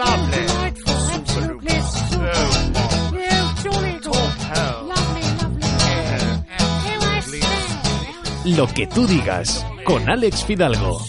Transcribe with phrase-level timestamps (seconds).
[0.00, 0.46] lovely.
[1.12, 1.80] Absolutely.
[8.56, 11.00] Lo que tú digas con Alex Fidalgo.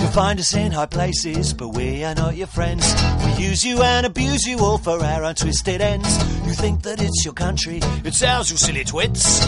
[0.00, 2.94] You'll find us in high places, but we are not your friends.
[3.24, 6.08] We use you and abuse you all for our own twisted ends.
[6.46, 9.46] You think that it's your country, it's ours, you silly twits.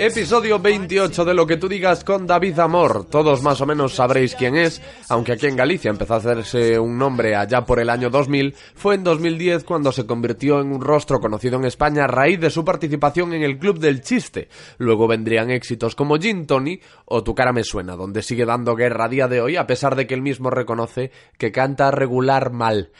[0.00, 3.06] Episodio 28 de Lo que tú digas con David Amor.
[3.06, 6.96] Todos más o menos sabréis quién es, aunque aquí en Galicia empezó a hacerse un
[6.96, 11.18] nombre allá por el año 2000, fue en 2010 cuando se convirtió en un rostro
[11.18, 14.48] conocido en España a raíz de su participación en el Club del Chiste.
[14.76, 19.06] Luego vendrían éxitos como Gin Tony o Tu cara me suena, donde sigue dando guerra
[19.06, 22.92] a día de hoy a pesar de que él mismo reconoce que canta regular mal.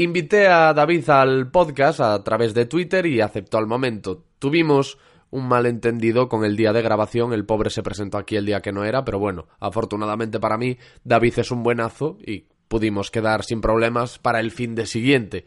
[0.00, 4.24] Invité a David al podcast a través de Twitter y aceptó al momento.
[4.38, 4.96] Tuvimos
[5.28, 8.72] un malentendido con el día de grabación, el pobre se presentó aquí el día que
[8.72, 13.60] no era, pero bueno, afortunadamente para mí, David es un buenazo y pudimos quedar sin
[13.60, 15.44] problemas para el fin de siguiente.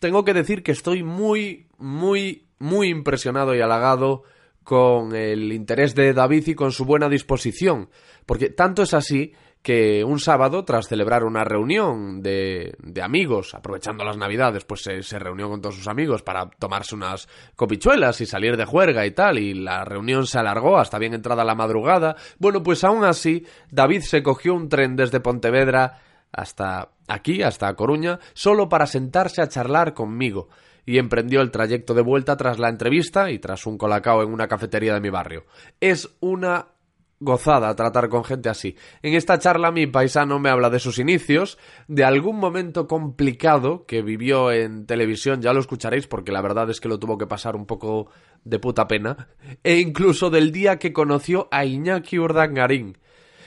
[0.00, 4.24] Tengo que decir que estoy muy, muy, muy impresionado y halagado
[4.64, 7.88] con el interés de David y con su buena disposición,
[8.26, 14.04] porque tanto es así que un sábado, tras celebrar una reunión de, de amigos, aprovechando
[14.04, 18.26] las navidades, pues se, se reunió con todos sus amigos para tomarse unas copichuelas y
[18.26, 22.16] salir de juerga y tal, y la reunión se alargó hasta bien entrada la madrugada.
[22.38, 28.20] Bueno, pues aún así, David se cogió un tren desde Pontevedra hasta aquí, hasta Coruña,
[28.34, 30.48] solo para sentarse a charlar conmigo
[30.86, 34.46] y emprendió el trayecto de vuelta tras la entrevista y tras un colacao en una
[34.46, 35.44] cafetería de mi barrio.
[35.80, 36.68] Es una
[37.20, 38.76] gozada tratar con gente así.
[39.02, 44.02] En esta charla mi paisano me habla de sus inicios, de algún momento complicado que
[44.02, 47.56] vivió en televisión, ya lo escucharéis porque la verdad es que lo tuvo que pasar
[47.56, 48.08] un poco
[48.44, 49.28] de puta pena,
[49.64, 52.98] e incluso del día que conoció a Iñaki Urdangarín.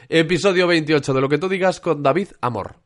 [0.10, 2.78] Episodio 28 de lo que tú digas con David Amor.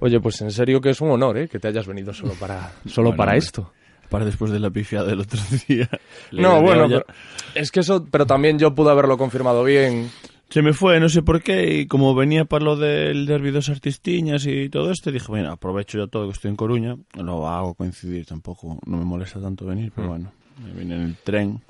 [0.00, 1.48] Oye, pues en serio que es un honor, ¿eh?
[1.48, 3.72] Que te hayas venido solo para, solo Bueno, para esto.
[4.08, 5.38] Para después de la pifia del otro
[5.68, 5.88] día.
[6.32, 7.04] No, bueno, pero
[7.54, 10.10] es que eso, pero también yo pude haberlo confirmado bien.
[10.48, 13.68] Se me fue, no sé por qué, y como venía para lo del derbi dos
[13.68, 17.74] artistiñas y todo esto, dije, bueno, aprovecho ya todo que estoy en Coruña, lo hago
[17.74, 21.62] coincidir tampoco, no me molesta tanto venir, pero bueno, me vine en el tren,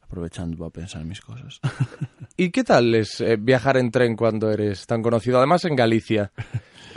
[0.00, 1.58] aprovechando para pensar en mis cosas.
[2.36, 5.38] ¿Y qué tal es eh, viajar en tren cuando eres tan conocido?
[5.38, 6.30] Además en Galicia.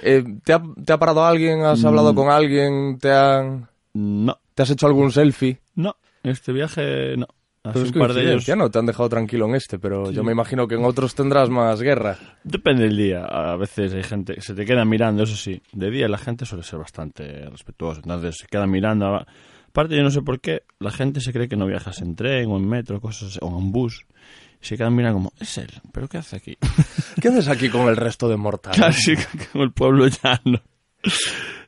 [0.04, 1.62] Eh, ¿te, ha, te ha parado alguien?
[1.62, 2.98] ¿Has hablado con alguien?
[3.00, 5.60] ¿Te, han, no, ¿Te has hecho algún selfie?
[5.76, 7.28] no, este viaje no.
[7.62, 8.32] Hace un par de ellos.
[8.32, 11.14] coincidencia, no te han dejado tranquilo en este, pero yo me imagino que en otros
[11.14, 12.18] tendrás más guerra.
[12.44, 13.26] Depende del día.
[13.26, 15.62] A veces hay gente que se te queda mirando, eso sí.
[15.74, 18.00] De día la gente suele ser bastante respetuosa.
[18.02, 19.26] Entonces se queda mirando.
[19.68, 22.50] Aparte, yo no sé por qué la gente se cree que no viajas en tren
[22.50, 24.06] o en metro cosas o en bus.
[24.62, 26.58] Y se quedan mirando como, es él, ¿pero qué hace aquí?
[27.22, 28.80] ¿Qué haces aquí con el resto de mortales?
[28.80, 29.16] Casi
[29.52, 30.62] como el pueblo llano.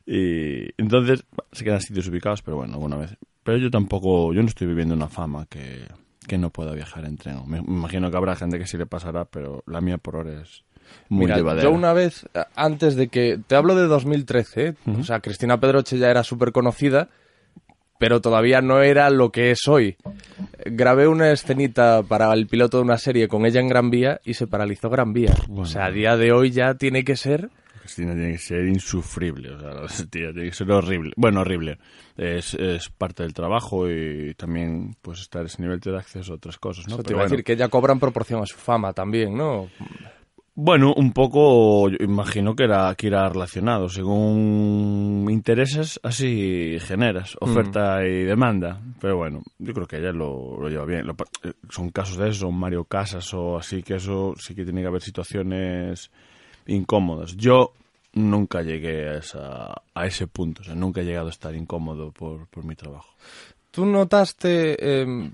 [0.06, 3.16] Y entonces se quedan sitios ubicados, pero bueno, alguna vez.
[3.42, 5.86] Pero yo tampoco, yo no estoy viviendo una fama que,
[6.26, 7.38] que no pueda viajar en tren.
[7.46, 10.64] Me, imagino que habrá gente que sí le pasará, pero la mía por ahora es
[11.08, 11.62] muy Mira, llevadera.
[11.62, 13.40] yo una vez, antes de que...
[13.46, 14.74] Te hablo de 2013, ¿eh?
[14.98, 17.08] O sea, Cristina Pedroche ya era súper conocida,
[18.02, 19.96] pero todavía no era lo que es hoy.
[20.66, 24.34] Grabé una escenita para el piloto de una serie con ella en Gran Vía y
[24.34, 25.32] se paralizó Gran Vía.
[25.48, 27.48] O sea, a día de hoy ya tiene que ser...
[27.78, 31.12] Cristina tiene que ser insufrible, o sea, tiene que ser horrible.
[31.16, 31.78] Bueno, horrible.
[32.16, 36.36] Es, es parte del trabajo y también pues estar ese nivel te da acceso a
[36.36, 36.94] otras cosas, ¿no?
[36.94, 37.30] Eso te iba a bueno.
[37.30, 39.68] decir que ella cobra en proporción a su fama también, ¿no?
[40.54, 43.88] Bueno, un poco, yo imagino que era que irá relacionado.
[43.88, 48.78] Según intereses, así generas oferta y demanda.
[49.00, 51.06] Pero bueno, yo creo que ella lo, lo lleva bien.
[51.06, 54.82] Lo eh, son casos de eso, Mario Casas o así, que eso sí que tiene
[54.82, 56.10] que haber situaciones
[56.66, 57.34] incómodas.
[57.34, 57.72] Yo
[58.12, 62.10] nunca llegué a, esa, a ese punto, o sea, nunca he llegado a estar incómodo
[62.10, 63.14] por, por mi trabajo.
[63.70, 65.32] ¿Tú notaste eh,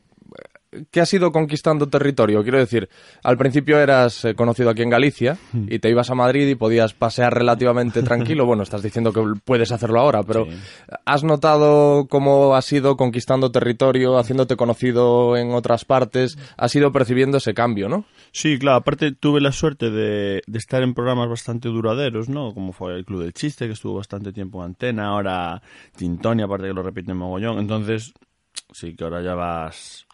[0.91, 2.43] que has ido conquistando territorio?
[2.43, 2.89] Quiero decir,
[3.23, 6.95] al principio eras eh, conocido aquí en Galicia y te ibas a Madrid y podías
[6.95, 8.45] pasear relativamente tranquilo.
[8.49, 10.51] Bueno, estás diciendo que puedes hacerlo ahora, pero Sí.
[11.05, 16.39] ¿has notado cómo has ido conquistando territorio, haciéndote conocido en otras partes?
[16.57, 18.05] Has ido percibiendo ese cambio, ¿no?
[18.33, 22.55] Sí, claro, aparte tuve la suerte de, de estar en programas bastante duraderos, ¿no?
[22.55, 25.61] Como fue el Club del Chiste, que estuvo bastante tiempo en antena, ahora
[25.97, 28.15] Tintoni, aparte que lo repite mogollón, entonces
[28.73, 30.07] sí que ahora ya vas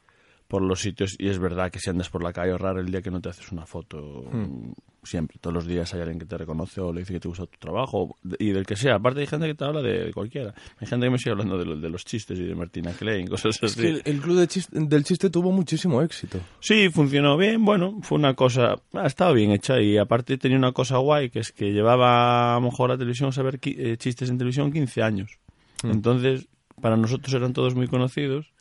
[0.54, 3.02] por los sitios y es verdad que si andas por la calle raro el día
[3.02, 4.72] que no te haces una foto Hmm.
[5.02, 7.44] siempre todos los días hay alguien que te reconoce o le dice que te gusta
[7.46, 10.86] tu trabajo y del que sea aparte hay gente que te habla de cualquiera hay
[10.86, 13.56] gente que me sigue hablando de, lo- de los chistes y de Martina Klein cosas
[13.62, 16.38] Es así que el, el club de chis- del chiste tuvo muchísimo éxito.
[16.60, 17.64] Sí, funcionó bien.
[17.64, 18.76] Bueno, fue una cosa.
[18.92, 22.60] ah, estaba bien hecha y aparte tenía una cosa guay que es que llevaba a
[22.60, 25.38] lo mejor a la televisión a saber qui- eh, chistes en televisión 15 años.
[25.82, 26.46] Entonces,
[26.80, 28.52] para nosotros eran todos muy conocidos,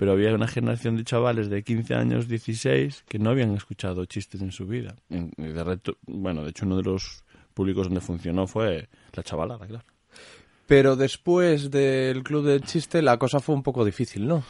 [0.00, 4.40] pero había una generación de chavales de 15 años, 16, que no habían escuchado chistes
[4.40, 4.96] en su vida.
[5.10, 9.66] Y de reto- bueno, de hecho, uno de los públicos donde funcionó fue la chavalada,
[9.66, 9.84] claro.
[10.66, 14.42] Pero después del club del chiste la cosa fue un poco difícil, ¿no?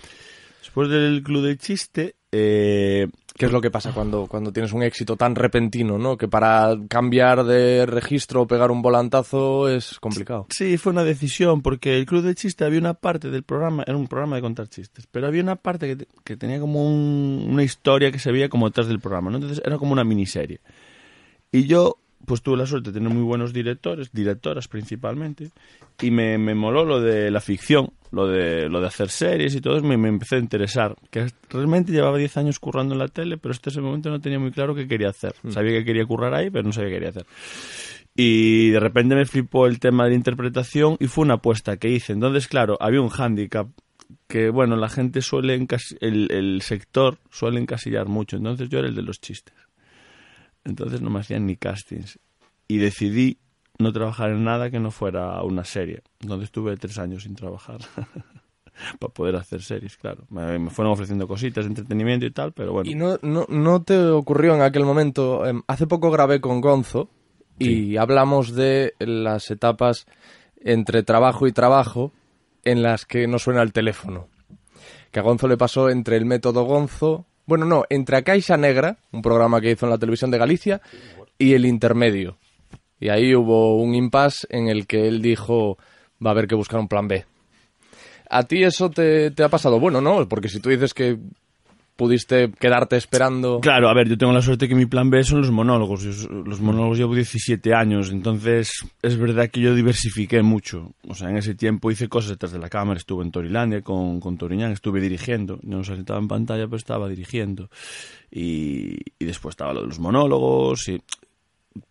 [0.61, 3.09] Después del Club del Chiste, eh,
[3.41, 6.19] ¿Qué es lo que pasa cuando, cuando tienes un éxito tan repentino, ¿no?
[6.19, 10.47] Que para cambiar de registro o pegar un volantazo es complicado.
[10.51, 13.97] Sí, fue una decisión, porque el Club del Chiste había una parte del programa, era
[13.97, 17.63] un programa de contar chistes, pero había una parte que, que tenía como un- una
[17.63, 19.39] historia que se veía como detrás del programa, ¿no?
[19.39, 20.61] Entonces era como una miniserie.
[21.51, 21.97] Y yo,
[22.27, 25.51] pues tuve la suerte de tener muy buenos directores, directoras principalmente,
[26.01, 29.61] y me, me moló lo de la ficción, lo de, lo de hacer series y
[29.61, 30.97] todo, eso, me, me empezó a interesar.
[31.11, 34.39] Que realmente llevaba 10 años currando en la tele, pero hasta ese momento no tenía
[34.39, 35.35] muy claro qué quería hacer.
[35.49, 37.27] Sabía que quería currar ahí, pero no sabía qué quería hacer.
[38.15, 41.89] Y de repente me flipó el tema de la interpretación y fue una apuesta que
[41.89, 42.13] hice.
[42.13, 43.69] Entonces, claro, había un hándicap
[44.27, 45.55] que, bueno, la gente suele,
[46.01, 48.37] el, el sector suele encasillar mucho.
[48.37, 49.55] Entonces yo era el de los chistes.
[50.65, 52.19] Entonces no me hacían ni castings.
[52.69, 53.39] Y decidí
[53.79, 56.03] no trabajar en nada que no fuera una serie.
[56.21, 57.79] Entonces estuve tres años sin trabajar.
[58.99, 60.25] Para poder hacer series, claro.
[60.31, 62.91] Me, me fueron ofreciendo cositas de entretenimiento y tal, pero bueno.
[62.91, 65.47] ¿Y no, no, no te ocurrió en aquel momento?
[65.47, 67.11] em, hace poco grabé con Gonzo
[67.59, 70.07] y hablamos de las etapas
[70.63, 72.13] entre trabajo y trabajo
[72.65, 74.29] en las que no suena el teléfono.
[75.11, 78.99] Que a Gonzo le pasó entre el método Gonzo, bueno, no, entre a Caixa Negra,
[79.11, 80.81] un programa que hizo en la televisión de Galicia,
[81.37, 82.39] y el intermedio.
[83.01, 85.77] Y ahí hubo un impasse en el que él dijo,
[86.25, 87.25] va a haber que buscar un plan B.
[88.31, 89.81] ¿A ti eso te, te ha pasado?
[89.81, 91.19] Bueno, no, porque si tú dices que
[92.01, 93.61] pudiste quedarte esperando...
[93.61, 96.03] Claro, a ver, yo tengo la suerte que mi plan B son los monólogos.
[96.31, 100.95] Los monólogos llevo 17 años, entonces es verdad que yo diversifiqué mucho.
[101.07, 104.19] O sea, en ese tiempo hice cosas detrás de la cámara, estuve en Torilandia con,
[104.19, 105.59] con Toriñán, estuve dirigiendo.
[105.63, 107.69] Yo no estaba en pantalla, pero estaba dirigiendo.
[108.31, 111.03] Y, y después estaba lo de los monólogos y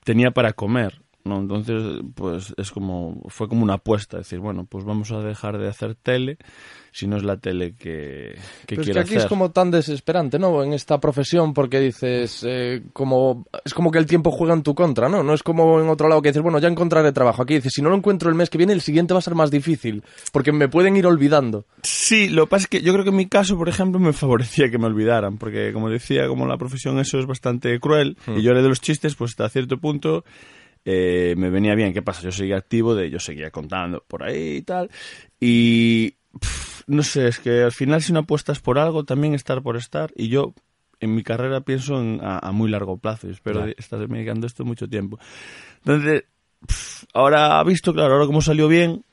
[0.03, 1.03] tenía para comer.
[1.23, 1.39] ¿no?
[1.39, 5.67] Entonces, pues es como, fue como una apuesta, decir, bueno, pues vamos a dejar de
[5.67, 6.39] hacer tele
[6.91, 9.17] si no es la tele que, que Pero es que aquí hacer.
[9.19, 10.63] es como tan desesperante, ¿no?
[10.63, 14.73] En esta profesión, porque dices, eh, como es como que el tiempo juega en tu
[14.73, 15.23] contra, ¿no?
[15.23, 17.41] No es como en otro lado que dices, bueno, ya encontraré trabajo.
[17.43, 19.35] Aquí dices, si no lo encuentro el mes que viene, el siguiente va a ser
[19.35, 21.65] más difícil, porque me pueden ir olvidando.
[21.83, 24.13] Sí, lo que pasa es que yo creo que en mi caso, por ejemplo, me
[24.13, 28.41] favorecía que me olvidaran, porque como decía, como la profesión eso es bastante cruel, y
[28.41, 30.23] yo era de los chistes, pues hasta cierto punto
[30.85, 31.93] eh, me venía bien.
[31.93, 32.21] ¿Qué pasa?
[32.23, 34.89] Yo seguía activo, de yo seguía contando por ahí y tal,
[35.39, 39.61] y pff, no sé, es que al final si no apuestas por algo, también estar
[39.61, 40.53] por estar, y yo
[40.99, 43.73] en mi carrera pienso en- a, a muy largo plazo, y espero Claro.
[43.77, 45.17] estar dedicando esto mucho tiempo.
[45.77, 46.23] Entonces,
[46.67, 49.03] pff, ahora visto, claro, ahora como salió bien,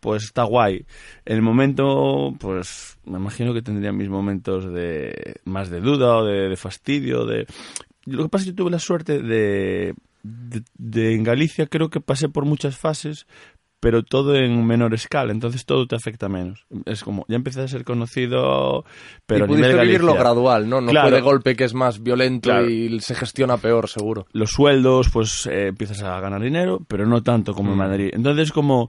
[0.00, 0.86] pues está guay.
[1.24, 6.24] En el momento, pues me imagino que tendría mis momentos de más de duda o
[6.24, 7.26] de, de fastidio.
[7.26, 7.46] De...
[8.06, 11.90] Lo que pasa es que yo tuve la suerte de, de, de en Galicia creo
[11.90, 13.26] que pasé por muchas fases,
[13.82, 16.64] pero todo en menor escala, entonces todo te afecta menos.
[16.84, 18.84] Es como, ya empecé a ser conocido,
[19.26, 20.80] pero y pudiste vivirlo gradual, ¿no?
[20.80, 21.08] No Claro.
[21.08, 22.70] fue de golpe que es más violento Claro.
[22.70, 24.26] y se gestiona peor, seguro.
[24.32, 28.10] los sueldos, pues eh, empiezas a ganar dinero, pero no tanto como en Madrid.
[28.12, 28.88] Entonces, como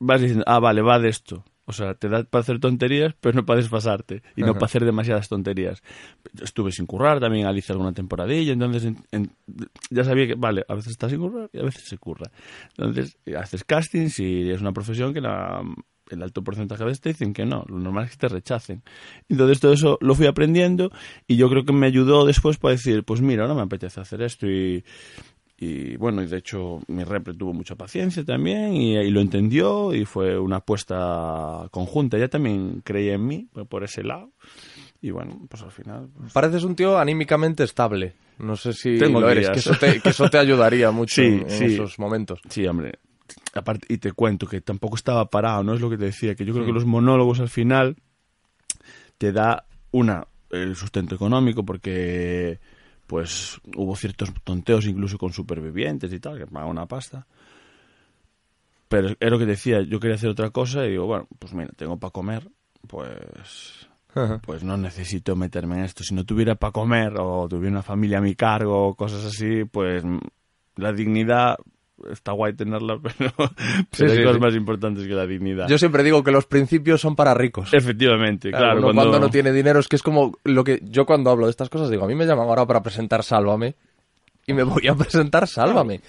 [0.00, 1.44] vas diciendo, ah, vale, va de esto.
[1.66, 4.54] O sea, te da para hacer tonterías, pero no para desfasarte y no Ajá.
[4.54, 5.82] para hacer demasiadas tonterías.
[6.42, 9.30] Estuve sin currar también, Alicia alguna temporadilla, entonces en- en-
[9.90, 12.30] ya sabía que, vale, a veces estás sin currar y a veces se curra.
[12.76, 15.62] Entonces, eh, haces castings y es una profesión que la,
[16.10, 18.82] el alto porcentaje de veces te dicen que no, lo normal es que te rechacen.
[19.30, 20.90] Entonces todo eso lo fui aprendiendo
[21.26, 24.20] y yo creo que me ayudó después para decir, pues mira, ahora me apetece hacer
[24.20, 24.84] esto y,
[25.56, 29.94] y bueno, y de hecho mi repre tuvo mucha paciencia también y, y lo entendió
[29.94, 32.16] y fue una apuesta conjunta.
[32.16, 34.32] Ella también creía en mí por- ese lado
[35.00, 36.08] y bueno, pues al final...
[36.18, 38.14] pues, Pareces un tío anímicamente estable.
[38.38, 41.22] No sé si Tengo lo eres, que eso te, que eso te ayudaría mucho Sí,
[41.22, 41.64] en, sí.
[41.66, 42.40] esos momentos.
[42.48, 42.98] Sí, hombre.
[43.54, 45.74] Aparte, y te cuento que tampoco estaba parado, ¿no?
[45.74, 47.96] Es lo que te decía, que yo creo que los monólogos al final
[49.18, 52.58] te da una el sustento económico porque
[53.14, 57.28] pues hubo ciertos tonteos incluso con supervivientes y tal, que pagan una pasta.
[58.88, 61.70] Pero es lo que decía, yo quería hacer otra cosa y digo, bueno, pues mira,
[61.76, 62.50] tengo para comer,
[62.88, 63.88] pues
[64.44, 66.02] pues no necesito meterme en esto.
[66.02, 69.64] Si no tuviera para comer o tuviera una familia a mi cargo o cosas así,
[69.64, 70.02] pues
[70.74, 71.58] la dignidad
[72.10, 74.40] está guay tenerla, pero, pero hay sí, cosas sí.
[74.40, 75.68] más importantes que la dignidad.
[75.68, 77.72] Yo siempre digo que los principios son para ricos.
[77.72, 78.78] Efectivamente, claro.
[78.78, 79.20] uno cuando...
[79.20, 81.90] no tiene dinero es que es como lo que yo cuando hablo de estas cosas
[81.90, 83.74] digo, a mí me llaman ahora para presentar Sálvame
[84.46, 86.00] y me voy a presentar Sálvame.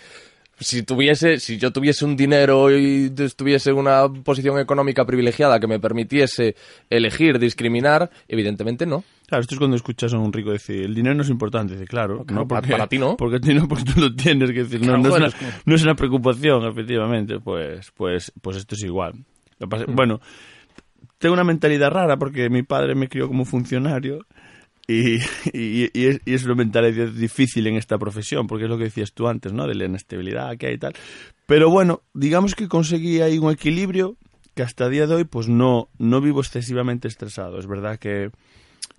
[0.58, 5.68] Si tuviese, si yo tuviese un dinero y estuviese en una posición económica privilegiada que
[5.68, 6.56] me permitiese
[6.90, 9.04] elegir, discriminar, evidentemente no.
[9.28, 11.74] Claro, esto es cuando escuchas a un rico decir, el dinero no es importante.
[11.74, 13.18] Dice, claro, Claro, no, porque, para ti no.
[13.18, 14.80] Porque, no, porque tú lo tienes que decir.
[14.82, 17.40] No, Claro, no, es una, no es una preocupación, efectivamente.
[17.40, 19.14] Pues, pues, pues esto es igual.
[19.60, 19.96] Lo que pasa- Mm.
[19.96, 20.22] Bueno,
[21.18, 24.20] tengo una mentalidad rara porque mi padre me crió como funcionario
[24.88, 25.16] y,
[25.54, 29.14] y, es, y es una mentalidad difícil en esta profesión, porque es lo que decías
[29.14, 29.68] tú antes, ¿no?
[29.68, 30.94] De la inestabilidad que hay y tal.
[31.46, 34.16] Pero bueno, digamos que conseguí ahí un equilibrio
[34.54, 37.60] que hasta día de hoy pues no, no vivo excesivamente estresado.
[37.60, 38.32] Es verdad que,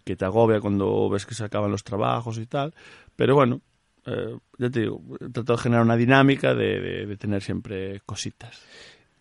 [0.05, 2.75] que te agobia cuando ves que se acaban los trabajos y tal,
[3.17, 3.63] pero bueno,
[4.07, 5.01] eh, ya te digo,
[5.33, 8.61] trato de generar una dinámica de, de- de tener siempre cositas.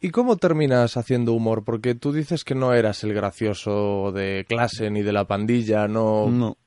[0.02, 1.64] ¿Y cómo terminas haciendo humor?
[1.64, 6.30] Porque tú dices que no eras el gracioso de clase ni de la pandilla, no...
[6.30, 6.58] No.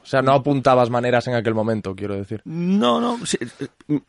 [0.00, 2.40] O sea, no apuntabas maneras en aquel momento, quiero decir.
[2.46, 3.36] No, no, sí,
[3.88, 4.00] eh,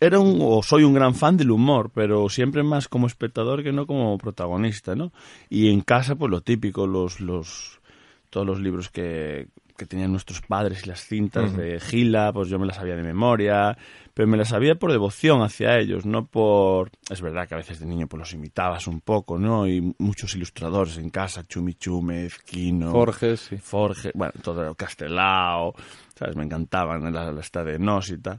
[0.00, 3.72] era un, o soy un gran fan del humor, pero siempre más como espectador que
[3.72, 5.12] no como protagonista, ¿no?
[5.48, 7.80] Y en casa, pues lo típico, los, los,
[8.28, 9.48] todos los libros que,
[9.80, 13.02] que tenían nuestros padres y las cintas de Gila, pues yo me las sabía de
[13.02, 13.78] memoria,
[14.12, 16.90] pero me las sabía por devoción hacia ellos, no por...
[17.08, 19.66] Es verdad que a veces de niño pues los imitabas un poco, ¿no?
[19.66, 22.92] Y muchos ilustradores en casa, Chumi Chúmez, Quino...
[22.92, 23.56] Jorge, sí.
[23.56, 25.74] Forge, bueno, todo el Castelao,
[26.14, 26.36] ¿sabes?
[26.36, 28.38] Me encantaban la, la esta de Nos y tal.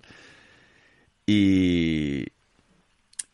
[1.26, 2.24] Y,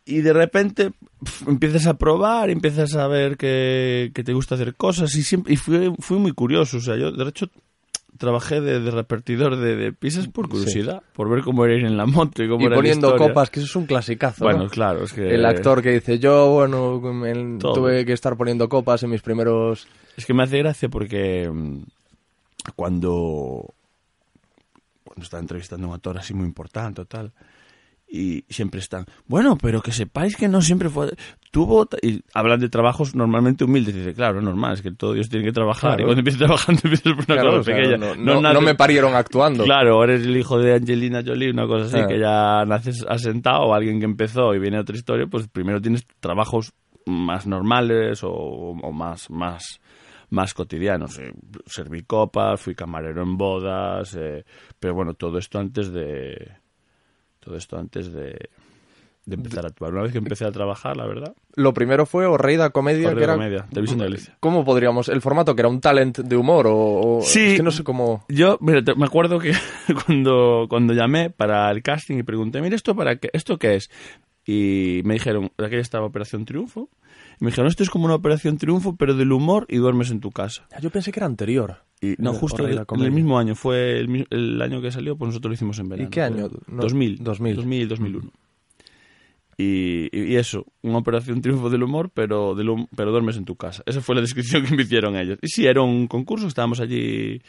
[0.06, 0.92] y de repente
[1.26, 5.52] pf, empiezas a probar, empiezas a ver que, que te gusta hacer cosas y, siempre,
[5.52, 6.78] y fui, fui muy curioso.
[6.78, 7.50] O sea, yo de hecho
[8.18, 11.98] trabajé de, de repartidor de, de pizzas por curiosidad, por ver cómo era ir en
[11.98, 14.70] la moto y cómo Y era poniendo copas, que eso es un clasicazo, Bueno, ¿no?
[14.70, 15.34] claro, es que...
[15.34, 17.02] El actor que dice, yo, bueno,
[17.60, 19.88] tuve que estar poniendo copas en mis primeros...
[20.18, 21.84] Es que me hace gracia porque mm,
[22.76, 23.74] cuando,
[25.04, 27.32] cuando está entrevistando a un actor así muy importante o tal,
[28.10, 31.14] y siempre están, bueno, pero que sepáis que no siempre fue...
[31.52, 31.86] Tuvo...
[31.86, 33.96] ta-", Y hablan de trabajos normalmente humildes.
[33.96, 35.92] Dice, claro, es normal, es que todos ellos tienen que trabajar.
[35.98, 36.02] Claro.
[36.02, 37.98] Y cuando empiezas trabajando, empiezas por una Claro, cosa o sea, pequeña.
[37.98, 39.64] no, no- naces- no me parieron actuando.
[39.66, 42.08] Claro, eres el hijo de Angelina Jolie, una cosa así, Ah.
[42.08, 46.06] que ya naces asentado, o alguien que empezó y viene otra historia, pues primero tienes
[46.20, 46.74] trabajos
[47.06, 49.80] más normales o, o más, más,
[50.30, 51.18] más cotidianos.
[51.20, 51.34] Eh,
[51.66, 54.44] Serví copas, fui camarero en bodas, eh,
[54.80, 56.52] pero bueno, todo esto antes de...
[57.48, 58.50] Todo esto antes de,
[59.26, 59.94] de empezar a actuar.
[59.94, 63.36] Una vez que empecé a trabajar, la verdad, Lo primero fue Orreida Comedia, que era...
[63.36, 64.38] Comedia, Televisión de Galicia.
[64.42, 65.08] ¿Cómo podríamos...?
[65.08, 66.76] El formato que era un talent de humor o...
[66.76, 67.52] o- Sí.
[67.52, 68.26] Es que no sé cómo...
[68.28, 69.54] Yo, mira, te- me acuerdo que
[70.06, 73.30] cuando, cuando llamé para el casting y pregunté, mira, ¿esto para qué?
[73.32, 73.90] ¿Esto qué es?
[74.46, 76.90] Y me dijeron, aquí estaba Operación Triunfo.
[77.40, 80.20] Y me dijeron, esto es como una Operación Triunfo, pero del humor y duermes en
[80.20, 80.68] tu casa.
[80.74, 81.78] Ah, Yo pensé que era anterior.
[82.02, 83.08] Y no, justo el, Comedia.
[83.08, 86.10] el mismo año, fue el, el año que salió, pues nosotros lo hicimos en verano.
[86.12, 86.50] qué año?
[86.68, 87.24] No, 2000.
[87.24, 87.56] 2000.
[87.56, 88.32] 2000, 2001.
[89.60, 93.82] Y, y eso, una operación triunfo del humor, pero, del pero duermes en tu casa.
[93.88, 95.40] Esa fue la descripción que me hicieron ellos.
[95.42, 97.42] Y sí, era un concurso, estábamos allí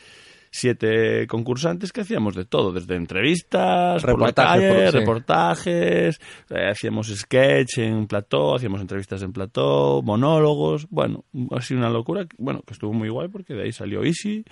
[0.50, 4.98] siete concursantes que hacíamos de todo, desde entrevistas, por Reportajes, calle, por- sí.
[4.98, 11.90] reportajes, eh, hacíamos sketch en plató, hacíamos entrevistas en plató, monólogos, bueno, ha sido una
[11.90, 14.44] locura, bueno, que estuvo muy guay porque de ahí salió Easy,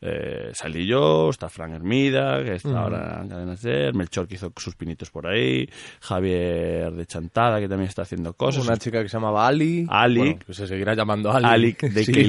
[0.00, 4.52] eh, salí yo, está Fran Hermida, que está ahora en Cadena Ser, Melchor que hizo
[4.56, 5.66] sus pinitos por ahí,
[6.00, 9.86] Javier de Chantada, que también está haciendo cosas, Una chica que se llamaba Ali.
[9.88, 10.18] Ali.
[10.18, 11.72] Bueno, que se seguirá llamando Ali.
[11.80, 12.24] De Si y,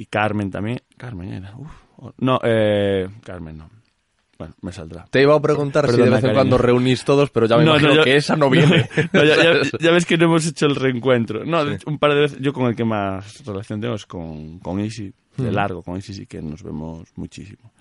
[0.00, 0.80] y Carmen también.
[0.96, 1.54] Carmen era.
[1.56, 1.70] uf,
[2.18, 3.70] no, eh, Carmen no.
[4.38, 5.04] Bueno, me saldrá.
[5.10, 7.64] Te iba a preguntar si de Perdona, vez en cuando reunís todos, pero ya me
[7.64, 8.88] imagino yo- que esa no viene.
[9.12, 11.44] no, ya, ya- ya ves que no hemos hecho el reencuentro.
[11.44, 12.38] No, hecho, un par de veces.
[12.40, 15.82] Yo con el que más relación tengo es con, con Isi, de largo.
[15.82, 17.72] Con Isi sí que nos vemos muchísimo.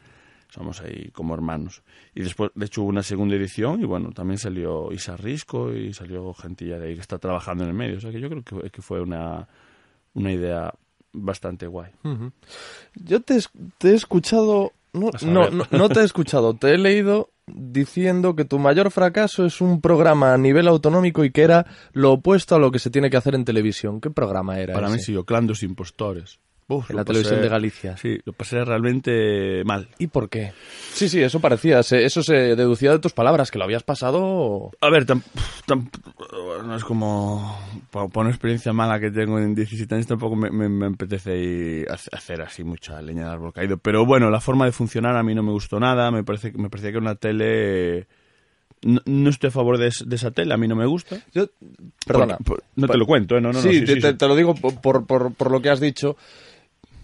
[0.50, 1.84] Somos ahí como hermanos.
[2.16, 5.94] Y después, de hecho, hubo una segunda edición y bueno, también salió Isa Risco y
[5.94, 7.98] salió gentilla de ahí que está trabajando en el medio.
[7.98, 9.48] O sea que yo creo que, que fue una,
[10.16, 10.74] una idea
[11.24, 11.92] bastante guay.
[12.96, 13.40] Yo te,
[13.84, 14.74] he escuchado...
[14.94, 19.46] No, no, no, no te he escuchado, te he leído diciendo que tu mayor fracaso
[19.46, 22.90] es un programa a nivel autonómico y que era lo opuesto a lo que se
[22.90, 24.02] tiene que hacer en televisión.
[24.02, 26.40] ¿Qué programa era Para mí sí, Oclandos Impostores.
[26.70, 27.96] Uf, en la televisión pasé- de Galicia.
[27.98, 29.88] Sí, lo pasé realmente mal.
[30.00, 30.52] ¿Y por qué?
[30.92, 31.82] Sí, sí, eso parecía.
[31.82, 34.72] se- eso se deducía de tus palabras, que lo habías pasado.
[34.82, 35.22] A ver, tam-
[35.66, 35.90] tam-
[36.66, 37.58] no es como
[37.90, 41.38] por, por una experiencia mala que tengo en 17 años tampoco me, me- me apetece
[41.38, 43.78] ir a hace- hacer así mucha leña de árbol caído.
[43.78, 46.12] Pero bueno, la forma de funcionar a mí no me gustó nada.
[46.12, 48.08] Me parece que me parecía que una tele
[48.84, 51.18] no, no estoy a favor de, de esa tele, a mí no me gusta.
[51.34, 51.46] Yo,
[52.06, 52.38] perdona.
[52.38, 53.42] Porque- por- no te lo cuento, ¿eh?
[53.42, 54.18] No, no, no, sí, sí, te, sí, te- sí.
[54.18, 56.18] te lo digo por, por, por lo que has dicho.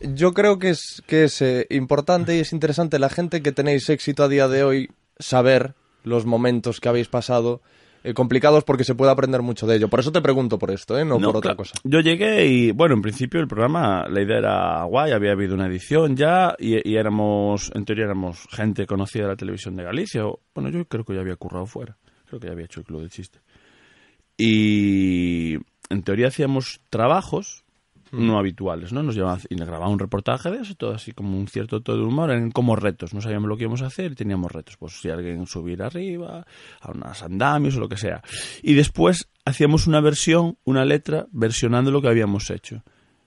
[0.03, 3.89] Yo creo que es, que es eh, importante y es interesante la gente que tenéis
[3.89, 7.61] éxito a día de hoy saber los momentos que habéis pasado
[8.03, 9.87] eh, complicados porque se puede aprender mucho de ello.
[9.87, 11.05] Por eso te pregunto por esto, ¿eh?
[11.05, 11.75] no, por otra cosa.
[11.85, 15.67] Yo llegué y, bueno, en principio el programa, la idea era guay, había habido una
[15.67, 20.25] edición ya y, y éramos, en teoría éramos gente conocida de la televisión de Galicia.
[20.25, 22.85] O, bueno, yo creo que ya había currado fuera, creo que ya había hecho el
[22.85, 23.39] Club del Chiste.
[24.37, 25.55] Y
[25.89, 27.62] en teoría hacíamos trabajos
[28.13, 29.03] no habituales, ¿no?
[29.03, 31.97] Nos llevaban y nos grababan un reportaje de eso, todo así como un cierto todo
[31.97, 34.77] de humor, eran como retos, no sabíamos lo que íbamos a hacer y teníamos retos,
[34.77, 36.45] pues si alguien subir arriba,
[36.81, 38.21] a unas andamios o lo que sea.
[38.61, 42.83] Y después hacíamos una versión, una letra, versionando lo que habíamos hecho.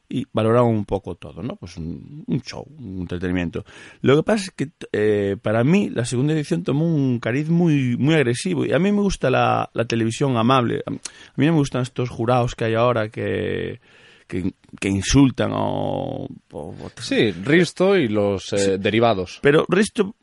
[0.09, 1.57] Y valoraban un poco todo, ¿no?
[1.57, 3.65] Pues un, show, un entretenimiento.
[4.03, 7.97] Lo que pasa es que eh, para mí la segunda edición tomó un cariz muy,
[7.97, 8.65] muy agresivo.
[8.65, 10.85] Y a mí me gusta la, televisión amable.
[10.87, 13.81] A mí me gustan estos jurados que hay ahora que,
[14.27, 16.29] que, que insultan o,
[16.99, 19.39] Sí, Risto y los eh, derivados.
[19.43, 20.15] pero Risto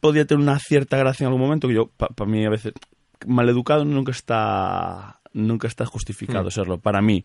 [0.00, 2.72] podía tener una cierta gracia en algún momento que yo, para mí a veces,
[3.26, 7.24] maleducado nunca está, nunca está justificado serlo, para mí.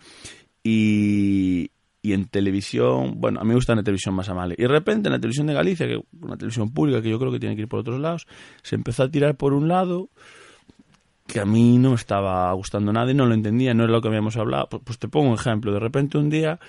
[0.63, 4.55] Y, y en televisión, bueno, a mí me gusta la televisión más amable.
[4.57, 7.31] Y de repente en la televisión de Galicia, que una televisión pública que yo creo
[7.31, 8.27] que tiene que ir por otros lados,
[8.63, 10.09] se empezó a tirar por un lado
[11.27, 14.01] que a mí no me estaba gustando nada y no lo entendía, no era lo
[14.01, 14.67] que habíamos hablado.
[14.69, 15.71] Pues, pues te pongo un ejemplo.
[15.71, 16.59] De repente un día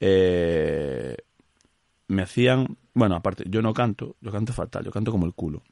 [0.00, 1.16] eh,
[2.08, 5.62] me hacían, bueno, aparte, yo no canto, yo canto fatal, yo canto como el culo.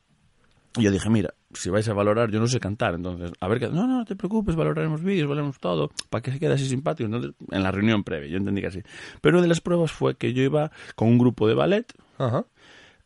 [0.79, 3.63] Y yo dije, mira, si vais a valorar, yo no sé cantar, entonces, a ver
[3.73, 7.07] no, no, no te preocupes, valoraremos vídeos, valoraremos todo, para que se quede así simpático.
[7.07, 8.83] Entonces, en la reunión previa, yo entendí que así.
[9.23, 12.45] Pero una de las pruebas fue que yo iba con un grupo de ballet, Ajá.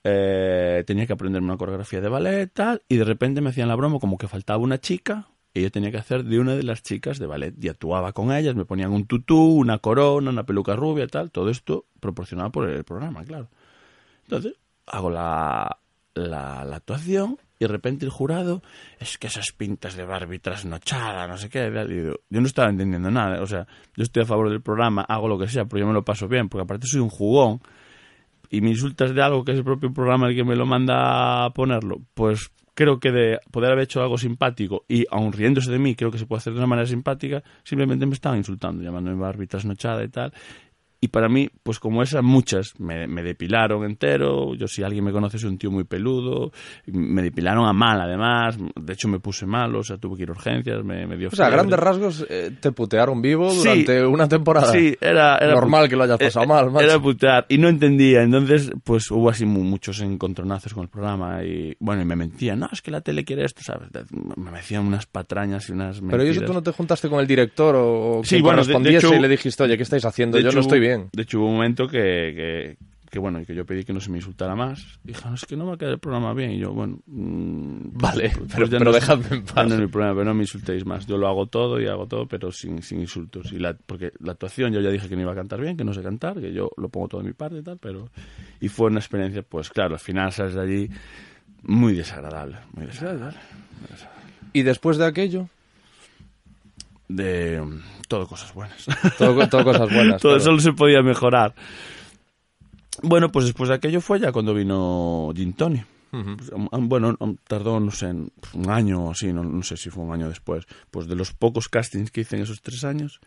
[0.04, 3.76] Eh, tenía que aprenderme una coreografía de ballet, tal, y de repente me hacían la
[3.76, 6.82] broma como que faltaba una chica, y yo tenía que hacer de una de las
[6.82, 10.76] chicas de ballet, y actuaba con ellas, me ponían un tutú, una corona, una peluca
[10.76, 13.48] rubia, tal, todo esto proporcionado por el programa, claro.
[14.24, 14.54] Entonces,
[14.86, 15.78] hago la,
[16.14, 18.62] la, actuación y de repente el jurado,
[18.98, 22.46] es que esas pintas de Barbie trasnochada, no sé qué, tal", y yo, yo no
[22.46, 25.66] estaba entendiendo nada, o sea, yo estoy a favor del programa, hago lo que sea,
[25.66, 27.60] pero yo me lo paso bien, porque aparte soy un jugón,
[28.50, 31.44] y me insultas de algo que es el propio programa el que me lo manda
[31.44, 35.78] a ponerlo, pues creo que de poder haber hecho algo simpático y aun riéndose de
[35.78, 39.16] mí, creo que se puede hacer de una manera simpática, simplemente me estaban insultando, llamándome
[39.16, 40.32] Barbie trasnochada y tal.
[41.02, 44.54] Y para mí, pues como esas muchas, me, me depilaron entero.
[44.54, 46.52] Yo, si alguien me conoce, soy un tío muy peludo.
[46.86, 48.58] Me depilaron a mal, además.
[48.78, 51.28] De hecho, me puse mal, o sea, tuve que ir a urgencias, me, me dio
[51.28, 51.56] O sea, a fiebre.
[51.68, 53.60] grandes rasgos eh, te putearon vivo Sí.
[53.60, 54.70] durante una temporada.
[54.72, 56.84] Sí, era, era Normal que lo hayas pasado eh, mal, macho.
[56.84, 57.46] Era putear.
[57.48, 58.20] Y no entendía.
[58.22, 61.42] Entonces, pues hubo así mu- muchos encontronazos con el programa.
[61.42, 62.58] Y bueno, y me mentían.
[62.58, 63.88] No, es que la tele quiere esto, ¿sabes?
[64.36, 66.46] Me decían unas patrañas y unas Pero ¿y eso mentiras.
[66.46, 69.28] tú no te juntaste con el director o, o Sí, bueno, de- hecho- y le
[69.28, 70.36] dijiste, oye, ¿qué estáis haciendo?
[70.38, 71.08] Yo hecho, no estoy hubo- bien.
[71.12, 72.76] De hecho, hubo un momento que, que,
[73.10, 74.98] que, bueno, y que yo pedí que no se me insultara más.
[75.02, 76.52] Dije, no, es que no va a quedar el programa bien.
[76.52, 79.66] Y yo, bueno, mm, Vale, pues pero- ya pero no dejadme en paz.
[79.68, 81.06] No es mi problema, pero no me insultéis más.
[81.06, 83.52] Yo lo hago todo y hago todo, pero sin, sin insultos.
[83.52, 85.84] Y la, porque la actuación, yo ya dije que no iba a cantar bien, que
[85.84, 88.10] no sé cantar, que yo lo pongo todo de mi parte y tal, pero...
[88.60, 90.90] Y fue una experiencia, pues claro, al final sales de allí
[91.62, 93.38] muy desagradable, muy desagradable.
[94.52, 95.48] Y después de aquello,
[97.14, 97.60] De
[98.08, 98.86] todo cosas buenas.
[99.18, 100.20] todo, todo cosas buenas.
[100.22, 100.44] Todo claro.
[100.44, 101.54] solo se podía mejorar.
[103.02, 105.82] Bueno, pues después de aquello fue ya cuando vino Gin Tony.
[106.10, 110.02] Pues, bueno, tardó, no sé, en- un año o así, no, no sé si fue
[110.04, 110.66] un año después.
[110.90, 113.20] Pues de los pocos castings que hice en esos tres años,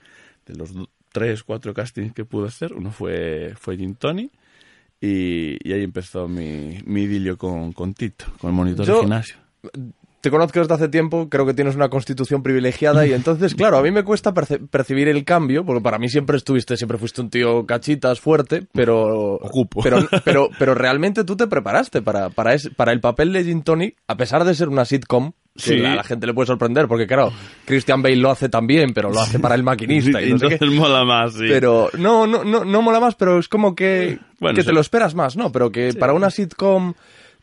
[0.45, 0.71] de los
[1.11, 4.29] tres, cuatro castings que pude hacer, uno fue, fue Gin Tony.
[5.01, 8.99] Y, y ahí empezó mi, mi idilio con, con Tito, con el monitor Yo- de
[9.01, 9.35] gimnasio.
[10.23, 13.81] Te conozco desde hace tiempo, creo que tienes una constitución privilegiada y entonces, claro, a
[13.83, 17.65] mí me cuesta percibir el cambio, porque para mí siempre estuviste, siempre fuiste un tío
[17.65, 19.33] cachitas, fuerte, pero...
[19.35, 19.81] Ocupo.
[19.83, 23.63] Pero, pero, pero realmente tú te preparaste para, para, ese- para el papel de Gin
[23.63, 25.85] Tony, a pesar de ser una sitcom, que Sí.
[25.85, 27.33] a la gente le puede sorprender, porque claro,
[27.65, 30.53] Christian Bale lo hace también, pero lo hace para el maquinista y no sé qué.
[30.53, 31.45] Entonces mola más, sí.
[31.49, 34.67] Pero no, no, no, no mola más, pero es como que, Bueno, que sí.
[34.67, 35.51] te lo esperas más, ¿no?
[35.51, 36.93] Pero que para una sitcom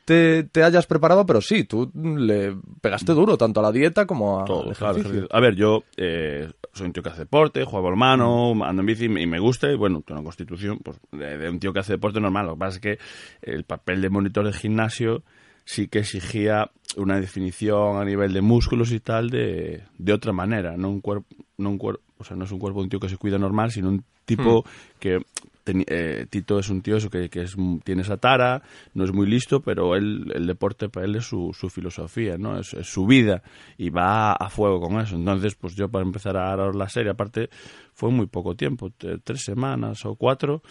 [0.04, 4.40] te, te hayas preparado, pero sí, tú le pegaste duro tanto a la dieta como
[4.40, 5.00] a Todo, claro.
[5.30, 8.86] A ver, yo eh, soy un tío que hace deporte, juego al mano, ando en
[8.86, 9.70] bici y me gusta.
[9.70, 12.46] Y bueno, tengo una constitución pues, de, de un tío que hace deporte normal.
[12.46, 12.98] Lo que pasa es que
[13.42, 15.22] el papel de monitor de gimnasio
[15.64, 20.76] sí que exigía una definición a nivel de músculos y tal de, de otra manera.
[20.76, 21.26] No un cuerpo,
[21.58, 23.38] no un cuerpo, o sea, no es un cuerpo de un tío que se cuida
[23.38, 24.64] normal, sino un tipo
[24.98, 25.20] que
[25.64, 27.44] teni- eh, Tito es un tío eso que, que
[27.84, 28.62] tiene esa tara,
[28.94, 32.58] no es muy listo, pero él, el deporte para él es su, su filosofía, ¿no?
[32.58, 33.42] Es, es su vida
[33.78, 35.16] y va a fuego con eso.
[35.16, 37.50] Entonces, pues yo para empezar a dar la serie, aparte,
[37.92, 38.90] fue muy poco tiempo,
[39.24, 40.62] tres semanas o cuatro,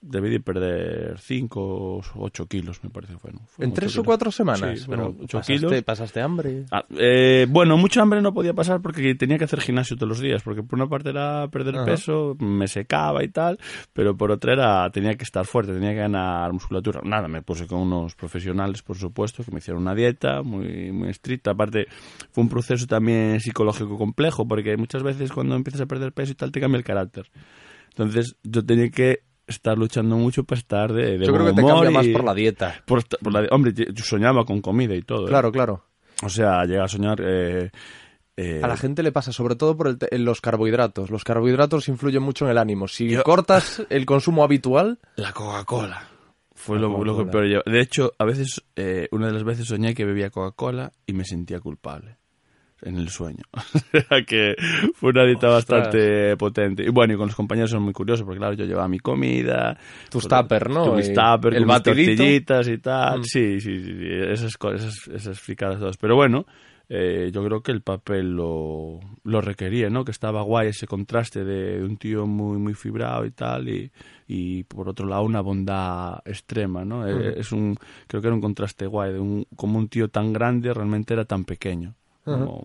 [0.00, 3.14] debí de perder cinco o ocho kilos, me parece.
[3.22, 4.78] Bueno, En fueron tres ocho o cuatro semanas.
[4.80, 5.82] Sí, ocho pasaste, kilos.
[5.82, 6.64] pasaste hambre.
[6.70, 10.20] Ah, eh, bueno, mucho hambre no podía pasar porque tenía que hacer gimnasio todos los
[10.20, 11.84] días, porque por una parte era perder Ajá.
[11.84, 13.58] peso, me secaba y tal,
[13.92, 17.00] pero por otra era tenía que estar fuerte, tenía que ganar musculatura.
[17.04, 21.08] Nada, me puse con unos profesionales, por supuesto, que me hicieron una dieta muy muy
[21.08, 21.50] estricta.
[21.50, 21.86] Aparte,
[22.30, 26.34] fue un proceso también psicológico complejo, porque muchas veces cuando empiezas a perder peso y
[26.36, 27.26] tal te cambia el carácter.
[27.90, 31.66] Entonces, yo tenía que estar luchando mucho para estar de, de Yo creo que te
[31.66, 32.82] cambia más y- por la dieta.
[32.86, 35.24] por esta- por la- hombre, yo soñaba con comida y todo.
[35.26, 35.28] ¿eh?
[35.28, 35.84] Claro, claro.
[36.22, 37.20] O sea, llega a soñar.
[37.24, 37.70] Eh,
[38.36, 41.10] eh, A la gente le pasa sobre todo por el te- los carbohidratos.
[41.10, 42.86] Los carbohidratos influyen mucho en el ánimo.
[42.88, 46.08] Si Yo- cortas el consumo habitual, La Coca-Cola.
[46.54, 47.62] Fue La lo, lo que peor llevo.
[47.66, 51.24] De hecho, a veces, eh, una de las veces soñé que bebía Coca-Cola y me
[51.24, 52.16] sentía culpable.
[52.82, 53.42] En el sueño.
[53.52, 54.54] O sea que
[54.94, 55.84] fue una dieta Ostras.
[55.84, 56.84] bastante potente.
[56.84, 59.76] Y bueno, y con los compañeros son muy curiosos porque, claro, yo llevaba mi comida.
[60.10, 60.94] Tus pues, tupper, ¿no?
[60.94, 63.20] Mis tupper, el con mis tortillitas y tal.
[63.20, 63.24] Mm.
[63.24, 65.96] Sí, sí, sí, sí, Esas, esas, esas fricadas todas.
[65.96, 66.46] Pero bueno,
[66.90, 70.04] eh, yo creo que el papel lo, lo requería, ¿no?
[70.04, 73.90] Que estaba guay ese contraste de un tío muy, muy fibrado y tal, y,
[74.26, 77.06] y por otro lado una bondad extrema, ¿no?
[77.06, 80.32] Eh, Es un, creo que era un contraste guay, de un, como un tío tan
[80.32, 81.94] grande realmente era tan pequeño.
[82.32, 82.64] Como-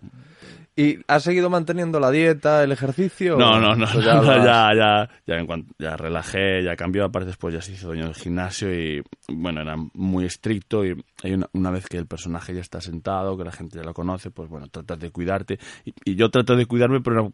[0.76, 3.38] ¿y has seguido manteniendo la dieta, el ejercicio?
[3.38, 7.54] No, no, no, ya, ya, ya, ya, en cuanto- ya relajé, ya cambió, aparte después
[7.54, 11.70] ya se hizo dueño del gimnasio y bueno, era muy estricto y hay una, una
[11.70, 14.68] vez que el personaje ya está sentado, que la gente ya lo conoce, pues bueno,
[14.68, 17.30] tratas de cuidarte y, y yo trato de cuidarme por una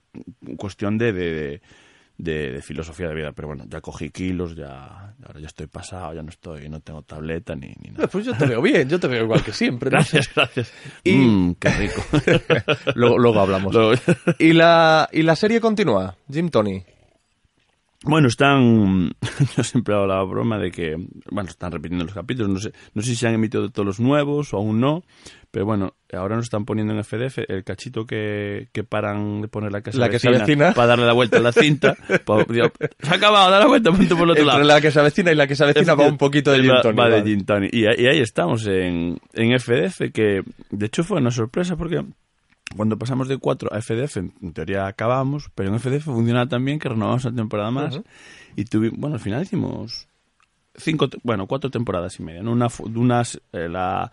[0.57, 1.61] cuestión de, de, de,
[2.19, 6.13] de- de filosofía de vida, pero bueno, ya cogí kilos, ya, ahora ya estoy pasado,
[6.13, 8.07] ya no estoy, no tengo tableta ni, ni nada.
[8.07, 9.89] Pues yo te veo bien, yo te veo igual que siempre.
[9.89, 9.95] ¿no?
[9.97, 10.73] Gracias, gracias.
[11.03, 12.03] Y- Mm, qué rico.
[12.95, 13.73] luego, luego hablamos.
[13.73, 13.93] Luego-
[14.37, 16.15] ¿Y, la, ¿Y la serie continúa?
[16.31, 16.83] Jim Tony.
[18.05, 19.11] Bueno, están.
[19.57, 20.95] Yo siempre hago la broma de que.
[21.31, 22.49] Bueno, están repitiendo los capítulos.
[22.49, 25.03] No sé, no sé si se han emitido todos los nuevos o aún no.
[25.51, 29.71] Pero bueno, ahora nos están poniendo en FDF el cachito que, que paran de poner
[29.71, 30.73] la casa La que se avecina.
[30.73, 31.97] para darle la vuelta a la cinta.
[32.49, 34.63] Digo, se ha acabado, da la vuelta, punto por el otro Entre lado.
[34.63, 37.23] la que se avecina y la que se avecina va un poquito de Va- de.
[37.23, 37.45] Gin.
[37.71, 42.05] Y, ahí- y ahí estamos en, en FDF, que de hecho fue una sorpresa porque
[42.75, 46.79] cuando pasamos de 4 a FDF, en, teoría acabamos, pero en FDF funcionaba tan bien
[46.79, 47.99] que renovamos una temporada más.
[48.55, 50.07] Y tuvimos, bueno, al final hicimos
[50.75, 52.41] cinco, bueno, cuatro temporadas y media.
[52.43, 52.51] ¿no?
[52.51, 54.11] Una, unas, eh, la,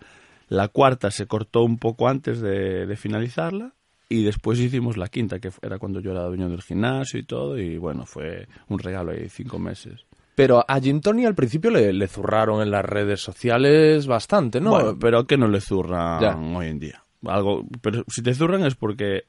[0.49, 3.73] la cuarta se cortó un poco antes de, de finalizarla.
[4.09, 7.57] Y después hicimos la quinta, que era cuando yo era dueño del gimnasio y todo.
[7.59, 10.05] Y bueno, fue un regalo ahí, cinco meses.
[10.33, 14.69] Pero a Jim Tony al principio le, le zurraron en las redes sociales bastante, ¿no?
[14.69, 16.37] Bueno, pero que no le zurran Ya.
[16.37, 17.03] hoy en día.
[17.27, 19.23] Algo, pero si te zurran es porque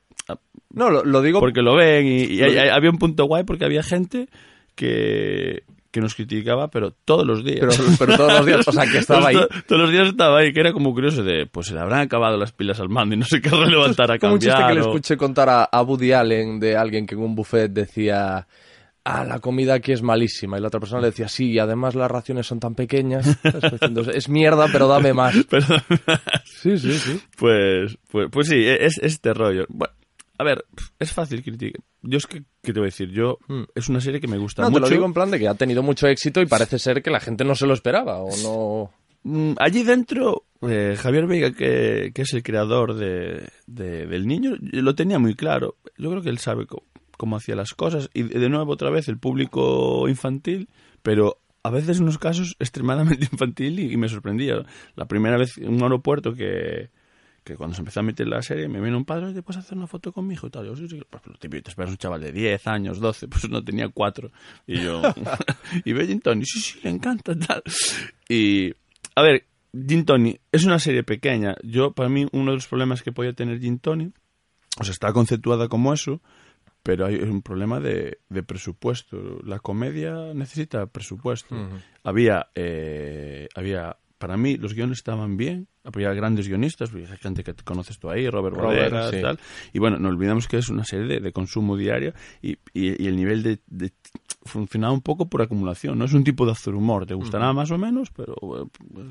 [0.70, 3.44] no, lo, lo digo porque lo ven y, y Lo hay- había un punto guay
[3.44, 4.28] porque había gente
[4.74, 7.60] que, que nos criticaba, pero todos los días.
[7.60, 9.34] pero, pero todos los días, o sea, que estaba ahí.
[9.34, 12.00] To- Todos los días estaba ahí, que era como curioso de, pues se le habrán
[12.00, 14.68] acabado las pilas al mando y no sé qué levantar a Como un chiste cambiar.
[14.70, 18.46] que le escuché contar a, a Woody Allen de alguien que en un buffet decía
[19.08, 20.58] ah, la comida aquí es malísima.
[20.58, 23.26] Y la otra persona le decía, sí, y además las raciones son tan pequeñas.
[23.42, 23.70] ¿sabes?
[23.72, 25.34] Diciendo, es mierda, pero dame más.
[25.50, 25.66] Pero-
[26.44, 27.20] Sí, sí, sí.
[27.36, 29.64] pues, pues, pues sí, es, es este rollo.
[29.68, 29.94] Bueno,
[30.38, 30.64] a ver,
[30.98, 31.80] es fácil criticar.
[32.02, 33.10] Yo es que, ¿qué te voy a decir?
[33.10, 33.62] Yo, Hmm.
[33.74, 34.82] es una serie que me gusta No, te mucho.
[34.82, 37.20] lo digo en plan de que ha tenido mucho éxito y parece ser que la
[37.20, 38.90] gente no se lo esperaba o no...
[39.24, 44.52] Mm, Allí dentro, eh, Javier Veiga, que, que es el creador de, de- del niño,
[44.60, 45.76] lo tenía muy claro.
[45.98, 46.84] Yo creo que él sabe co-
[47.18, 48.08] cómo hacía las cosas.
[48.14, 50.70] Y de nuevo, otra vez, el público infantil,
[51.02, 54.64] pero a veces en unos casos extremadamente infantil y, y me sorprendía.
[54.96, 56.88] La primera vez en un aeropuerto que,
[57.48, 59.76] que cuando se empezó a meter la serie, me vino un padre, ¿te puedes hacer
[59.76, 60.46] una foto con mi hijo?
[60.46, 60.66] Y tal.
[60.66, 61.00] Yo, sí, sí.
[61.08, 64.30] Pues, típico, te esperas un chaval de 10 años, 12, pues no tenía 4.
[64.66, 65.02] Y yo,
[65.84, 67.62] y ve Gin Tony, sí, sí, le encanta, tal.
[68.28, 68.72] Y,
[69.14, 71.56] a ver, Gin Tony es una serie pequeña.
[71.62, 74.12] Yo, para mí, uno de los problemas que podía tener Gin Tony,
[74.78, 76.20] o sea, está conceptuada como eso,
[76.88, 79.40] pero hay un problema de, de presupuesto.
[79.44, 81.54] La comedia necesita presupuesto.
[82.02, 87.98] Había, eh, había para mí los guiones estaban bien, había grandes guionistas, gente que conoces
[87.98, 89.20] tú ahí, Robert Robert, Bodegas, sí.
[89.22, 89.38] tal,
[89.72, 93.06] y bueno, no olvidamos que es una serie de, de consumo diario y, y- y
[93.06, 93.92] el nivel de, de-
[94.42, 97.70] funcionaba un poco por acumulación, no es un tipo de hacer humor, te gustará más
[97.70, 98.34] o menos, pero
[98.92, 99.06] pues,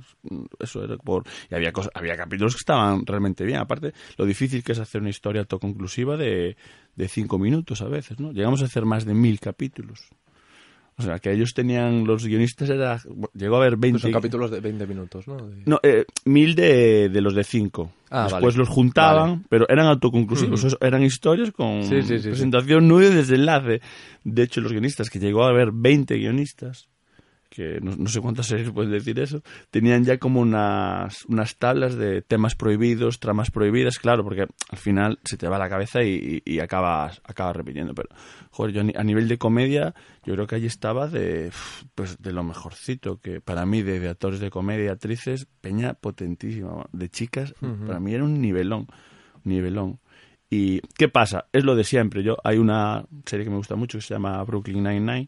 [0.60, 1.24] eso era por...
[1.50, 5.02] Y había, cosas, había capítulos que estaban realmente bien, aparte lo difícil que es hacer
[5.02, 6.58] una historia autoconclusiva de,
[6.96, 8.32] de cinco minutos a veces, ¿no?
[8.32, 10.10] Llegamos a hacer más de mil capítulos.
[11.00, 13.00] O sea, que ellos tenían, los guionistas era,
[13.36, 13.92] llegó a haber 20...
[13.96, 15.38] Pues son capítulos de 20 minutos, ¿no?
[15.38, 17.92] De- No, eh, mil de, de los de cinco.
[18.10, 18.58] Ah, Después vale.
[18.58, 19.42] los juntaban, Vale.
[19.48, 20.64] pero eran autoconclusivos.
[20.64, 22.30] Eso Eran historias con Sí, sí, sí, sí.
[22.30, 23.82] presentación, nudo y desenlace.
[24.24, 26.88] De hecho, los guionistas, que llegó a haber 20 guionistas,
[27.50, 31.96] que no, no sé cuántas series pueden decir eso, tenían ya como unas, unas tablas
[31.96, 36.42] de temas prohibidos, tramas prohibidas, claro, porque al final se te va la cabeza y,
[36.46, 37.94] y- y acabas, acabas repitiendo.
[37.96, 38.10] Pero,
[38.52, 39.94] joder, yo a ni- a nivel de comedia,
[40.26, 41.52] yo creo que allí estaba de,
[41.96, 46.86] pues, de lo mejorcito, que para mí, de, de actores de comedia actrices, peña potentísima.
[46.92, 47.54] De chicas,
[47.86, 48.88] para mí era un nivelón,
[49.46, 50.00] un nivelón.
[50.50, 51.46] ¿Y qué pasa?
[51.52, 52.24] Es lo de siempre.
[52.24, 55.28] Yo Hay una serie que me gusta mucho que se llama Brooklyn Nine-Nine.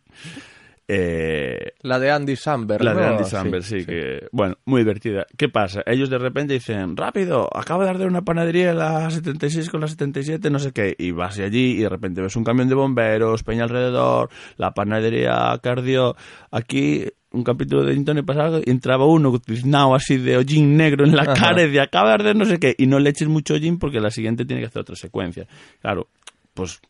[0.91, 3.06] Eh, La de Andy Samberg, la de.
[3.06, 5.28] Andy Samberg, sí, que, bueno, muy divertida.
[5.38, 5.84] ¿Qué pasa?
[5.86, 10.49] Ellos de repente dicen, rápido, acabo de arder una panadería la 76 con la 77,
[10.49, 13.65] no sé qué, y vas allí y de repente ves un camión de bomberos, peña
[13.65, 16.15] alrededor, la panadería cardio,
[16.49, 21.21] aquí un capítulo de Antonio pasado entraba uno tiznado así de hollín negro en la
[21.21, 21.34] Ajá.
[21.36, 23.78] cara y de acaba de arder no sé qué, y no le eches mucho hollín
[23.78, 25.45] porque la siguiente tiene que hacer otra secuencia.
[25.82, 26.08] Claro,
[26.56, 26.82] pues...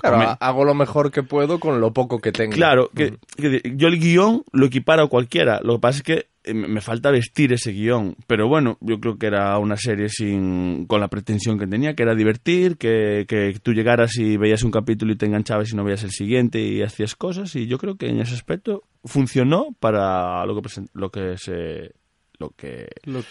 [0.00, 2.52] Claro, hago lo mejor que puedo con lo poco que tengo.
[2.52, 5.60] Claro, que, que yo el guion lo equiparo a cualquiera.
[5.64, 8.14] Lo que pasa es que eh, me falta vestir ese guion.
[8.28, 12.04] Pero bueno, yo creo que era una serie sin con la pretensión que tenía, que
[12.04, 15.82] era divertir, que, que tú llegaras y veías un capítulo y te enganchabas y no
[15.82, 17.56] veías el siguiente y hacías cosas.
[17.56, 21.94] Y yo creo que en ese aspecto funcionó para lo que, lo que se...
[22.38, 23.24] Lo que, Lo-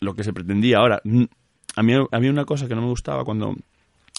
[0.00, 0.78] lo que se pretendía.
[0.78, 1.00] Ahora,
[1.76, 3.54] a mí, a mí una cosa que no me gustaba cuando...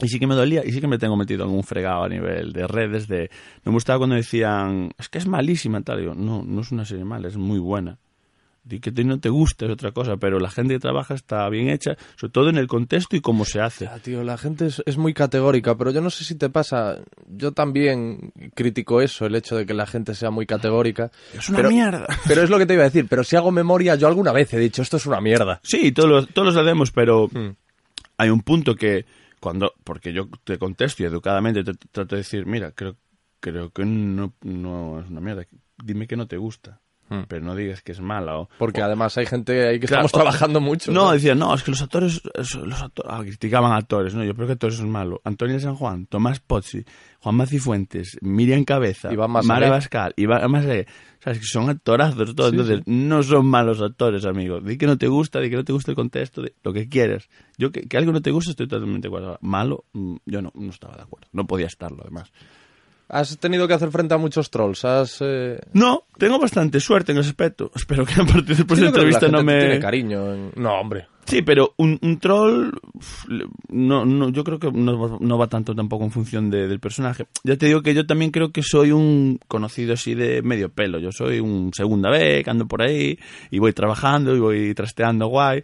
[0.02, 2.10] Y sí que me dolía, y sí que me tengo metido en un fregado a
[2.10, 3.30] nivel de redes, de...
[3.64, 6.00] No me gustaba cuando decían, es que es malísima, tal.
[6.00, 8.00] Digo, no, no es una serie mala, es muy buena.
[8.66, 11.48] Di que te- no te gusta es otra cosa, pero la gente que trabaja está
[11.50, 13.88] bien hecha, sobre todo en el contexto y cómo se hace.
[14.02, 16.98] Tío, la gente es, es muy categórica, pero yo no sé si te pasa.
[17.28, 21.12] Yo también critico eso, el hecho de que la gente sea muy categórica.
[21.34, 22.08] Es una pero, mierda.
[22.28, 24.54] Pero es lo que te iba a decir, pero si hago memoria, yo alguna vez
[24.54, 25.60] he dicho, esto es una mierda.
[25.62, 27.50] Sí, todos lo, todos lo sabemos, pero Hmm.
[28.18, 29.06] hay un punto que
[29.44, 32.96] cuando, porque yo te contesto y educadamente te trato de decir, mira, creo,
[33.42, 35.46] creo que no, no es una mierda,
[35.84, 37.24] dime que no te gusta, Hmm.
[37.28, 38.50] pero no digas que es mala o...
[38.58, 40.92] Porque además hay gente ahí que Claro, estamos trabajando mucho.
[40.92, 44.34] No, decían, no, es que los actores, los actores, ah, criticaban a actores, no, yo
[44.34, 45.20] creo que actores son malos.
[45.26, 46.86] Antonio San Juan, Tomás Pozzi,
[47.20, 49.32] Juan Macifuentes, Miriam Cabeza, Iván.
[49.32, 50.88] Mara Bascal, Iván Massagué,
[51.20, 54.62] sabes que son actorazos todos, Sí, entonces no son malos actores, amigo.
[54.62, 57.30] Di que no te gusta, di que no te gusta el contexto, lo que quieras.
[57.58, 59.38] Yo que, que algo no te gusta estoy totalmente de acuerdo.
[59.42, 61.28] Malo, mm, yo no, no estaba de acuerdo.
[61.32, 62.32] No podía estarlo, además.
[63.16, 64.84] Has tenido que hacer frente a muchos trolls.
[64.86, 65.18] Has.
[65.22, 67.72] eh, No, tengo bastante suerte en ese aspecto.
[67.76, 69.60] Espero que a partir después sí, de que la entrevista no me...
[69.60, 70.34] Tiene cariño.
[70.34, 71.08] en- No, hombre.
[71.26, 72.72] Sí, pero un, un troll,
[73.70, 76.80] no, no, yo creo que no, va- no va tanto tampoco en función de- del
[76.80, 77.28] personaje.
[77.44, 81.00] Ya te digo que yo también creo que soy un conocido así de medio pelo.
[81.00, 83.18] Yo soy un segunda vez, que ando por ahí
[83.52, 85.64] y voy trabajando y voy trasteando guay.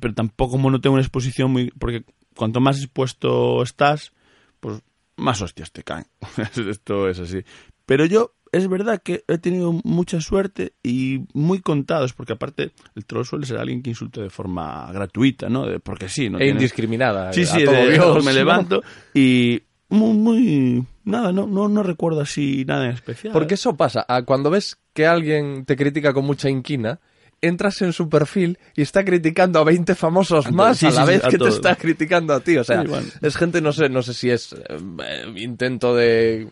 [0.00, 1.70] Pero tampoco como no tengo una exposición muy...
[1.78, 2.02] Porque
[2.36, 4.12] cuanto más expuesto estás,
[4.60, 4.80] pues
[5.18, 6.06] más hostias te caen.
[6.70, 7.42] Esto es así.
[7.86, 13.04] Pero yo, es verdad que he tenido mucha suerte y muy contados, porque aparte el
[13.06, 15.66] troll suele ser alguien que insulte de forma gratuita, ¿no?
[15.66, 16.38] De- porque sí, ¿no?
[16.38, 17.32] e Tiene- indiscriminada.
[17.32, 18.82] Sí, a sí, todo de- Dios, me levanto
[19.14, 20.86] y muy, muy...
[21.04, 23.32] Nada, no, no, no recuerdo así nada en especial.
[23.32, 24.04] Porque eso pasa.
[24.26, 27.00] Cuando ves que alguien te critica con mucha inquina,
[27.40, 31.06] entras en su perfil y está criticando a 20 famosos más sí, a la sí,
[31.06, 32.56] sí, vez a que te está criticando a ti.
[32.56, 33.06] O sea, bueno.
[33.20, 36.48] es gente, no sé, no sé si es eh, intento de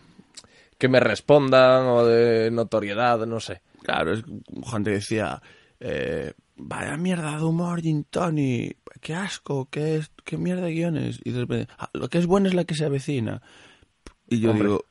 [0.77, 3.61] que me respondan o de notoriedad, no sé.
[3.83, 4.23] Claro, es
[4.71, 5.41] gente decía,
[5.79, 8.71] eh, vaya mierda de humor, Gin Tony,
[9.01, 11.19] qué asco, qué, es, qué mierda de guiones.
[11.23, 13.41] Y de repente, "Ah, lo que es bueno es la que se avecina.
[14.29, 14.67] Y yo Hombre.
[14.67, 14.85] digo,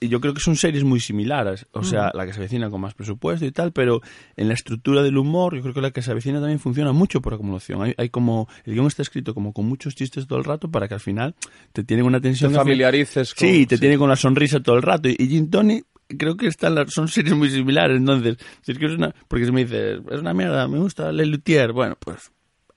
[0.00, 2.16] yo creo que son series muy similares, o sea, Mm.
[2.16, 4.00] la que se avecina con más presupuesto y tal, pero
[4.36, 7.20] en la estructura del humor, yo creo que la que se avecina también funciona mucho
[7.20, 7.82] por acumulación.
[7.82, 10.86] Hay, hay como, el guion está escrito como con muchos chistes todo el rato para
[10.88, 11.34] que al final
[11.72, 12.50] te tienen una Te tensión.
[12.52, 13.48] fin- familiarices con...
[13.48, 15.08] Sí, te tiene con la sonrisa todo el rato.
[15.08, 17.96] Y, y Gin Tony, creo que están las, son series muy similares.
[17.96, 19.12] Entonces, si es que es una.
[19.26, 22.30] Porque si me dices, es una mierda, me gusta Le Luthier, bueno, pues.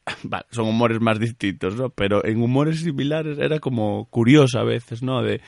[0.23, 1.89] Vale, son humores más distintos, ¿no?
[1.89, 5.21] Pero en humores similares era como curioso a veces, ¿no?
[5.21, 5.41] De.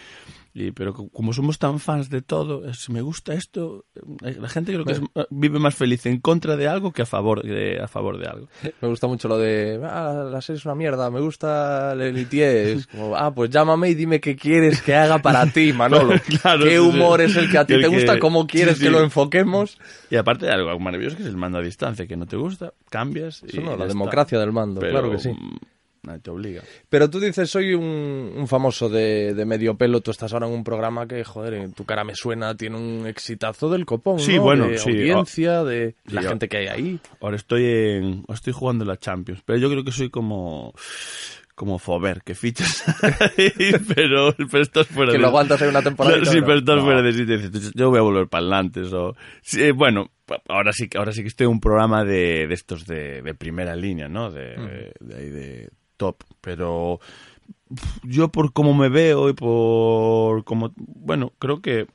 [0.62, 3.86] Y, pero co- como somos tan fans de todo, eh, si me gusta esto,
[4.26, 7.06] eh, la gente creo que es- vive más feliz en contra de algo que a
[7.06, 8.48] favor de, a favor de algo.
[8.82, 12.78] Me gusta mucho lo de, ah, la serie es una mierda, me gusta Lelitier.
[12.78, 16.14] Es como, ah, pues llámame y dime qué quieres que haga para ti, Manolo.
[16.42, 16.80] Claro, ¿Qué sí, sí.
[16.80, 18.20] humor es el que a ti El te gusta?
[18.20, 19.78] ¿Cómo quieres sí, que lo enfoquemos?
[20.10, 22.74] Y aparte de algo maravilloso que es el mando a distancia, que no te gusta,
[22.90, 23.44] cambias.
[23.44, 23.88] Eso y no, la está.
[23.88, 25.30] democracia del mando, Pero, claro que sí.
[25.30, 25.58] mm,
[26.04, 26.64] Nadie te obliga.
[26.90, 30.54] Pero tú dices, soy un, un famoso de, de medio pelo, tú estás ahora en
[30.54, 34.36] un programa que, joder, en tu cara me suena, tiene un exitazo del copón, Sí,
[34.38, 34.44] ¿no?
[34.44, 37.00] bueno, de sí, audiencia, de sí, la gente que hay ahí.
[37.22, 40.74] Ahora estoy en, estoy jugando la Champions, pero yo creo que soy como
[41.56, 43.52] como Fover, que fichas ahí,
[43.94, 46.60] pero, pero estás fuera Que de lo aguantas ahí una temporada sí, tal, pero ¿no?
[46.60, 46.84] estás No.
[46.86, 48.80] fuera de sitio y dices, yo voy a volver para adelante.
[48.84, 50.10] o sí, eh, bueno,
[50.48, 53.34] ahora sí, que- ahora sí que estoy en un programa de, de estos de, de
[53.34, 54.32] primera línea, ¿no?
[54.32, 57.00] De, de ahí de top, pero
[58.04, 61.88] yo por cómo me veo y por cómo, bueno, creo que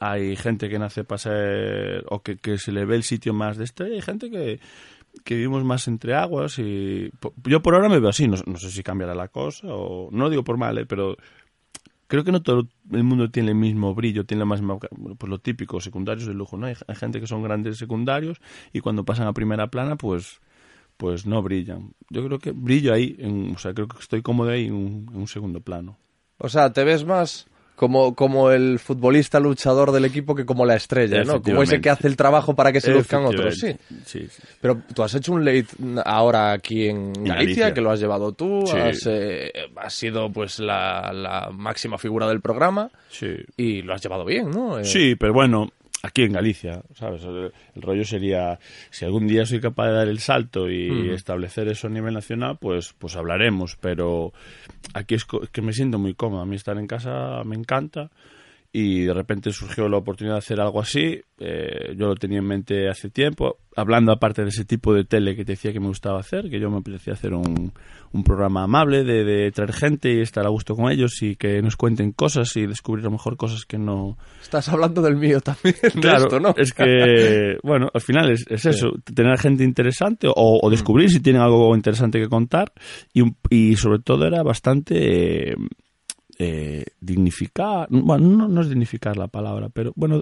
[0.00, 3.64] hay gente que nace para ser, o que, se le ve el sitio más de
[3.64, 4.60] este, y hay gente que,
[5.24, 7.12] que vivimos más entre aguas y
[7.44, 10.30] yo por ahora me veo así, no, sé si cambiará la cosa o no lo
[10.30, 11.16] digo por mal, eh, pero
[12.06, 15.38] creo que no todo el mundo tiene el mismo brillo, tiene la misma, pues lo
[15.38, 16.66] típico, secundarios de lujo, ¿no?
[16.66, 18.40] Hay gente que son grandes secundarios
[18.72, 20.40] y cuando pasan a primera plana, pues
[21.02, 21.92] pues no brillan.
[22.10, 25.06] Yo creo que brillo ahí, en- o sea, creo que estoy cómodo ahí en un,
[25.12, 25.98] en un segundo plano.
[26.38, 30.76] O sea, te ves más como, como el futbolista luchador del equipo que como la
[30.76, 31.42] estrella, ¿no?
[31.42, 33.74] Como ese que hace el trabajo para que se luzcan otros, sí.
[34.04, 34.42] Sí, sí.
[34.60, 35.66] Pero tú has hecho un late
[36.04, 37.74] ahora aquí en Galicia, Galicia.
[37.74, 38.76] que lo has llevado tú, Sí.
[38.76, 43.34] has, eh, has sido pues la, la máxima figura del programa Sí.
[43.56, 44.78] y lo has llevado bien, ¿no?
[44.78, 45.70] Eh, Sí, pero bueno,
[46.02, 47.22] aquí en Galicia, ¿sabes?
[47.24, 48.58] El, el rollo sería,
[48.90, 52.58] si algún día soy capaz de dar el salto y establecer eso a nivel nacional,
[52.60, 54.32] pues, pues hablaremos, pero
[54.94, 58.10] aquí es que me siento muy cómodo, a mí estar en casa me encanta
[58.72, 62.46] y de repente surgió la oportunidad de hacer algo así, eh, yo lo tenía en
[62.46, 65.88] mente hace tiempo, hablando aparte de ese tipo de tele que te decía que me
[65.88, 67.72] gustaba hacer, que yo me apetecía hacer un,
[68.12, 71.62] un programa amable de, de traer gente y estar a gusto con ellos y que
[71.62, 75.40] nos cuenten cosas y descubrir a lo mejor cosas que no, Estás hablando del mío
[75.40, 76.54] también, de Claro, esto, ¿no?
[76.56, 81.20] es que, bueno, al final es, es eso, tener gente interesante o, o descubrir si
[81.20, 82.72] tienen algo interesante que contar
[83.12, 85.56] y, y sobre todo era bastante eh,
[86.38, 90.20] eh, dignificar, bueno, no, no es dignificar la palabra, pero bueno,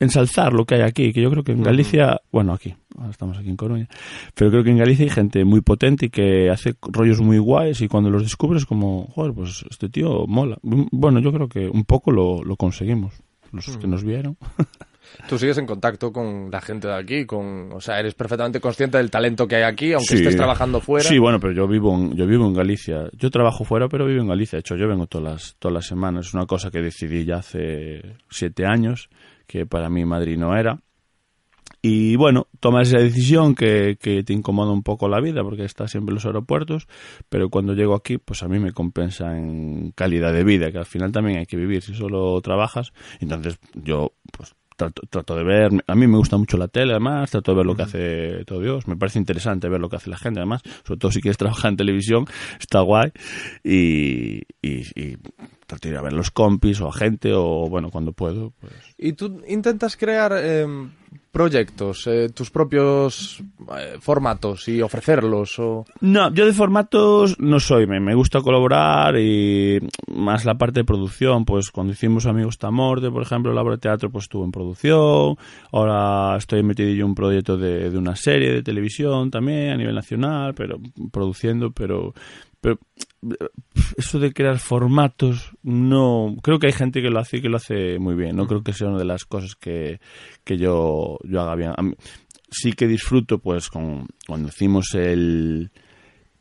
[0.00, 3.38] ensalzar lo que hay aquí, que yo creo que en Galicia, bueno, aquí, ahora estamos
[3.38, 3.86] aquí en Coruña,
[4.34, 7.80] pero creo que en Galicia hay gente muy potente y que hace rollos muy guays
[7.82, 10.58] y cuando los descubres como, joder, pues este tío mola.
[10.62, 13.14] Bueno, yo creo que un poco lo, lo conseguimos,
[13.52, 14.36] los que nos vieron.
[15.28, 18.96] Tú sigues en contacto con la gente de aquí, con, o sea, eres perfectamente consciente
[18.96, 20.14] del talento que hay aquí, aunque Sí.
[20.18, 21.08] estés trabajando fuera.
[21.08, 23.10] Sí, bueno, pero yo vivo en, yo vivo en Galicia.
[23.18, 24.56] Yo trabajo fuera, pero vivo en Galicia.
[24.58, 26.28] De hecho, yo vengo todas las, todas las semanas.
[26.28, 29.10] Es una cosa que decidí ya hace siete años,
[29.50, 30.78] que para mí Madrid no era.
[31.82, 35.90] Y bueno, tomas esa decisión que, que te incomoda un poco la vida porque estás
[35.90, 36.86] siempre en los aeropuertos,
[37.28, 40.86] pero cuando llego aquí, pues a mí me compensa en calidad de vida, que al
[40.86, 42.92] final también hay que vivir si solo trabajas.
[43.18, 47.30] Entonces yo, pues trato, trato de ver, a mí me gusta mucho la tele además,
[47.30, 50.10] trato de ver lo que hace todo Dios, me parece interesante ver lo que hace
[50.10, 52.24] la gente además, sobre todo si quieres trabajar en televisión,
[52.60, 53.10] está guay
[53.64, 55.16] y, y, y
[55.70, 58.72] trato de ir a ver los compis o a gente o bueno, cuando puedo, pues.
[58.98, 60.66] Y tú intentas crear eh,
[61.30, 63.42] proyectos, eh, tus propios
[63.78, 65.84] eh, formatos y ofrecerlos o...
[66.00, 69.78] No, yo de formatos no soy, me, me gusta colaborar y
[70.12, 73.80] más la parte de producción, pues cuando hicimos Amigos Tamorte, por ejemplo, la obra de
[73.80, 75.36] teatro, pues estuve en producción,
[75.72, 79.76] ahora estoy metido yo en un proyecto de, de una serie de televisión también a
[79.76, 80.80] nivel nacional, pero
[81.12, 82.12] produciendo, pero,
[82.60, 82.78] pero
[83.96, 87.56] eso de crear formatos, no, creo que hay gente que lo hace y que lo
[87.56, 90.00] hace muy bien, no creo que sea una de las cosas que,
[90.44, 91.72] que yo, yo haga bien.
[91.82, 91.94] Mí-
[92.50, 95.70] sí que disfruto, pues, con, cuando hicimos el,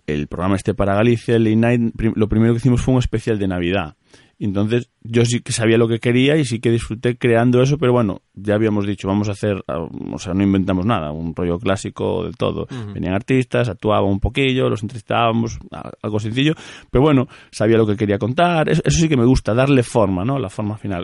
[0.07, 3.37] el programa este para Galicia, el Late Night, lo primero que hicimos fue un especial
[3.37, 3.95] de Navidad.
[4.39, 7.91] Entonces yo sí que sabía lo que quería y sí que disfruté creando eso, pero
[7.91, 11.59] bueno, ya habíamos dicho, vamos a hacer, ah, o sea, no inventamos nada, un rollo
[11.59, 12.65] clásico de todo.
[12.93, 15.59] Venían artistas, actuaban un poquillo, los entrevistábamos,
[16.01, 16.53] algo sencillo,
[16.89, 18.69] pero bueno, sabía lo que quería contar.
[18.69, 20.39] Eso, eso sí que me gusta, darle forma, ¿no?
[20.39, 21.03] La forma final.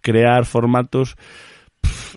[0.00, 1.16] Crear formatos,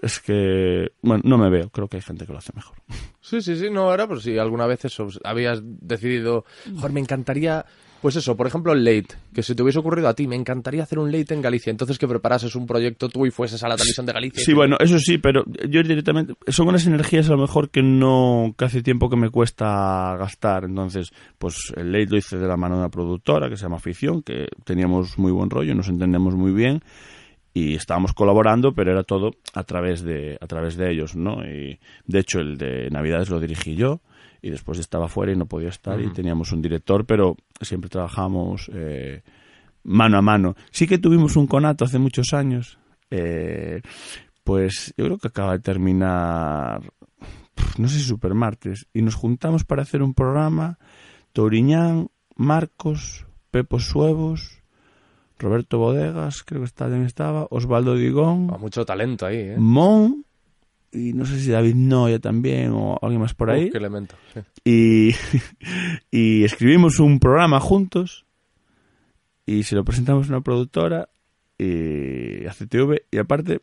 [0.02, 2.76] es que, bueno, no me veo, creo que hay gente que lo hace mejor.
[3.20, 6.46] Sí, sí, sí, no era, pero si alguna vez eso, habías decidido,
[6.76, 7.66] joder, me encantaría
[8.02, 10.82] Pues eso, por ejemplo, el late, que si te hubiese ocurrido a ti, me encantaría
[10.82, 13.76] hacer un late en Galicia, entonces que preparases un proyecto tú y fueses a la
[13.76, 14.44] televisión de Galicia.
[14.44, 16.34] Sí, bueno, eso sí, pero yo directamente.
[16.48, 18.56] Son unas energías a lo mejor que no.
[18.58, 20.64] que hace tiempo que me cuesta gastar.
[20.64, 23.80] Entonces, pues el late lo hice de la mano de una productora que se llama
[23.80, 26.82] Ficción, que teníamos muy buen rollo, nos entendemos muy bien
[27.54, 31.44] y estábamos colaborando, pero era todo a través de, a través de ellos, ¿no?
[31.46, 34.02] Y de hecho, el de Navidades lo dirigí yo
[34.42, 38.70] y después estaba fuera y no podía estar y teníamos un director, pero siempre trabajamos
[38.74, 39.22] eh,
[39.84, 40.56] mano a mano.
[40.72, 42.80] Sí que tuvimos un conato hace muchos años,
[43.10, 43.82] eh,
[44.44, 46.82] pues yo creo que acaba de terminar,
[47.78, 50.80] no sé si Supermartes, y nos juntamos para hacer un programa,
[51.34, 54.62] Touriñán, Marcos, Pepo Suevos,
[55.38, 59.56] Roberto Bodegas, creo que también estaba, Osvaldo Digón, Ah, mucho talento ahí, ¿eh?
[59.58, 60.26] Mon,
[60.92, 63.70] y no sé si David Noya también o alguien más por ahí.
[63.70, 64.16] Qué elemento.
[64.34, 64.42] sí.
[64.66, 65.16] y,
[66.12, 68.26] y escribimos un programa juntos
[69.46, 71.10] y se lo presentamos a una productora
[71.58, 73.62] y a CTV y aparte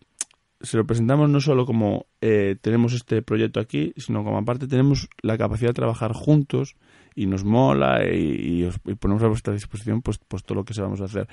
[0.60, 5.08] se lo presentamos no solo como eh, tenemos este proyecto aquí, sino como aparte tenemos
[5.22, 6.76] la capacidad de trabajar juntos
[7.22, 10.64] y nos mola y, y os- y ponemos a vuestra disposición pues, pues todo lo
[10.64, 11.26] que sabemos hacer.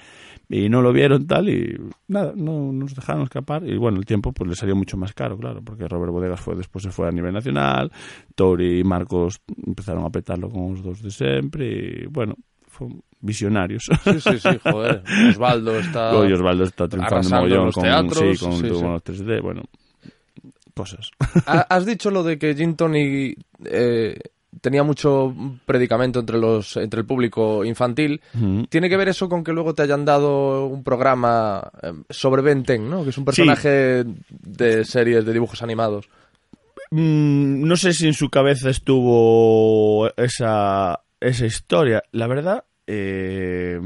[0.50, 1.78] Y no lo vieron tal y
[2.08, 5.38] nada, no nos dejaron escapar y bueno, el tiempo pues le salió mucho más caro,
[5.38, 7.92] claro, porque Robert Bodegas fue después se fue a nivel nacional,
[8.36, 12.36] Tori y Marcos empezaron a petarlo con los dos de siempre y bueno,
[12.68, 12.88] fue
[13.22, 13.84] visionarios.
[14.04, 15.02] Sí, sí, sí, joder.
[15.30, 16.14] Osvaldo está...
[16.18, 18.84] Hoy Osvaldo está triunfando en los con, teatros, sí, con, sí, con sí.
[18.84, 19.64] los 3D, bueno,
[20.74, 21.10] cosas.
[21.46, 23.34] Ha- Has dicho lo de que Gin Tony
[23.64, 24.20] eh,
[24.62, 25.34] tenía mucho
[25.66, 28.22] predicamento entre los entre el público infantil.
[28.70, 32.64] ¿Tiene que ver eso con que luego te hayan dado un programa eh, sobre Ben
[32.64, 33.04] 10, ¿no?
[33.04, 36.08] Que es un personaje de series de dibujos animados.
[36.92, 42.04] Mm, no sé si en su cabeza estuvo esa, esa historia.
[42.12, 43.80] La verdad, eh,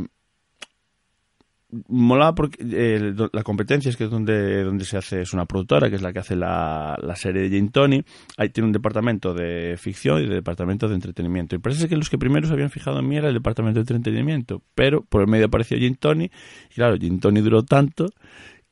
[1.88, 5.90] molaba porque eh, la competencia es que es donde, donde se hace, es una productora
[5.90, 8.04] que es la que hace la, la serie de Gin Tony.
[8.38, 11.56] Ahí tiene un departamento de ficción y de departamento de entretenimiento.
[11.56, 13.82] Y parece que los que primero se habían fijado en mí era el departamento de
[13.82, 14.62] entretenimiento.
[14.74, 16.32] Pero por el medio apareció Gin Tony.
[16.72, 18.08] Y claro, Gin Tony duró tanto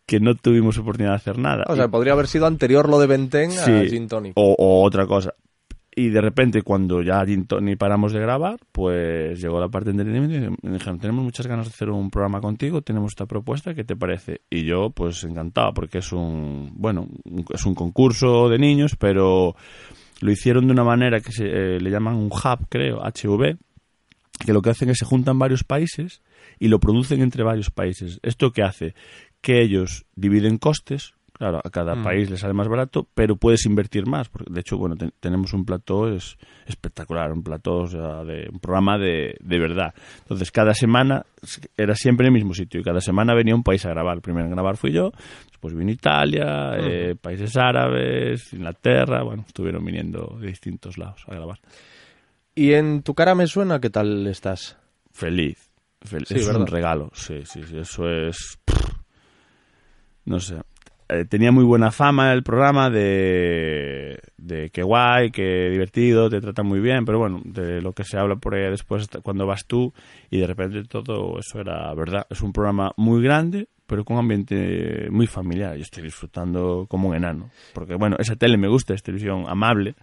[0.05, 1.65] que no tuvimos oportunidad de hacer nada.
[1.67, 4.31] O sea, podría haber sido anterior lo de Ben 10 a Gin Tony.
[4.35, 5.33] O, o otra cosa.
[5.99, 10.55] Y de repente, cuando ya Tony paramos de grabar, pues llegó la parte de entretenimiento
[10.61, 13.83] y me dijeron, tenemos muchas ganas de hacer un programa contigo, tenemos esta propuesta, ¿qué
[13.83, 14.41] te parece?
[14.47, 17.07] Y yo, pues encantado, porque es un, bueno,
[17.51, 19.55] es un concurso de niños, pero
[20.21, 23.57] lo hicieron de una manera que se, eh, le llaman un hub, creo, HV,
[24.45, 26.21] que lo que hacen es se juntan varios países
[26.59, 28.19] y lo producen entre varios países.
[28.21, 28.93] ¿Esto qué hace?
[29.41, 34.05] Que ellos dividen costes, claro, a cada país le sale más barato, pero puedes invertir
[34.07, 34.29] más.
[34.29, 38.47] Porque, de hecho, bueno, te- tenemos un plató es espectacular, un plató, o sea, de
[38.51, 39.93] un programa de, de verdad.
[40.19, 41.25] Entonces, cada semana
[41.77, 44.15] era siempre en el mismo sitio y cada semana venía un país a grabar.
[44.17, 45.11] El primero en grabar fui yo,
[45.47, 51.59] después vino Italia, eh, países árabes, Inglaterra, bueno, estuvieron viniendo de distintos lados a grabar.
[52.55, 54.77] Y en tu cara me suena, ¿qué tal estás?
[55.11, 55.69] feliz.
[56.01, 56.61] Fel- Sí, eso es ¿verdad?
[56.61, 58.59] un regalo, sí, sí, sí, eso es...
[60.25, 60.61] No sé.
[61.10, 66.68] Eh, tenía muy buena fama el programa de, de que guay, que divertido, te tratan
[66.68, 69.93] muy bien, pero bueno, de lo que se habla por ahí después cuando vas tú
[70.30, 72.28] y de repente todo eso era verdad.
[72.30, 75.76] Es un programa muy grande, pero con un ambiente muy familiar.
[75.78, 79.95] Yo estoy disfrutando como un enano, porque bueno, esa tele me gusta, es televisión amable.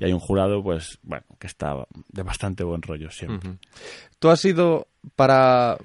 [0.00, 3.52] Y hay un jurado, pues, bueno, que está de bastante buen rollo siempre.
[4.18, 5.78] ¿Tú has ido para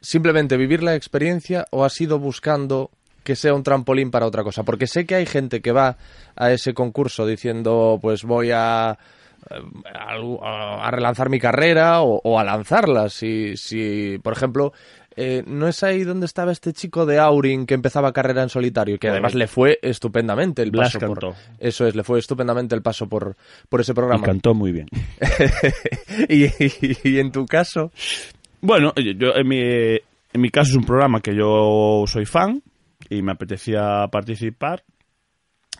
[0.00, 2.92] simplemente vivir la experiencia o has ido buscando
[3.30, 4.64] que sea un trampolín para otra cosa?
[4.64, 5.96] Porque sé que hay gente que va
[6.34, 8.98] a ese concurso diciendo, pues voy a,
[9.50, 9.62] eh,
[9.94, 13.08] a, a relanzar mi carrera o, o a lanzarla.
[13.08, 14.72] Si, si por ejemplo,
[15.14, 18.98] eh, ¿no es ahí donde estaba este chico de Aurin que empezaba carrera en solitario?
[18.98, 21.34] Que además le fue estupendamente el Blas paso por...
[21.60, 23.36] Eso es, le fue estupendamente el paso por,
[23.68, 24.26] por ese Y programa.
[24.26, 24.88] cantó muy bien.
[26.28, 26.46] y,
[27.08, 27.92] y en tu caso...
[28.60, 32.60] Bueno, yo, yo, en, mi, en mi caso es un programa que yo soy fan
[33.10, 34.84] y me apetecía participar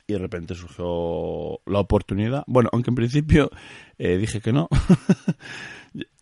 [0.07, 2.43] y de repente surgió la oportunidad.
[2.47, 3.51] Bueno, aunque en principio
[3.97, 4.69] eh, dije que no.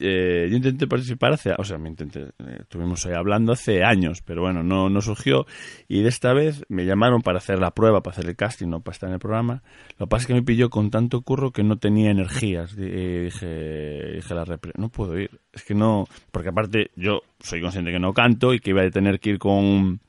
[0.01, 4.23] Eh, yo intenté participar hace, o sea, me intenté, eh, estuvimos ahí hablando hace años,
[4.23, 5.47] pero bueno, no, no surgió.
[5.89, 8.81] Y de esta vez me llamaron para hacer la prueba, para hacer el casting, no
[8.81, 9.63] para estar en el programa.
[9.99, 12.75] Lo que pasa es que me pilló con tanto curro que no tenía energías.
[12.79, 15.39] Eh, dije, dije la repre, no puedo ir.
[15.53, 18.91] Es que no, porque aparte yo soy consciente que no canto y que iba a
[18.91, 20.01] tener que ir con,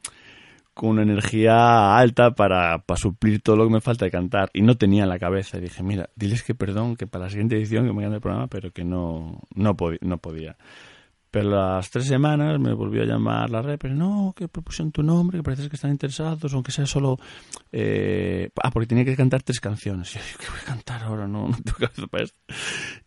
[0.80, 4.49] con una energía alta para, para suplir todo lo que me falta de cantar.
[4.53, 5.57] Y no tenía en la cabeza.
[5.57, 8.21] Y dije, mira, diles que perdón, que para la siguiente edición que me gane el
[8.21, 10.55] programa, pero que no, no, podi- no podía.
[11.32, 15.38] Pero las tres semanas me volvió a llamar la rep, no, que propusieron tu nombre,
[15.38, 17.19] que parece que están interesados, aunque sea solo...
[17.73, 20.15] eh, ah, porque tenía que cantar tres canciones.
[20.15, 21.27] Y yo, ¿qué voy a cantar ahora?
[21.27, 22.39] No, no tengo cabeza para esto.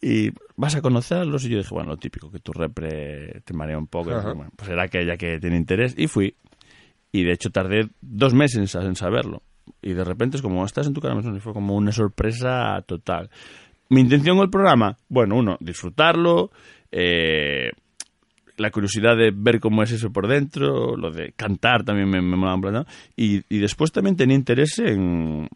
[0.00, 3.78] Y vas a conocerlos, y yo dije, bueno, lo típico, que tu repre te marea
[3.78, 4.10] un poco.
[4.14, 6.36] Dije, bueno, pues era aquella que tiene interés, y fui.
[7.12, 9.42] Y de hecho tardé dos meses en sa- en saberlo.
[9.82, 13.30] Y de repente es como, estás en tu cara, y fue como una sorpresa total.
[13.90, 16.50] Mi intención con el programa, bueno, uno, disfrutarlo,
[16.90, 17.70] eh,
[18.56, 22.36] la curiosidad de ver cómo es eso por dentro, lo de cantar también me, me
[22.36, 22.86] molaba ¿no?
[23.16, 25.48] y, y después también tenía interés en,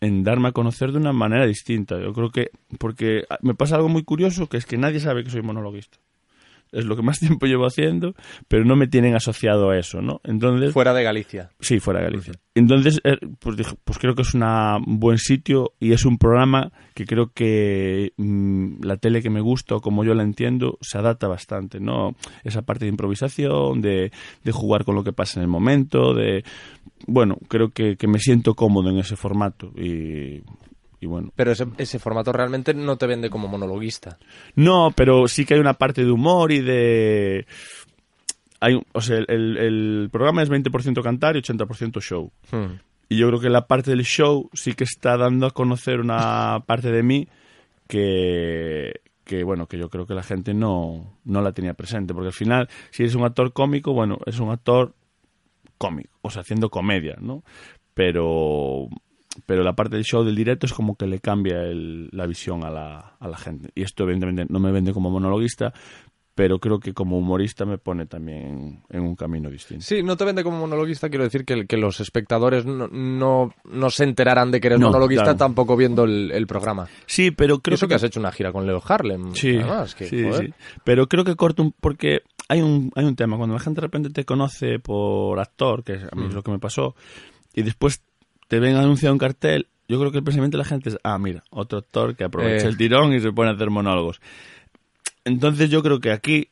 [0.00, 2.00] en darme a conocer de una manera distinta.
[2.00, 5.30] Yo creo que, porque me pasa algo muy curioso, que es que nadie sabe que
[5.30, 5.98] soy monologuista.
[6.72, 8.14] Es lo que más tiempo llevo haciendo,
[8.48, 10.20] pero no me tienen asociado a eso, ¿no?
[10.24, 11.50] Entonces, Fuera de Galicia.
[11.60, 12.32] Sí, fuera de Galicia.
[12.54, 16.72] Entonces, eh, pues dije, pues creo que es un buen sitio y es un programa
[16.94, 20.98] que creo que mm, la tele que me gusta o como yo la entiendo se
[20.98, 22.16] adapta bastante, ¿no?
[22.44, 24.10] Esa parte de improvisación, de,
[24.42, 26.44] de jugar con lo que pasa en el momento, de...
[27.06, 30.42] Bueno, creo que, que me siento cómodo en ese formato y,
[31.00, 31.32] y bueno.
[31.34, 34.18] Pero ese, ese formato realmente no te vende como monologuista.
[34.54, 37.46] No, pero sí que hay una parte de humor y de...
[38.60, 42.30] Hay, o sea, el, el programa es 20% cantar y 80% show.
[42.50, 42.78] Hmm.
[43.08, 46.62] Y yo creo que la parte del show sí que está dando a conocer una
[46.66, 47.28] parte de mí
[47.88, 52.12] que, que bueno, que yo creo que la gente no, no la tenía presente.
[52.12, 54.94] Porque al final, si eres un actor cómico, bueno, es un actor
[55.78, 57.42] cómico, o sea, haciendo comedia, ¿no?
[57.94, 58.88] Pero,
[59.46, 62.64] pero la parte del show del directo es como que le cambia el- la visión
[62.64, 63.70] a la, a la gente.
[63.74, 65.72] Y esto evidentemente no me vende como monologuista,
[66.34, 69.84] pero creo que como humorista me pone también en un camino distinto.
[69.84, 73.90] Sí, no te vende como monologuista, quiero decir que, que los espectadores no, no, no
[73.90, 75.38] se enterarán de que eres No, monologuista claro.
[75.38, 76.86] tampoco viendo el, el programa.
[77.04, 79.34] Sí, pero Creo eso que que has hecho una gira con Leo Harlem.
[79.34, 80.46] Sí, además, que, sí, joder.
[80.46, 80.54] sí.
[80.84, 81.72] Pero creo que corto un...
[81.78, 83.36] Porque hay un, hay un tema.
[83.36, 86.28] Cuando la gente de repente te conoce por actor, que a mí Mm.
[86.28, 86.94] es lo que me pasó,
[87.54, 88.02] y después
[88.50, 91.18] te ven anunciado un cartel, yo creo que el pensamiento de la gente es, ah,
[91.18, 92.68] mira, otro actor que aprovecha Eh.
[92.70, 94.20] el tirón y se pone a hacer monólogos.
[95.24, 96.48] Entonces yo creo que aquí,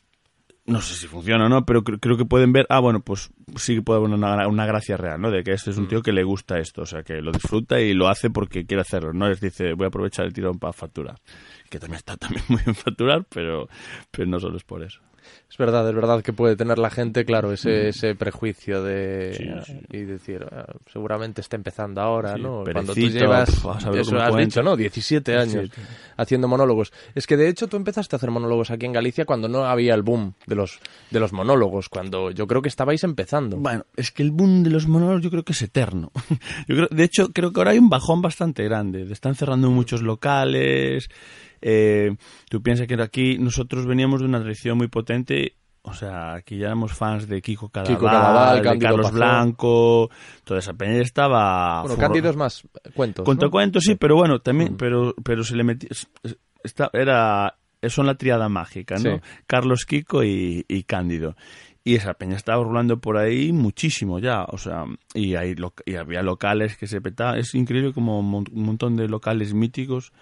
[0.67, 3.31] no sé si funciona o no, pero cre- creo que pueden ver, ah, bueno, pues
[3.57, 5.31] sí que puede haber una, una gracia real, ¿no?
[5.31, 5.89] De que este es un Mm.
[5.89, 8.83] tío que le gusta esto, o sea, que lo disfruta y lo hace porque quiere
[8.83, 11.19] hacerlo, no les dice, voy a aprovechar el tirón para facturar.
[11.71, 13.69] Que también está también muy bien facturar, pero,
[14.11, 15.01] pero no solo es por eso.
[15.51, 19.35] Es verdad, es verdad que puede tener la gente, claro, ese, ese prejuicio de...
[19.35, 19.81] Sí, sí.
[19.91, 22.65] Y decir, ah, seguramente está empezando ahora, Sí, ¿no?
[22.71, 23.69] Cuando tú llevas, pf,
[24.01, 24.39] eso has cuenta.
[24.39, 24.77] dicho, ¿no?
[24.77, 25.71] 17 años
[26.17, 26.93] haciendo monólogos.
[27.15, 29.95] Es que de hecho tú empezaste a hacer monólogos aquí en Galicia cuando no había
[29.95, 33.57] el boom de los, de los monólogos, cuando yo creo que estabais empezando.
[33.57, 36.13] Bueno, es que el boom de los monólogos yo creo que es eterno.
[36.69, 39.11] Yo creo, de hecho, creo que ahora hay un bajón bastante grande.
[39.11, 41.09] Están cerrando muchos locales.
[41.63, 42.17] Eh,
[42.49, 45.55] tú piensas que aquí nosotros veníamos de una tradición muy potente.
[45.83, 49.13] O sea, aquí ya éramos fans de Kiko Cadaval, Kiko Cadaval, de Carlos.
[49.13, 50.11] Blanco.
[50.45, 51.81] Toda esa peña estaba...
[51.83, 52.63] Bueno, Cándido es más
[52.95, 53.51] cuentos, Cuento ¿no?
[53.51, 54.77] cuentos, sí, pero bueno, también, Mm.
[54.77, 55.65] pero, pero se le
[56.63, 57.57] está, era,
[57.89, 59.17] son la triada mágica, ¿no?
[59.17, 59.21] Sí.
[59.47, 61.37] Carlos Kiko y, y Cándido.
[61.85, 64.85] Y esa peña estaba rulando por ahí muchísimo ya, o sea,
[65.15, 67.39] y, hay lo- y había locales que se petaban.
[67.39, 70.13] Es increíble como mon- un montón de locales míticos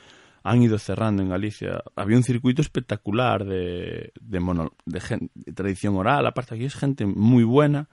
[0.48, 1.82] han ido cerrando en Galicia.
[1.96, 6.74] Había un circuito espectacular de, de, mono- de, gen- de tradición oral, aparte aquí es
[6.74, 7.88] gente muy buena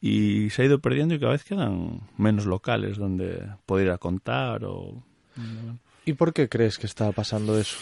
[0.00, 3.98] y se ha ido perdiendo y cada vez quedan menos locales donde poder ir a
[3.98, 5.02] contar o...
[6.04, 7.76] ¿Y por qué crees que está pasando eso?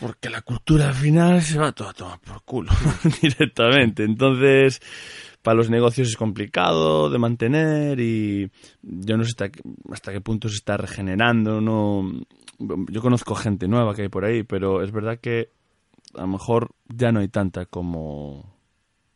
[0.00, 2.72] Porque la cultura al final se va toda a tomar por culo
[3.22, 4.02] directamente.
[4.02, 4.80] Entonces,
[5.42, 8.50] para los negocios es complicado de mantener y
[8.82, 9.60] yo no sé hasta qué,
[9.92, 11.60] hasta qué punto se está regenerando.
[11.60, 12.10] No,
[12.58, 15.50] yo conozco gente nueva que hay por ahí, pero es verdad que
[16.14, 18.54] a lo mejor ya no hay tanta como,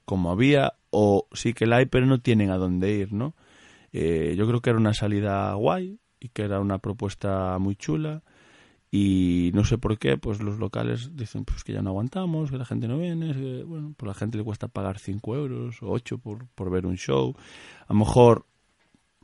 [0.05, 3.35] como había o sí que la hay, pero no tienen a dónde ir, ¿no?
[3.93, 8.23] Eh, yo creo que era una salida guay y que era una propuesta muy chula
[8.91, 12.59] y no sé por qué, pues los locales dicen pues que ya no aguantamos, que
[12.59, 15.83] la gente no viene, que, bueno, pues a la gente le cuesta pagar 5 euros
[15.83, 17.35] o 8 por, por ver un show.
[17.89, 18.45] A lo mejor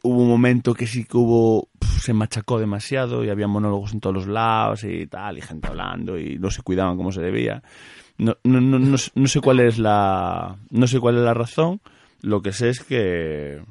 [0.02, 1.68] hubo un momento que sí que hubo,
[2.00, 6.18] se machacó demasiado y había monólogos en todos los lados y tal, y gente hablando
[6.18, 7.62] y no se cuidaban como se debía.
[8.16, 11.34] No, no, no, no, sé- no sé cuál es la, no sé cuál es la
[11.34, 11.80] razón,
[12.22, 13.62] lo que sé es que,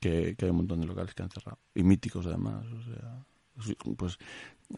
[0.00, 3.24] que, que hay un montón de locales que han cerrado y míticos además, o sea,
[3.96, 4.18] pues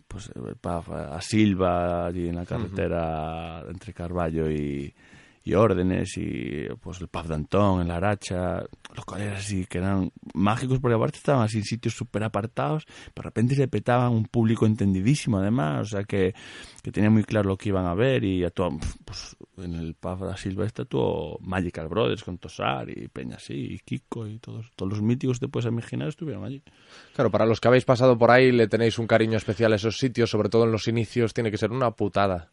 [0.09, 0.55] pues eh,
[0.91, 4.93] a Silva allí en la carretera entre Carballo y,
[5.45, 8.65] y órdenes y pues el pub de Antón, en la Aracha,
[8.97, 13.55] locales así que eran mágicos porque aparte estaban así en sitios súper apartados, de repente
[13.55, 16.35] se petaban un público entendidísimo además, o sea que,
[16.83, 20.21] que tenía muy claro lo que iban a ver y actuaban, pues en el pub
[20.21, 24.93] da Silvestre actuó Magical Brothers con Tosar y Peña así, y Kiko y todos, todos
[24.93, 26.63] los míticos que te puedes imaginar estuvieron allí.
[27.15, 29.99] Claro, para los que habéis pasado por ahí le tenéis un cariño especial a esos
[29.99, 32.51] sitios, sobre todo en los inicios, tiene que ser una putada.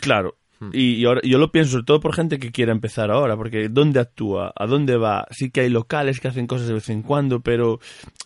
[0.00, 0.36] Claro.
[0.72, 3.68] Y, y ahora, yo lo pienso sobre todo por gente que quiere empezar ahora, porque
[3.68, 4.52] ¿dónde actúa?
[4.56, 5.26] ¿A dónde va?
[5.30, 7.80] Sí que hay locales que hacen cosas de vez en cuando, pero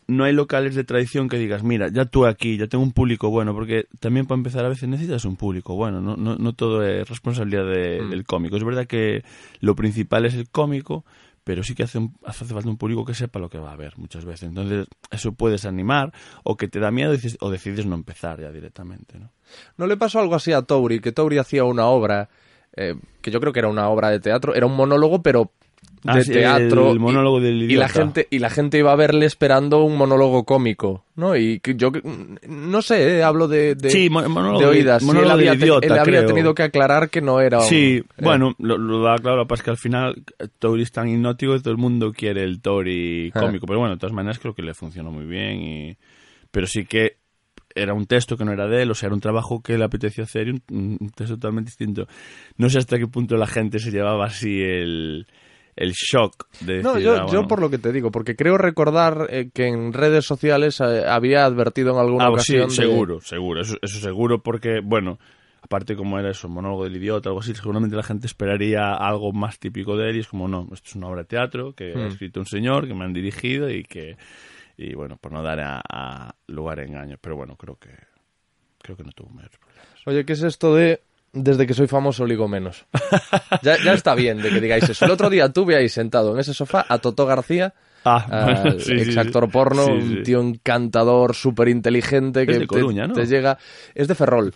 [0.06, 3.30] no hay locales de tradición que digas, mira, ya actúo aquí, ya tengo un público
[3.30, 6.86] bueno, porque también para empezar a veces necesitas un público bueno, no, no, no todo
[6.86, 8.56] es responsabilidad de- del cómico.
[8.56, 9.24] Es verdad que
[9.60, 11.04] lo principal es el cómico,
[11.48, 13.76] pero sí que hace, un- hace falta un público que sepa lo que va a
[13.76, 14.50] ver muchas veces.
[14.50, 16.12] Entonces, eso puedes animar,
[16.44, 19.30] o que te da miedo o decides no empezar ya directamente, ¿no?
[19.78, 21.00] ¿No le pasó algo así a Touri?
[21.00, 22.28] Que Touri hacía una obra,
[22.76, 25.50] eh, que yo creo que era una obra de teatro, era un monólogo, pero
[26.02, 26.92] de Ah, teatro.
[26.92, 29.96] el monólogo y, del y la gente Y la gente iba a verle esperando un
[29.96, 31.36] monólogo cómico, ¿no?
[31.36, 31.90] Y yo
[32.48, 35.02] no sé, eh, hablo de, de, Sí, mon- monólogo de oídas.
[35.02, 37.64] Sí, él monólogo había, te- idiota, él había tenido que aclarar que no era un-
[37.64, 41.08] Sí, eh, bueno, lo, lo da claro, pasa que al final eh, Tori es tan
[41.08, 43.40] hipnótico que todo el mundo quiere el Tori Ah.
[43.40, 45.96] cómico, pero bueno, de todas maneras creo que le funcionó muy bien y
[46.52, 47.16] pero sí que
[47.74, 49.84] era un texto que no era de él, o sea, era un trabajo que le
[49.84, 52.06] apeteció hacer y un, un texto totalmente distinto.
[52.56, 55.26] No sé hasta qué punto la gente se llevaba así el,
[55.78, 59.26] el shock de No, yo, ah, yo por lo que te digo, porque creo recordar
[59.30, 62.68] eh, que en redes sociales eh, había advertido en alguna Ah, pues sí, ocasión.
[62.68, 65.18] de- seguro, seguro, eso, eso seguro, porque, bueno,
[65.62, 69.58] aparte como era eso, monólogo del idiota, algo así, seguramente la gente esperaría algo más
[69.58, 71.98] típico de él y es como, no, esto es una obra de teatro que Hmm.
[72.04, 74.16] ha escrito un señor, que me han dirigido y que,
[74.76, 77.90] y bueno, por no dar a, a lugar a engaños, pero bueno, creo que,
[78.82, 79.88] creo que no tuvo mayores problemas.
[80.06, 81.00] Oye, ¿qué es esto de
[81.32, 82.86] desde que soy famoso ligo menos?
[83.62, 85.04] ya, ya está bien de que digáis eso.
[85.04, 87.74] El otro día tuve ahí sentado en ese sofá a Toto García,
[88.04, 89.50] Ah, al bueno, sí, sí, ex actor sí.
[89.52, 93.12] porno, Sí, un tío encantador, súper inteligente, que de te- Coruña, ¿no?
[93.12, 93.58] te, llega...
[93.94, 94.52] Es de Ferrol.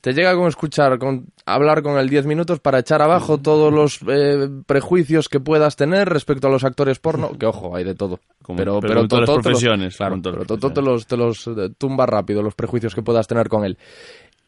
[0.00, 3.42] Te llega con escuchar, con hablar con él 10 minutos para echar abajo Mm.
[3.42, 7.84] todos los eh, prejuicios que puedas tener respecto a los actores porno, que ojo, hay
[7.84, 8.20] de todo.
[8.42, 11.06] Como- pero, pero pero, todas las Toto te los- profesiones, claro, pero Toto te los,
[11.06, 13.76] te los eh, tumba rápido, los prejuicios que puedas tener con él.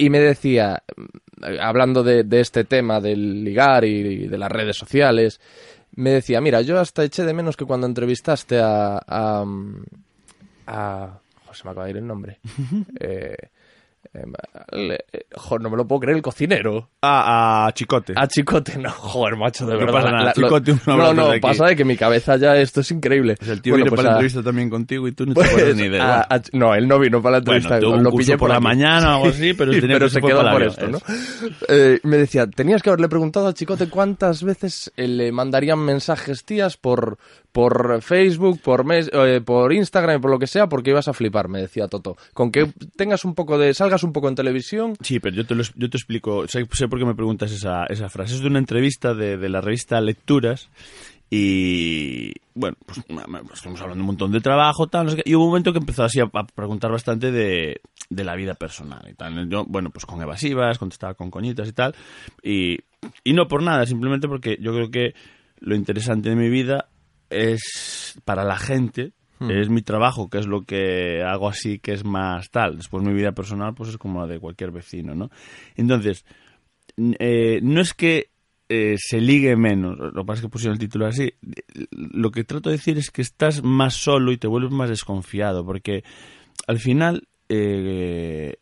[0.00, 5.42] Y me decía, mm, hablando de, este tema del ligar y, de las redes sociales,
[5.94, 8.98] me decía, mira, yo hasta eché de menos que cuando entrevistaste a...
[9.06, 9.44] a,
[10.66, 12.38] a joder, se me acaba de ir el nombre.
[12.98, 13.36] eh,
[14.72, 16.90] le- eh, joder, no me lo puedo creer, el cocinero.
[17.00, 18.12] Ah, a Chicote.
[18.16, 19.92] A Chicote, no, joder, macho, de No verdad.
[19.92, 22.56] pasa la- nada, la- Chicote, un no, abrazo no, pasa de que mi cabeza ya,
[22.56, 23.36] esto es increíble.
[23.38, 25.34] Pues el tío Bueno, vino pues para la a- entrevista también contigo y tú no
[25.34, 26.00] te pues, acuerdas ni de él.
[26.02, 27.78] a- a- no, él no vino para la entrevista.
[27.88, 28.64] un lo pillé por la aquí.
[28.64, 30.98] mañana o algo así, pero tenía pero que se se quedó por la esto, ¿no?
[31.68, 36.44] Eh, me decía, tenías que haberle preguntado a Chicote cuántas veces eh, le mandarían mensajes
[36.44, 37.18] tías por,
[37.52, 41.48] por Facebook, por, mes- eh, por Instagram por lo que sea, porque ibas a flipar,
[41.48, 42.16] me decía Toto.
[42.32, 44.94] Con que tengas un poco de, salgas un poco en televisión.
[45.02, 48.08] Sí, pero yo te, lo, yo te explico, sé, por qué me preguntas esa, esa
[48.08, 48.34] frase.
[48.34, 50.68] Es de una entrevista de, de la revista Lecturas
[51.32, 55.34] y, bueno, pues, pues estuvimos hablando un montón de trabajo, tal, no sé qué, y
[55.36, 59.06] hubo un momento que empezó así a, a preguntar bastante de, de la vida personal
[59.08, 59.48] y tal.
[59.48, 61.94] Yo, bueno, pues con evasivas, contestaba con coñitas y tal,
[62.42, 62.78] y,
[63.22, 65.14] y no por nada, simplemente porque yo creo que
[65.60, 66.88] lo interesante de mi vida
[67.30, 69.12] es para la gente,
[69.48, 72.76] es mi trabajo, que es lo que hago así, que es más tal.
[72.76, 75.30] Después mi vida personal, pues es como la de cualquier vecino, ¿no?
[75.76, 76.26] Entonces,
[76.98, 78.28] eh, no es que
[78.68, 81.32] eh, se ligue menos, lo que pasa es que pusieron el título así.
[81.90, 85.64] Lo que trato de decir es que estás más solo y te vuelves más desconfiado,
[85.64, 86.04] porque
[86.66, 88.56] al final eh,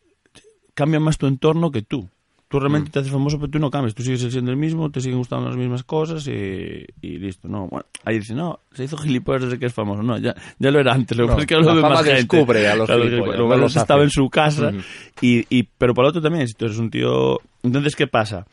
[0.74, 2.08] cambia más tu entorno que tú.
[2.48, 3.94] Tú realmente te haces famoso, pero tú no cambias.
[3.94, 7.46] Tú sigues siendo el mismo, te siguen gustando las mismas cosas y, y listo.
[7.46, 10.02] No, bueno, ahí dice, no, se hizo gilipollas desde que es famoso.
[10.02, 11.16] No, ya, ya lo era antes.
[11.18, 12.14] Lo que No, pasa es que ahora la lo más gente.
[12.36, 14.72] descubre a los gilipollas, Lo estaba en su casa.
[15.20, 17.38] Y, y, pero por lo otro también, si tú eres un tío...
[17.62, 18.46] Entonces, ¿qué pasa?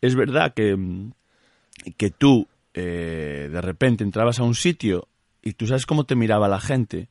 [0.00, 1.12] Es verdad que, mm,
[1.98, 5.08] que tú eh, de repente entrabas a un sitio
[5.42, 7.08] y tú sabes cómo te miraba la gente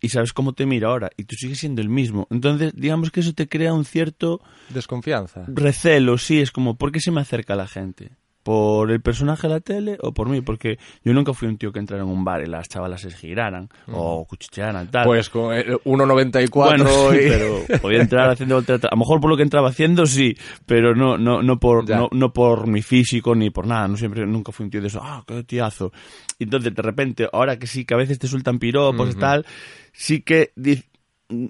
[0.00, 2.26] y sabes cómo te mira ahora y tú sigues siendo el mismo.
[2.30, 5.44] Entonces, digamos que eso te crea un cierto Desconfianza.
[5.48, 8.10] recelo, sí, es como, ¿por qué se me acerca la gente?
[8.48, 10.40] ¿Por el personaje de la tele o por mí?
[10.40, 13.10] Porque yo nunca fui un tío que entrara en un bar y las chavalas se
[13.10, 15.04] giraran o cuchichearan, tal.
[15.04, 17.28] Pues con el 1.94 Bueno, sí, y...
[17.28, 20.34] pero podía entrar haciendo otra- A lo mejor por lo que entraba haciendo, sí,
[20.64, 23.86] pero no, no, no por, no, no por mi físico ni por nada.
[23.86, 25.00] No siempre, nunca fui un tío de eso.
[25.02, 25.92] Ah, qué tiazo.
[26.38, 29.44] Y entonces, de repente, ahora que sí, que a veces te sueltan piropos y tal,
[29.92, 30.52] sí que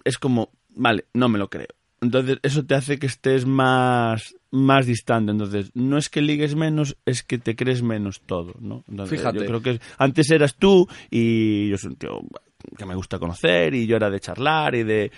[0.05, 1.69] es como, vale, no me lo creo.
[2.01, 5.33] Entonces, eso te hace que estés más, más distante.
[5.33, 8.85] Entonces, no es que ligues menos, es que te crees menos todo, ¿no?
[8.89, 9.41] Entonces, Fíjate.
[9.41, 12.21] Yo creo que antes eras tú y yo soy un tío
[12.77, 15.11] que me gusta conocer y yo era de charlar y de...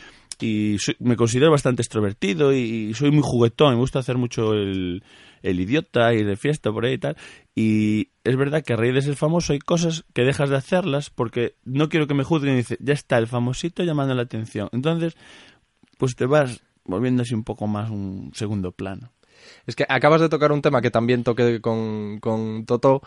[0.43, 3.75] Y soy- me considero bastante extrovertido y, soy muy juguetón.
[3.75, 5.05] Me gusta hacer mucho el,
[5.43, 7.17] el idiota, ir de fiesta por ahí y tal.
[7.55, 11.11] Y es verdad que a raíz de ser famoso hay cosas que dejas de hacerlas
[11.11, 14.71] porque no quiero que me juzguen y dice, ya está el famosito llamando la atención.
[14.73, 15.15] Entonces,
[15.99, 19.13] pues te vas volviendo así un poco más un segundo plano.
[19.67, 23.03] Es que acabas de tocar un tema que también toqué con, con Toto,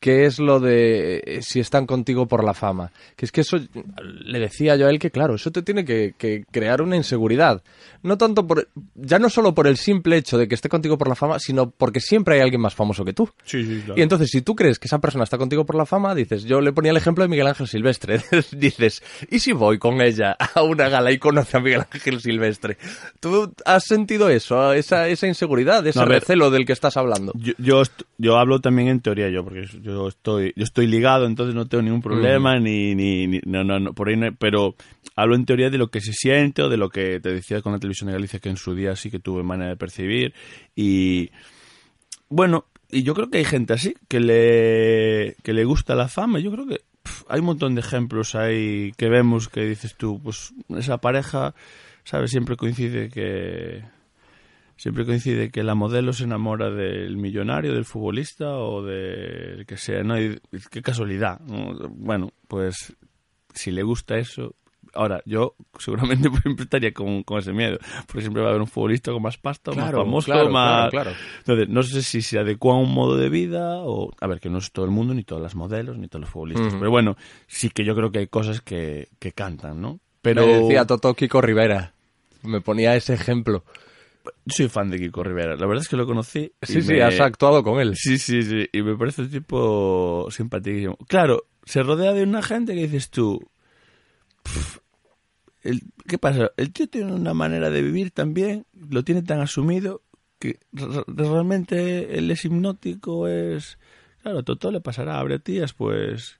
[0.00, 2.92] que es lo de eh, si están contigo por la fama.
[3.16, 3.58] Que es que eso,
[4.02, 7.62] le decía yo a él que claro, eso te tiene que, que crear una inseguridad.
[8.02, 11.08] No tanto por, ya no solo por el simple hecho de que esté contigo por
[11.08, 13.28] la fama, sino porque siempre hay alguien más famoso que tú.
[13.44, 13.98] Sí, sí, claro.
[13.98, 16.60] Y entonces, si tú crees que esa persona está contigo por la fama, dices, yo
[16.60, 18.20] le ponía el ejemplo de Miguel Ángel Silvestre.
[18.52, 22.76] dices, ¿y si voy con ella a una gala y conoce a Miguel Ángel Silvestre?
[23.20, 26.20] ¿Tú has sentido eso, esa, esa inseguridad, ese No, a ver.
[26.20, 27.32] recelo del que estás hablando?
[27.34, 27.82] Yo, yo,
[28.18, 31.82] yo hablo también en teoría yo, porque yo estoy, yo estoy ligado, entonces no tengo
[31.82, 34.74] ningún problema, ni, ni, ni- no, no, no, por ahí no pero
[35.14, 37.72] hablo en teoría de lo que se siente o de lo que te decía con
[37.72, 40.32] la televisión de Galicia, que en su día sí que tuve manera de percibir,
[40.74, 41.30] y
[42.28, 46.38] bueno, y yo creo que hay gente así, que le, que le gusta la fama,
[46.38, 50.20] yo creo que pf, hay un montón de ejemplos ahí que vemos que dices tú,
[50.22, 51.54] pues esa pareja,
[52.04, 52.30] ¿sabes?
[52.30, 53.82] Siempre coincide que
[54.76, 60.02] siempre coincide que la modelo se enamora del millonario, del futbolista o del que sea,
[60.02, 60.20] ¿no?
[60.20, 60.38] Y
[60.70, 61.40] qué casualidad.
[61.40, 61.74] ¿no?
[61.90, 62.94] Bueno, pues
[63.54, 64.54] si le gusta eso...
[64.94, 68.68] Ahora, yo seguramente siempre estaría con, con ese miedo, porque siempre va a haber un
[68.68, 70.90] futbolista con más pasta, Claro, más famoso, claro, más...
[70.90, 71.10] claro, claro.
[71.38, 74.10] Entonces, no sé si se adecua a un modo de vida o...
[74.20, 76.30] A ver, que no es todo el mundo, ni todas las modelos, ni todos los
[76.30, 76.74] futbolistas.
[76.74, 77.16] Pero bueno,
[77.46, 80.00] sí que yo creo que hay cosas que, que cantan, ¿no?
[80.22, 81.92] Pero Me decía Toto Kiko Rivera.
[82.42, 83.64] Me ponía ese ejemplo.
[84.46, 85.56] Soy fan de Kiko Rivera.
[85.56, 86.52] La verdad es que lo conocí.
[86.62, 87.94] Sí, sí, me- has actuado con él.
[87.96, 88.68] Sí, sí, sí.
[88.72, 90.96] Y me parece un tipo simpaticísimo.
[91.08, 93.40] Claro, se rodea de una gente que dices tú.
[94.42, 94.78] "Pff,
[95.62, 96.52] el- ¿Qué pasa?
[96.56, 100.02] El tío tiene una manera de vivir también, lo tiene tan asumido
[100.38, 103.78] que re- realmente él es hipnótico, es...
[104.22, 106.38] Claro, Totó le pasará, abre tías, pues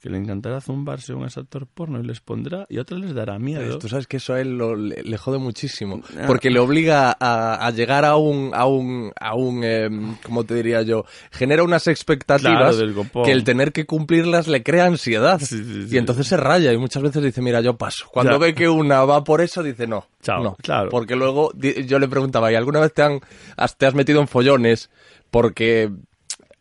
[0.00, 3.38] que le encantará zumbarse un actor porno y les pondrá, y a otras les dará
[3.38, 3.78] miedo.
[3.78, 6.02] Tú sabes que eso a él lo- le, le jode muchísimo.
[6.16, 6.24] Ah.
[6.26, 10.54] Porque le obliga a, a llegar a un, a un, a un em, ¿cómo te
[10.54, 11.04] diría yo?
[11.32, 15.40] Genera unas expectativas Claro, que el tener que cumplirlas le crea ansiedad.
[15.40, 15.94] Sí, sí, sí.
[15.94, 18.06] Y entonces se raya y muchas veces dice, mira, yo paso.
[18.12, 18.38] Cuando Ya.
[18.38, 20.56] ve que una va por eso, dice, no, Chao, no.
[20.62, 20.90] claro.
[20.90, 23.20] Porque luego yo le preguntaba, ¿y alguna vez te, han,
[23.56, 24.90] has, te has metido en follones
[25.30, 25.90] porque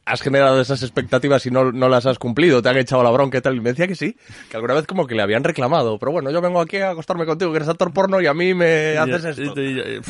[0.06, 3.40] has generado esas expectativas y no, no las has cumplido, te han echado la bronca
[3.40, 3.56] y tal.
[3.56, 4.16] Y me decía que sí,
[4.50, 5.98] que alguna vez como que le habían reclamado.
[5.98, 8.54] Pero bueno, yo vengo aquí a acostarme contigo, que eres actor porno y a mí
[8.54, 9.54] me haces esto.
[9.58, 10.02] eh,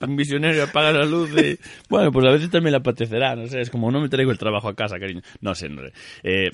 [0.00, 1.58] un visionario apaga la luz y...
[1.88, 4.38] Bueno, pues a veces también le apetecerá, no sé, es como no me traigo el
[4.38, 5.22] trabajo a casa, cariño.
[5.40, 5.92] No sé, no sé.
[6.22, 6.50] Eh,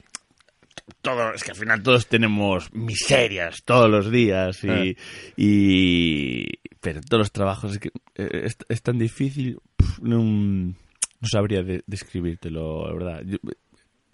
[1.03, 4.69] todo, es que al final todos tenemos miserias todos los días y...
[4.69, 4.97] Eh.
[5.37, 6.47] y
[6.81, 10.75] pero todos los trabajos es, que, eh, es, es tan difícil, pf, no,
[11.21, 13.23] no sabría de- describírtelo, la verdad.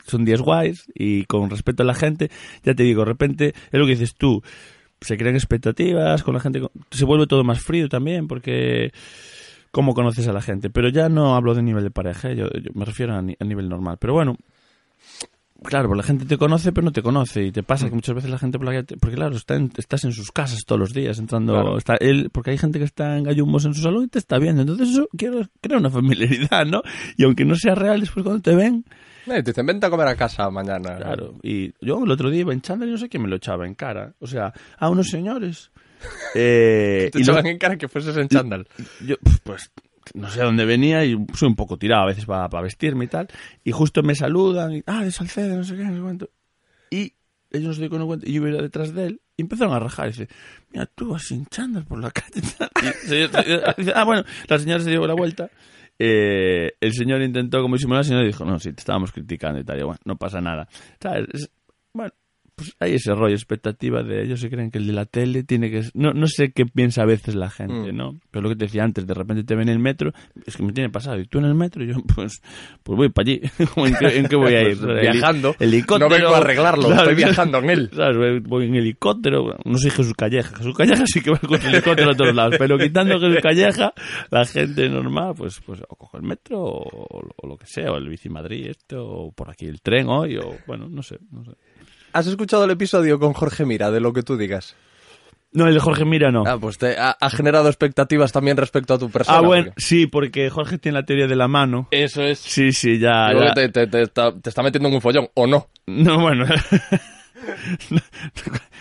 [0.07, 2.30] Son días guays y con respeto a la gente,
[2.64, 4.42] ya te digo, de repente, es lo que dices tú,
[5.00, 8.92] se crean expectativas con la gente, se vuelve todo más frío también porque
[9.70, 12.70] cómo conoces a la gente, pero ya no hablo de nivel de pareja, yo, yo
[12.74, 14.36] me refiero a, ni- a nivel normal, pero bueno,
[15.64, 18.14] claro, pues la gente te conoce pero no te conoce y te pasa que muchas
[18.14, 20.64] veces la gente por la calle te- porque claro, está en- estás en sus casas
[20.66, 21.78] todos los días entrando, Claro.
[21.78, 24.38] está él, porque hay gente que está en gallumbos en su salón y te está
[24.38, 26.82] viendo, entonces eso quiero- crea una familiaridad, ¿no?
[27.16, 28.84] Y aunque no sea real, después cuando te ven,
[29.26, 30.96] Eh, te dicen, vente a comer a casa mañana.
[30.96, 33.36] Claro, y yo el otro día iba en chándal y no sé quién me lo
[33.36, 34.14] echaba en cara.
[34.18, 35.70] O sea, a unos señores.
[36.34, 38.66] Eh, Te y lo- echaban en cara que fueses en chándal.
[39.06, 39.70] yo, pues,
[40.14, 43.28] no sé dónde venía y soy un poco tirado a veces para, vestirme y tal.
[43.64, 46.30] Y justo me saludan y, ah, de Salcedo, no sé qué, no sé cuánto.
[46.90, 47.14] Y
[47.50, 50.09] ellos no se dieron cuenta y yo iba detrás de él y empezaron a rajar.
[50.09, 50.28] Y dice,
[50.70, 52.42] mira, tú vas sin chándal por la calle.
[53.94, 55.50] Ah, bueno, la señora se dio la vuelta.
[55.98, 59.64] Eh, el señor intentó como disimular, el señor dijo, no, sí, te estábamos criticando y
[59.64, 59.78] tal.
[59.78, 60.68] Y bueno, no pasa nada.
[61.00, 61.26] ¿Sabes?
[61.32, 61.50] Es-
[61.94, 62.12] bueno,
[62.62, 65.70] pues hay ese rollo, expectativa de ellos se creen que el de la tele tiene
[65.70, 65.82] que...
[65.94, 67.96] No, no sé qué piensa a veces la gente, Mm.
[67.96, 68.18] ¿no?
[68.30, 70.12] Pero lo que te decía antes, de repente te ven en el metro,
[70.46, 72.40] es que me tiene pasado, y tú en el metro, y yo pues,
[72.82, 73.40] pues voy para allí.
[73.76, 74.78] ¿En qué, en qué voy a ir?
[74.78, 75.54] Pues Heli- viajando.
[75.58, 76.08] helicóptero.
[76.08, 77.90] No vengo a arreglarlo, estoy viajando en él.
[77.94, 78.42] ¿Sabes?
[78.42, 80.56] Voy- en helicóptero, no soy Jesús Calleja.
[80.56, 83.92] Jesús Calleja sí que va con el helicóptero a todos lados, pero quitando Jesús Calleja,
[84.30, 87.96] la gente normal, pues, pues o coge el metro o, o lo que sea, o
[87.96, 91.44] el bici Madrid este, o por aquí el tren hoy, o bueno, no sé, no
[91.44, 91.52] sé.
[92.12, 94.76] ¿Has escuchado el episodio con Jorge Mira de lo que tú digas?
[95.54, 96.44] No, el de Jorge Mira no.
[96.46, 99.38] Ah, pues te ha, ha generado expectativas también respecto a tu persona.
[99.38, 101.88] Ah, bueno, porque- sí, porque Jorge tiene la teoría de la mano.
[101.90, 102.38] Eso es.
[102.38, 103.32] Sí, sí, ya.
[103.34, 103.52] Ya.
[103.52, 105.68] te, te- te está, te está metiendo en un follón, ¿o no?
[105.86, 106.46] No, bueno.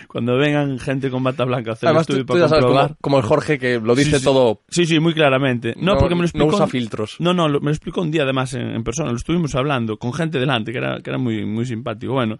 [0.07, 2.63] Cuando vengan gente con bata blanca a hacer Además, el tú, estudio tú para sabes,
[2.65, 2.87] comprobar.
[2.87, 4.23] como, como el Jorge que lo dice Sí, sí.
[4.23, 4.61] todo...
[4.69, 5.73] Sí, sí, muy claramente.
[5.77, 6.55] No, No- porque me lo no explicó.
[6.55, 7.15] usa filtros.
[7.19, 9.09] No, no, lo- me lo explicó un día además en, en persona.
[9.11, 12.13] Lo estuvimos hablando con gente delante que era, que era muy, muy simpático.
[12.13, 12.37] Bueno,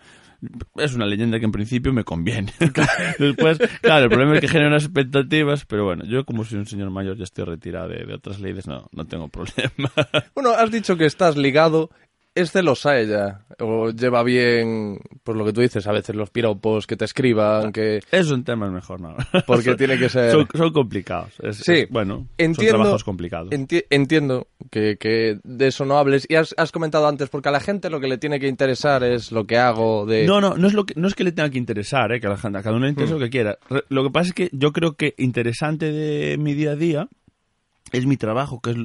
[0.78, 2.54] es una leyenda que en principio me conviene.
[3.20, 6.66] Después, claro, el problema es que genera unas expectativas, pero bueno, yo como soy un
[6.66, 9.92] señor mayor ya estoy retirado de, de otras leyes, no, no tengo problema.
[10.34, 11.90] Bueno, has dicho que estás ligado.
[12.34, 13.42] ¿Es celosa ella?
[13.60, 17.74] ¿O lleva bien, pues lo que tú dices, a veces los piropos que te escriban,
[17.74, 17.98] que...
[18.10, 19.18] Esos son temas mejor, ¿no?
[19.46, 20.32] Porque tiene que ser...
[20.32, 21.34] Son, son complicados.
[21.44, 23.50] Es- Sí, es- bueno, entiendo, son trabajos complicados.
[23.52, 26.26] enti- entiendo que, que de eso no hables.
[26.30, 29.04] Y has, has comentado antes, porque a la gente lo que le tiene que interesar
[29.04, 30.26] es lo que hago de...
[30.26, 32.22] No, no, no es, lo que, no es que le tenga que interesar, ¿eh?
[32.22, 33.18] que a, la gente- a cada uno le interesa Mm.
[33.20, 33.58] lo que quiera.
[33.90, 37.10] Lo que pasa es que yo creo que interesante de mi día a día
[37.92, 38.78] es mi trabajo, que es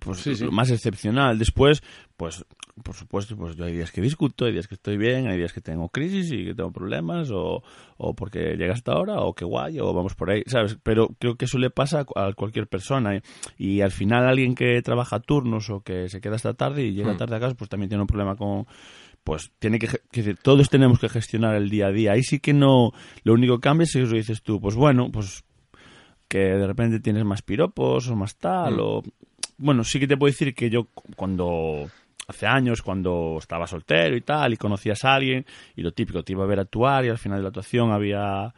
[0.00, 0.44] pues, Sí, sí.
[0.44, 1.38] lo más excepcional.
[1.38, 1.82] Después,
[2.18, 2.44] pues,
[2.82, 5.52] por supuesto, pues yo hay días que discuto, hay días que estoy bien, hay días
[5.52, 7.62] que tengo crisis y que tengo problemas, o,
[7.96, 10.76] o porque llega hasta ahora, o que guay, o vamos por ahí, ¿sabes?
[10.82, 13.16] Pero creo que eso le pasa a cu- a cualquier persona.
[13.16, 13.20] Y,
[13.76, 17.14] y al final alguien que trabaja turnos o que se queda hasta tarde y llega
[17.14, 17.18] Mm.
[17.18, 18.66] tarde a casa, pues también tiene un problema con
[19.24, 22.12] pues tiene que, que todos tenemos que gestionar el día a día.
[22.12, 22.92] Ahí sí que no,
[23.24, 25.44] lo único que cambia es si eso dices tú, pues bueno, pues
[26.28, 28.80] que de repente tienes más piropos o más tal, Mm.
[28.80, 29.02] o
[29.58, 31.90] bueno, sí que te puedo decir que yo cu- cuando
[32.28, 36.32] hace años, cuando estaba soltero y tal, y conocías a alguien, y lo típico, te
[36.32, 38.54] iba a ver actuar, y al final de la actuación había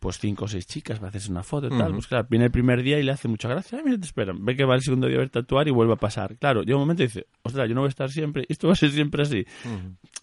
[0.00, 1.92] pues cinco o seis chicas para hacerse una foto y tal, Ujú.
[1.96, 4.44] pues claro, viene el primer día y le hace mucha gracia, ay, mira, te esperan,
[4.44, 6.36] ve que va el segundo día a verte actuar y vuelve a pasar.
[6.38, 8.72] Claro, llega un momento y dice, ostras, yo no voy a estar siempre, esto va
[8.72, 9.44] a ser siempre así.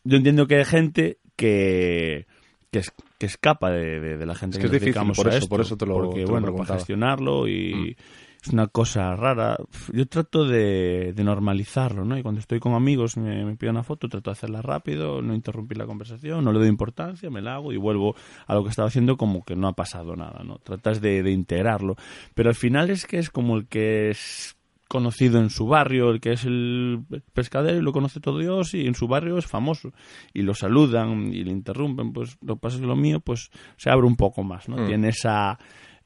[0.04, 2.26] Yo entiendo que hay gente que,
[2.72, 5.24] que, es- que escapa de, de- de la gente Es que, que es nos difícil,
[5.24, 6.80] por a eso- esto, por eso te lo- porque te lo bueno, para preguntaba.
[6.80, 7.96] gestionarlo y
[8.42, 9.58] es una cosa rara.
[9.92, 12.18] Yo trato de, de normalizarlo, ¿no?
[12.18, 15.34] Y cuando estoy con amigos me, me piden una foto, trato de hacerla rápido, no
[15.34, 18.16] interrumpir la conversación, no le doy importancia, me la hago y vuelvo
[18.48, 20.58] a lo que estaba haciendo como que no ha pasado nada, ¿no?
[20.60, 21.96] Tratas de, de integrarlo.
[22.34, 24.56] Pero al final es que es como el que es
[24.90, 28.88] conocido en su barrio, el que es el pescadero y lo conoce todo Dios y
[28.88, 29.94] en su barrio es famoso
[30.34, 33.52] y lo saludan y le interrumpen, pues lo que pasa es que lo mío pues
[33.78, 34.78] se abre un poco más, ¿no?
[34.78, 34.88] Mm.
[34.88, 35.60] Tiene esa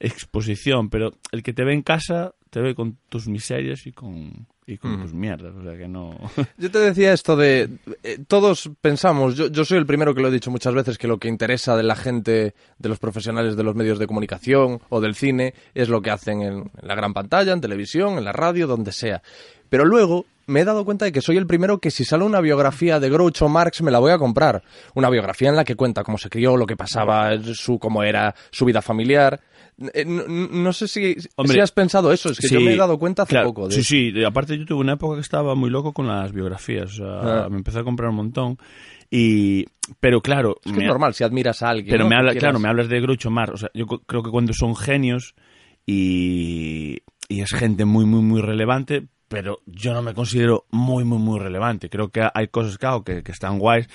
[0.08, 4.46] exposición, pero el que te ve en casa te ve con tus miserias y con,
[4.68, 5.02] y con Mm.
[5.02, 6.16] tus mierdas, o sea que no...
[6.58, 7.70] Yo te decía esto de...
[8.04, 11.08] eh, todos pensamos, yo, yo soy el primero que lo he dicho muchas veces, que
[11.08, 15.02] lo que interesa de la gente, de los profesionales de los medios de comunicación o
[15.02, 18.34] del cine, es lo que hacen en, en la gran pantalla, en televisión, en la
[18.34, 19.24] radio, donde sea.
[19.70, 22.42] Pero luego me he dado cuenta de que soy el primero que si sale una
[22.42, 24.62] biografía de Groucho Marx me la voy a comprar.
[24.94, 28.36] Una biografía en la que cuenta cómo se crió, lo que pasaba, su cómo era
[28.52, 29.40] su vida familiar.
[29.94, 32.78] Eh, No, no sé si, Hombre, si has pensado eso, es que yo me he
[32.78, 35.56] dado cuenta hace claro, poco de Sí, sí, aparte yo tuve una época que estaba
[35.56, 37.50] muy loco con las biografías, o sea, Ah.
[37.50, 38.58] me empecé a comprar un montón
[39.12, 39.66] y...
[40.00, 40.60] Pero claro...
[40.64, 41.92] Es que me- es normal si admiras a alguien.
[41.92, 42.10] Pero ¿no?
[42.10, 43.54] me habla, claro, me hablas de Groucho Marx.
[43.54, 45.36] O sea, yo creo que cuando son genios
[45.86, 51.18] y, y es gente muy, muy, muy relevante, pero yo no me considero muy, muy,
[51.20, 51.90] muy relevante.
[51.90, 53.90] Creo que hay cosas, claro, que, que están guays,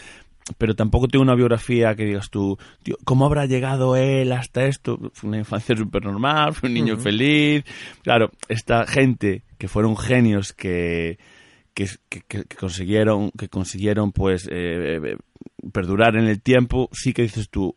[0.57, 4.99] pero tampoco tengo una biografía que digas tú, tío, ¿cómo habrá llegado él hasta esto?
[5.13, 7.65] Fue una infancia súper normal, fue un niño feliz.
[8.03, 11.19] Claro, esta gente que fueron genios que,
[11.75, 15.17] que, que- que- que consiguieron, que consiguieron pues eh, eh,
[15.73, 17.77] perdurar en el tiempo, sí que dices tú,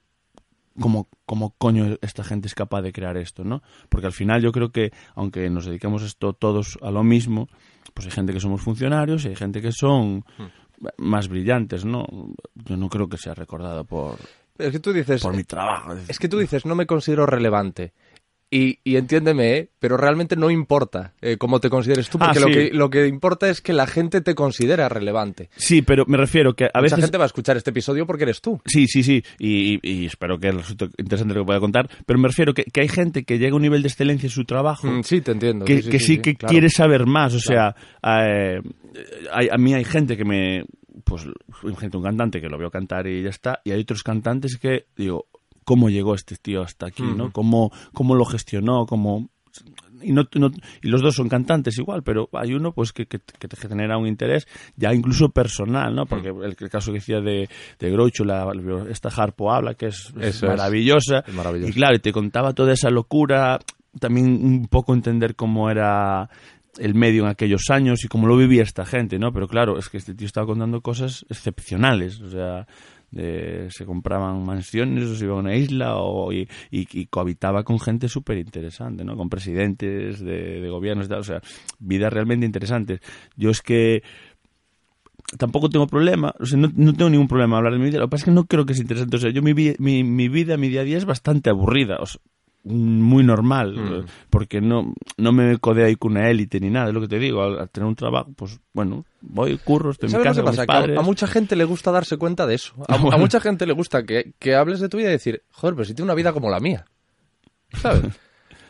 [0.80, 3.62] ¿cómo, ¿cómo coño esta gente es capaz de crear esto, no?
[3.90, 7.50] Porque al final yo creo que, aunque nos dediquemos esto todos a lo mismo,
[7.94, 10.24] pues hay gente que somos funcionarios y hay gente que son
[10.98, 12.06] más brillantes, ¿no?
[12.56, 14.18] Yo no creo que sea recordado por,
[14.58, 15.94] Es que tú dices, por mi trabajo.
[16.08, 17.94] es que tú dices, no me considero relevante.
[18.54, 19.70] Y, y entiéndeme, ¿eh?
[19.80, 22.54] pero realmente no importa eh, cómo te consideres tú, Ah, porque lo, sí.
[22.54, 25.50] que, lo que importa es que la gente te considera relevante.
[25.56, 27.00] Sí, pero me refiero que a Mucha veces...
[27.06, 28.60] gente va a escuchar este episodio porque eres tú.
[28.66, 32.20] Sí, sí, sí, y, y- y espero que resulte interesante lo que pueda contar, pero
[32.20, 34.44] me refiero que, que hay gente que llega a un nivel de excelencia en su
[34.44, 35.64] trabajo Mm, sí, te entiendo.
[35.64, 36.52] que, que sí, que claro.
[36.52, 37.74] quiere saber más, o sea,
[38.04, 38.60] eh,
[39.32, 40.66] hay- a mí hay gente que me,
[41.06, 41.26] pues,
[41.80, 44.88] gente, un cantante que lo veo cantar y ya está, y hay otros cantantes que
[44.98, 45.28] digo,
[45.66, 47.32] ¿cómo llegó este tío hasta aquí, no?
[47.32, 49.30] ¿Cómo, cómo lo gestionó, cómo
[50.04, 50.50] y, no, no-
[50.82, 53.98] y los dos son cantantes igual, pero hay uno pues que, que, que te genera
[53.98, 56.06] un interés ya incluso personal, ¿no?
[56.08, 57.48] Porque el, el caso que decía de,
[57.78, 58.52] de Groucho, la,
[58.90, 61.34] esta Harpo habla, que es, es maravillosa, Es
[61.70, 63.60] y claro, y te contaba toda esa locura,
[64.00, 66.30] también un poco entender cómo era
[66.80, 69.32] el medio en aquellos años y cómo lo vivía esta gente, ¿no?
[69.34, 72.66] Pero claro, es que este tío estaba contando cosas excepcionales, o sea,
[73.14, 76.48] Eh, se compraban mansiones o se iba a una isla o, y,
[77.10, 79.18] cohabitaba con gente súper interesante, ¿no?
[79.18, 81.42] Con presidentes de, gobiernos, o sea,
[81.80, 83.02] vidas realmente interesantes.
[83.36, 84.02] Yo es que
[85.38, 88.08] tampoco tengo problema, o sea, no, no tengo ningún problema hablar de mi vida, lo
[88.08, 90.58] que pasa es que no creo que sea interesante, o sea, yo mi, mi, vida,
[90.58, 91.98] mi día a día es bastante aburrida,
[92.64, 96.94] muy normal, eh, porque no, no me codeo ahí con una élite ni nada, es
[96.94, 100.12] lo que te digo, al, al tener un trabajo, pues bueno, voy, curro, estoy en
[100.12, 100.64] mi ¿Sabes casa con mis a-
[101.02, 102.74] mucha gente le gusta darse cuenta de eso.
[102.88, 105.86] A, mucha gente le gusta que, que hables de tu vida y decir, joder, pero
[105.86, 106.86] si tiene una vida como la mía.
[107.74, 108.04] ¿Sabes?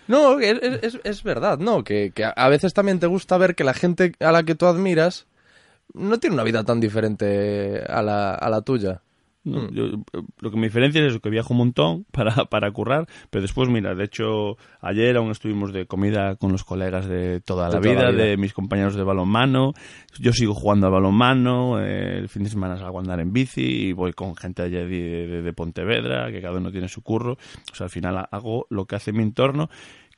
[0.07, 1.85] No, es, es- es verdad, ¿no?
[1.85, 4.55] Que, que a- a veces también te gusta ver que la gente a la que
[4.55, 5.25] tú admiras
[5.93, 9.03] no tiene una vida tan diferente a la, a la tuya.
[9.43, 12.69] No, yo, eh, lo que me diferencia es eso, que viajo un montón para, para
[12.71, 17.41] currar, pero después, mira, de hecho, ayer aún estuvimos de comida con los colegas de
[17.41, 18.23] toda la, De toda vida, la vida.
[18.25, 19.73] de mis compañeros de balonmano,
[20.19, 23.61] yo sigo jugando al balonmano, eh, el fin de semana salgo a andar en bici
[23.87, 24.85] y voy con gente allí de,
[25.27, 27.33] de- de Pontevedra, que cada uno tiene su curro,
[27.71, 29.69] o sea, al final hago lo que hace mi entorno,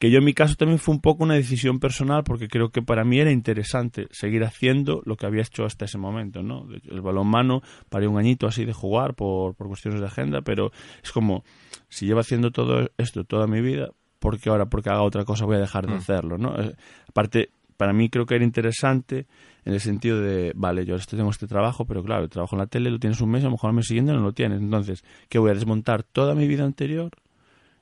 [0.04, 2.82] que yo en mi caso también fue un poco una decisión personal porque creo que
[2.82, 6.68] para mí era interesante seguir haciendo lo que había hecho hasta ese momento, ¿no?
[6.89, 11.14] El balonmano paré un añito así de jugar por, por cuestiones de agenda, pero es
[11.14, 11.45] como,
[11.88, 15.45] si llevo haciendo todo esto toda mi vida, ¿por qué ahora, porque haga otra cosa,
[15.45, 16.54] voy a dejar de hacerlo, ¿no?
[16.62, 16.76] Eh,
[17.08, 19.26] Aparte, para mí creo que era interesante
[19.64, 22.60] en el sentido de, vale, yo ahora tengo este trabajo, pero claro, el trabajo en
[22.60, 24.60] la tele lo tienes un mes, a lo mejor al mes siguiente no lo tienes.
[24.60, 27.10] Entonces, ¿qué voy a desmontar toda mi vida anterior?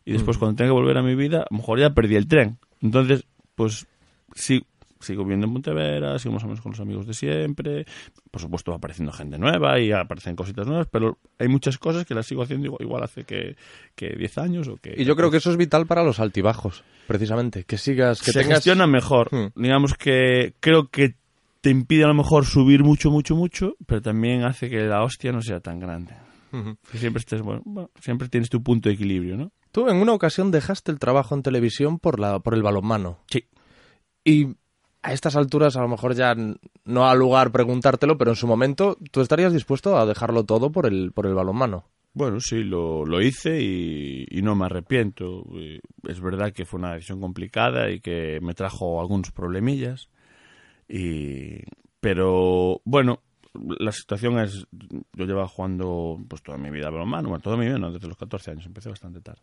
[0.06, 2.28] Y después, cuando tenga que volver a mi vida, a lo mejor ya perdí el
[2.28, 2.58] tren.
[2.82, 3.26] Entonces,
[3.56, 3.88] pues
[4.34, 4.64] sí,
[4.99, 7.86] sigo viendo en Montevera, sigo más o menos con los amigos de siempre.
[8.30, 12.14] Por supuesto, va apareciendo gente nueva y aparecen cositas nuevas, pero hay muchas cosas que
[12.14, 13.56] las sigo haciendo igual, igual hace que,
[13.95, 14.93] que 10 años o que...
[14.97, 17.64] Y yo creo que eso es vital para los altibajos, precisamente.
[17.64, 18.58] Que sigas, que se tengas...
[18.58, 19.30] gestiona mejor.
[19.32, 19.52] Hmm.
[19.56, 21.16] Digamos que creo que
[21.62, 25.32] te impide a lo mejor subir mucho, mucho, mucho, pero también hace que la hostia
[25.32, 26.14] no sea tan grande.
[26.93, 29.52] Siempre estés, bueno, bueno, siempre tienes tu punto de equilibrio, ¿no?
[29.72, 33.20] Tú en una ocasión dejaste el trabajo en televisión por, la, por el balonmano.
[33.28, 33.45] Sí.
[34.24, 34.47] Y
[35.02, 36.36] a estas alturas a lo mejor ya
[36.86, 40.86] no ha lugar preguntártelo, pero en su momento tú estarías dispuesto a dejarlo todo por
[40.86, 41.86] el, por el balonmano.
[42.14, 45.45] Bueno, sí, lo, lo hice y, y no me arrepiento.
[46.04, 50.10] Es verdad que fue una decisión complicada y que me trajo algunos problemillas.
[50.89, 51.60] Y,
[52.02, 53.22] pero bueno,
[53.54, 57.66] la situación es, yo llevaba jugando pues toda mi vida a balonmano, bueno, toda mi
[57.66, 59.41] vida, no, desde los 14 años, empecé bastante tarde.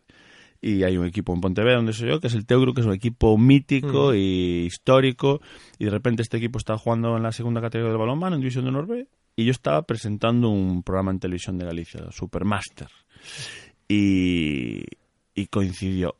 [0.61, 2.87] Y hay un equipo en Pontevedra donde soy yo, que es el Teugro, que es
[2.87, 5.41] un equipo mítico y histórico.
[5.77, 8.65] Y de repente este equipo está jugando en la segunda categoría del balonmano, en División
[8.65, 9.07] de Norbe.
[9.37, 12.89] Y yo estaba presentando un programa en televisión de Galicia, Supermaster.
[13.87, 14.83] Y,
[15.33, 16.15] y coincidió.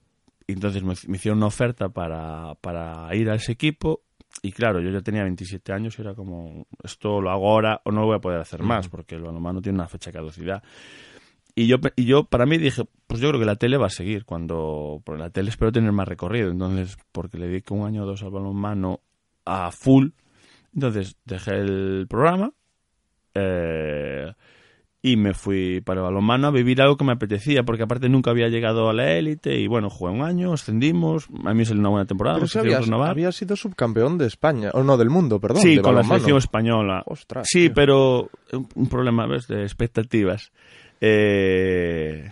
[0.47, 4.03] Entonces me, me hicieron una oferta para, para ir a ese equipo.
[4.41, 7.91] Y claro, yo ya tenía 27 años y era como, esto lo hago ahora o
[7.91, 10.63] no lo voy a poder hacer más, porque el balonmano tiene una fecha de caducidad.
[11.55, 13.89] Y yo, y yo para mí dije, pues yo creo que la tele va a
[13.91, 18.03] seguir cuando, porque la tele espero tener más recorrido, entonces, porque le dediqué un año
[18.03, 19.01] o dos al balonmano
[19.43, 20.09] a full,
[20.73, 22.53] entonces dejé el programa
[23.33, 24.33] eh,
[25.01, 28.31] y me fui para el balonmano a vivir algo que me apetecía, porque aparte nunca
[28.31, 31.79] había llegado a la élite y bueno, jugué un año, ascendimos, a mí me salió
[31.79, 33.11] una buena temporada, Pero si habías, renovar.
[33.11, 35.61] habías sido subcampeón de España, o no, del mundo, perdón.
[35.61, 37.03] Sí, de con la selección española.
[37.05, 37.73] Ostras, sí, tío.
[37.73, 39.47] pero un, un problema, ¿ves?
[39.47, 40.51] De expectativas.
[41.01, 42.29] Eh,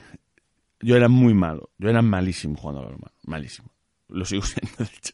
[0.82, 1.70] yo era muy malo.
[1.78, 3.14] Yo era malísimo jugando al balonmano.
[3.26, 3.70] Malísimo.
[4.10, 5.14] Lo sigo siendo, de hecho.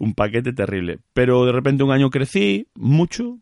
[0.00, 0.98] Un paquete terrible.
[1.12, 3.38] Pero de repente un año crecí mucho.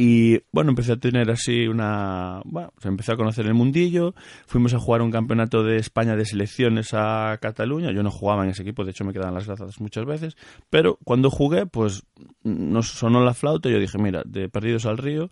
[0.00, 2.40] Y bueno, empecé a tener así una.
[2.44, 4.14] Bueno, se empezó a conocer el mundillo.
[4.46, 7.90] Fuimos a jugar un campeonato de España de selecciones a Cataluña.
[7.90, 10.36] Yo no jugaba en ese equipo, de hecho me quedaban las gracias muchas veces.
[10.70, 12.04] Pero cuando jugué, pues
[12.44, 15.30] nos sonó la flauta yo dije, mira, de perdidos al río.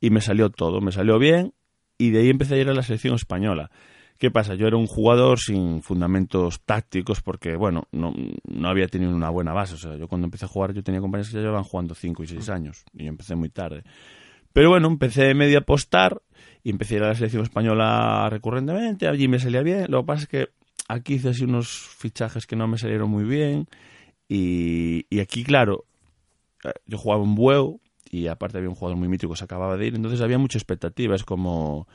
[0.00, 1.54] Y me salió todo, me salió bien.
[1.96, 3.70] Y de ahí empecé a ir a la selección española.
[4.20, 4.54] ¿Qué pasa?
[4.54, 8.12] Yo era un jugador sin fundamentos tácticos porque, bueno, no,
[8.46, 9.76] no había tenido una buena base.
[9.76, 12.24] O sea, yo cuando empecé a jugar, yo tenía compañeros que ya llevaban jugando 5
[12.24, 12.84] y 6 años.
[12.92, 13.82] Y yo empecé muy tarde.
[14.52, 16.20] Pero bueno, empecé medio a apostar
[16.62, 19.08] y empecé a ir a la selección española recurrentemente.
[19.08, 19.86] Allí me salía bien.
[19.88, 20.48] Lo que pasa es que
[20.86, 23.68] aquí hice así unos fichajes que no me salieron muy bien.
[24.28, 25.86] Y, y aquí, claro,
[26.62, 29.78] eh, yo jugaba en Bueu y aparte había un jugador muy mítico que se acababa
[29.78, 29.94] de ir.
[29.94, 31.14] Entonces había mucha expectativa.
[31.14, 31.88] Es como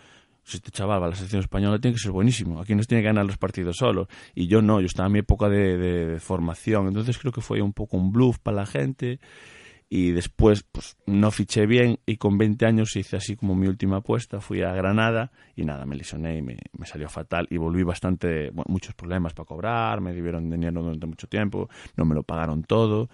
[0.45, 2.61] si este chaval va a la selección española tiene que ser buenísimo.
[2.61, 4.07] Aquí nos tiene que ganar los partidos solo.
[4.35, 6.87] Y yo no, yo estaba en mi época de, de- de formación.
[6.87, 9.19] Entonces creo que fue un poco un bluff para la gente.
[9.89, 11.99] Y después, pues no fiché bien.
[12.05, 14.39] Y con 20 años hice así como mi última apuesta.
[14.41, 17.47] Fui a Granada y nada, me lesioné y me, me salió fatal.
[17.49, 20.01] Y volví bastante, bueno, muchos problemas para cobrar.
[20.01, 21.69] Me debieron dinero durante mucho tiempo.
[21.97, 23.09] No me lo pagaron todo.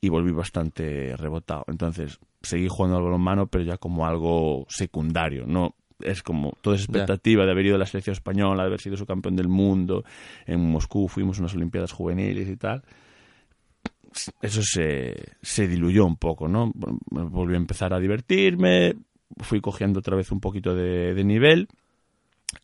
[0.00, 1.64] Y volví bastante rebotado.
[1.68, 5.44] Entonces seguí jugando al balonmano, pero ya como algo secundario.
[5.46, 5.74] No,
[6.04, 8.96] es como toda esa expectativa de haber ido a la selección española, de haber sido
[8.96, 10.04] su campeón del mundo.
[10.46, 12.82] En Moscú fuimos a unas Olimpiadas juveniles y tal.
[14.42, 16.70] Eso se, se diluyó un poco, ¿no?
[16.74, 18.94] Volví a empezar a divertirme,
[19.38, 21.68] fui cogiendo otra vez un poquito de, de nivel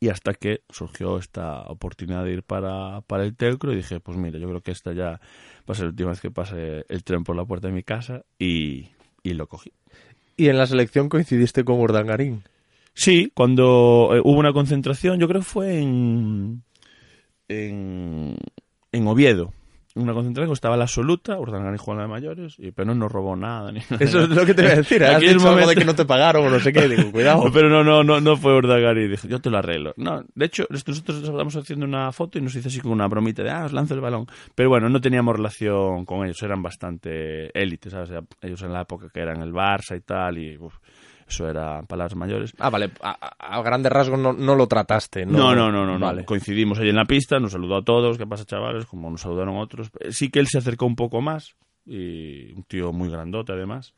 [0.00, 4.18] y hasta que surgió esta oportunidad de ir para, para el Teucro y dije, pues
[4.18, 5.20] mira, yo creo que esta ya va
[5.68, 8.24] a ser la última vez que pase el tren por la puerta de mi casa
[8.38, 8.88] y,
[9.22, 9.72] y lo cogí.
[10.36, 12.44] Y en la selección coincidiste con Urdangarín.
[13.00, 16.64] Sí, cuando eh, hubo una concentración, yo creo que fue en,
[17.46, 18.36] en,
[18.92, 19.52] en Oviedo.
[19.94, 22.94] Una concentración que estaba la absoluta, Urdangarín jugó en la de mayores, y, pero no
[22.94, 23.70] nos robó nada.
[23.72, 24.04] Ni nada.
[24.04, 25.02] Eso es lo que te voy a decir.
[25.04, 26.88] Has dicho algo momento- de que no te pagaron o no sé qué.
[26.88, 27.44] Digo, cuidado.
[27.44, 29.10] No, pero no, no, no, no fue Urdangarín.
[29.10, 29.94] Dije, yo te lo arreglo.
[29.96, 33.42] No, de hecho, nosotros estábamos haciendo una foto y nos hizo así con una bromita
[33.44, 34.26] de, ah, os lanzo el balón.
[34.54, 38.10] Pero bueno, no teníamos relación con ellos, eran bastante élites, ¿sabes?
[38.42, 40.74] Ellos en la época que eran el Barça y tal, y uf,
[41.28, 42.52] eso eran palabras mayores.
[42.58, 42.90] Ah, vale.
[43.02, 45.26] A, a- grandes rasgos no, no lo trataste.
[45.26, 46.06] No, no, no, no, no.
[46.06, 46.24] Vale.
[46.24, 48.86] Coincidimos ahí en la pista, nos saludó a todos, ¿qué pasa, chavales?
[48.86, 49.90] Como nos saludaron otros.
[50.00, 51.54] Eh, Sí que él se acercó un poco más,
[51.86, 53.94] y un tío muy grandote además.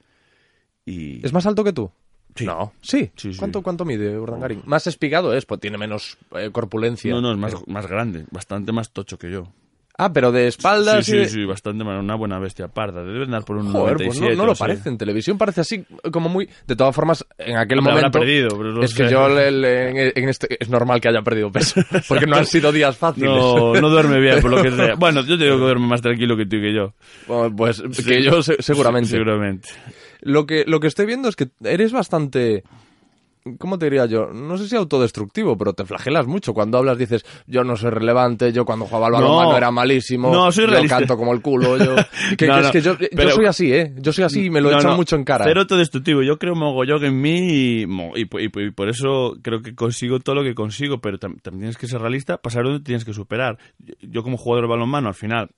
[0.84, 1.24] Y...
[1.24, 1.90] ¿Es más alto que tú?
[2.34, 2.46] Sí.
[2.46, 2.72] No.
[2.80, 3.10] Sí.
[3.16, 3.38] Sí, sí.
[3.38, 4.62] ¿Cuánto, ¿Cuánto mide Urdangarín?
[4.64, 7.12] Más espigado es, pues tiene menos eh, corpulencia.
[7.12, 9.48] No, no, es más, más grande, bastante más tocho que yo.
[10.02, 13.02] Ah, pero de espaldas Sí, y de- sí, sí, bastante más, una buena bestia parda.
[13.04, 14.36] Debe andar por un Joder, pues 97.
[14.36, 14.88] no, no lo parece.
[14.88, 16.48] En televisión parece así, como muy...
[16.66, 18.18] De todas formas, en aquel Hombre, habrá momento...
[18.20, 21.80] perdido, pero es que yo le- le- en, este, es normal que haya perdido peso,
[22.08, 23.28] porque no han sido días fáciles.
[23.28, 24.94] No, no duerme bien, por lo que sea.
[24.98, 26.94] Bueno, yo te digo que duerme más tranquilo que tú y que yo.
[27.26, 29.10] Bueno, Pues que yo se- seguramente.
[29.10, 29.68] Seguramente.
[30.22, 32.64] Lo que, lo que estoy viendo es que eres bastante...
[33.58, 34.26] ¿Cómo te diría yo?
[34.34, 36.52] No sé si autodestructivo, pero te flagelas mucho.
[36.52, 39.18] Cuando hablas dices, yo no soy relevante, yo cuando jugaba al No.
[39.20, 40.98] balonmano era malísimo, No, soy yo realista.
[40.98, 41.94] canto como el culo, yo...
[42.36, 43.94] Que, No, que no, es que yo, yo pero- soy así, ¿eh?
[43.98, 45.44] Yo soy así y me lo echan mucho en cara.
[45.46, 46.22] Cero autodestructivo.
[46.22, 47.86] Yo creo mogollón en mí y,
[48.16, 51.18] y, po- y po- y por eso creo que consigo todo lo que consigo, pero
[51.18, 53.58] tam- también tienes que ser realista, pasar donde tienes que superar.
[54.02, 55.48] Yo como jugador de balonmano, al final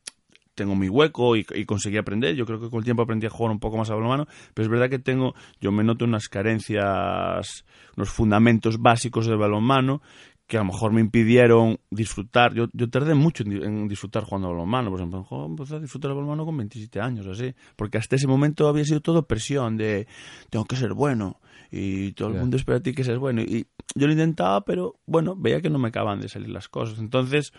[0.55, 2.35] tengo mi hueco y, y conseguí aprender.
[2.35, 4.65] Yo creo que con el tiempo aprendí a jugar un poco más a balonmano, pero
[4.67, 7.65] es verdad que tengo, yo me noto unas carencias,
[7.97, 10.03] unos fundamentos básicos del balonmano
[10.47, 12.53] que a lo mejor me impidieron disfrutar.
[12.53, 14.91] Yo, yo tardé mucho en, di- en disfrutar jugando al balonmano.
[14.91, 17.55] Por ejemplo, jo, empecé a disfrutar del balonmano con 27 años, así.
[17.75, 20.07] Porque hasta ese momento había sido todo presión de
[20.51, 21.41] tengo que ser bueno
[21.71, 23.41] y todo el mundo espera a ti que seas bueno.
[23.41, 26.99] Y yo lo intentaba, pero bueno, veía que no me acaban de salir las cosas.
[26.99, 27.53] Entonces,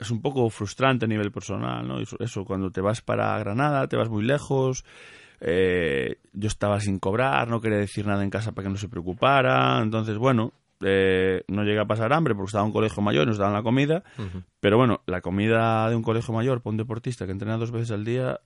[0.00, 2.00] es un poco frustrante a nivel personal, ¿no?
[2.00, 4.84] Eso, eso, cuando te vas para Granada, te vas muy lejos.
[5.40, 8.88] eh, yo estaba sin cobrar, no quería decir nada en casa para que no se
[8.88, 9.80] preocupara.
[9.82, 13.26] Entonces, bueno, eh, no llegué a pasar hambre porque estaba en un colegio mayor y
[13.26, 14.02] nos daban la comida.
[14.60, 17.90] Pero bueno, la comida de un colegio mayor para un deportista que entrena dos veces
[17.90, 18.40] al día,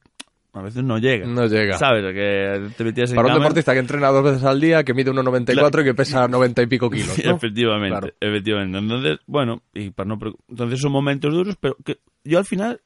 [0.54, 1.26] a veces no llega.
[1.26, 1.76] No llega.
[1.76, 2.04] ¿Sabes?
[2.14, 5.10] Que te metías en Para un deportista que entrena dos veces al día, que mide
[5.10, 7.36] 1,94 y que pesa 90 y pico kilos, ¿no?
[7.36, 8.14] Efectivamente, Claro.
[8.20, 8.78] efectivamente.
[8.78, 12.80] Entonces, bueno, y para no entonces son momentos duros, pero que yo al final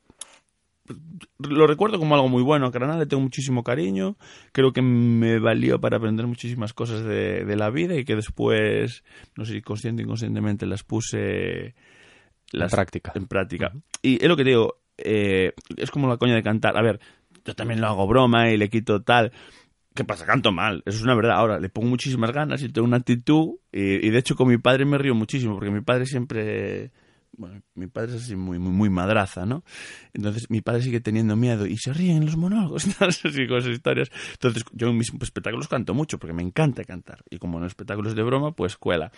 [1.38, 2.66] lo recuerdo como algo muy bueno.
[2.66, 4.16] A Granada le tengo muchísimo cariño.
[4.52, 9.04] Creo que me valió para aprender muchísimas cosas de, de la vida y que después,
[9.36, 11.74] no sé si consciente o inconscientemente, las puse
[12.52, 13.12] las, práctica.
[13.14, 13.72] En práctica.
[14.02, 16.76] Y es lo que te digo, eh, es como la coña de cantar.
[16.76, 17.00] A ver,
[17.44, 19.32] yo también lo hago broma y le quito tal.
[19.94, 20.26] ¿Qué pasa?
[20.26, 21.36] Canto mal, eso es una verdad.
[21.36, 23.56] Ahora, le pongo muchísimas ganas y tengo una actitud.
[23.72, 26.92] Y, y de hecho, con mi padre me río muchísimo, porque mi padre siempre.
[27.36, 29.62] Bueno, mi padre es así muy, muy, muy madraza, ¿no?
[30.12, 33.46] Entonces, mi padre sigue teniendo miedo y se ríen en los monólogos y todas así
[33.46, 34.10] con esas historias.
[34.32, 37.22] Entonces, yo en mis espectáculos canto mucho porque me encanta cantar.
[37.30, 39.12] Y como en espectáculos de broma, pues cuela.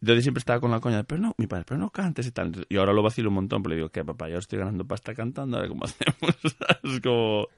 [0.00, 2.64] Entonces, siempre estaba con la coña pero no, mi padre, pero no cantes y tal.
[2.70, 4.28] Y ahora lo vacilo un montón, pero le digo, ¿qué, papá?
[4.30, 6.36] Yo estoy ganando pasta cantando, ahora cómo hacemos.
[6.84, 7.48] es como.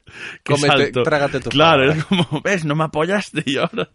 [0.44, 1.98] Cómete, trágate tus Claro, palabras.
[1.98, 2.64] es como, ¿ves?
[2.64, 3.88] No me apoyaste y ahora.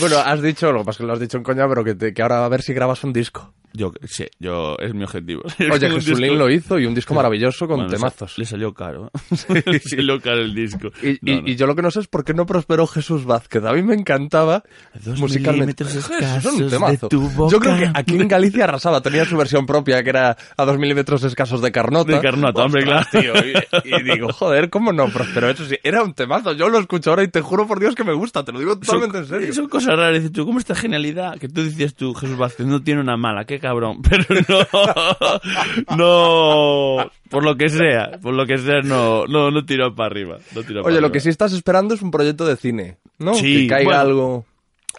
[0.00, 1.94] Bueno, has dicho, lo que pasa es que lo has dicho en coña, pero que,
[1.94, 3.54] te- que ahora a ver si grabas un disco.
[3.74, 5.42] Yo, sí, yo, es mi objetivo.
[5.72, 8.38] Oye, Un Jesulín lo hizo y un disco maravilloso con Bueno, temazos.
[8.38, 9.10] Le salió caro.
[9.66, 10.88] le salió caro el disco.
[11.02, 11.48] Y, y- No, no.
[11.48, 13.64] y yo lo que no sé es por qué no prosperó Jesús Vázquez.
[13.64, 14.62] A mí me encantaba
[15.04, 15.84] Dos musicalmente.
[15.84, 17.08] Jesús, escasos un temazo.
[17.50, 19.00] Yo creo que aquí en Galicia arrasaba.
[19.00, 22.12] Tenía su versión propia, que era a dos milímetros escasos de carnota.
[22.12, 23.06] De Carnota, hombre, claro.
[23.10, 25.48] Tío, y, y digo, joder, ¿cómo no prosperó?
[25.50, 26.52] Eso sí, era un temazo.
[26.52, 28.44] Yo lo escucho ahora y te juro por Dios que me gusta.
[28.44, 29.52] Te lo digo totalmente en serio.
[29.54, 30.14] Son cosas raras.
[30.14, 31.38] Dices tú, ¿cómo esta genialidad?
[31.38, 34.00] Que tú decías tú, Jesús Vázquez, no tiene una mala, qué cabrón.
[34.08, 39.94] Pero no, no, por lo que sea, por lo que sea, no, no, no tiró
[39.94, 40.38] para arriba.
[40.54, 41.12] No tiró para Oye, lo arriba.
[41.12, 43.34] que sí estás esperando es un proyecto de cine, ¿no?
[43.34, 44.00] Sí, que caiga bueno.
[44.00, 44.46] algo...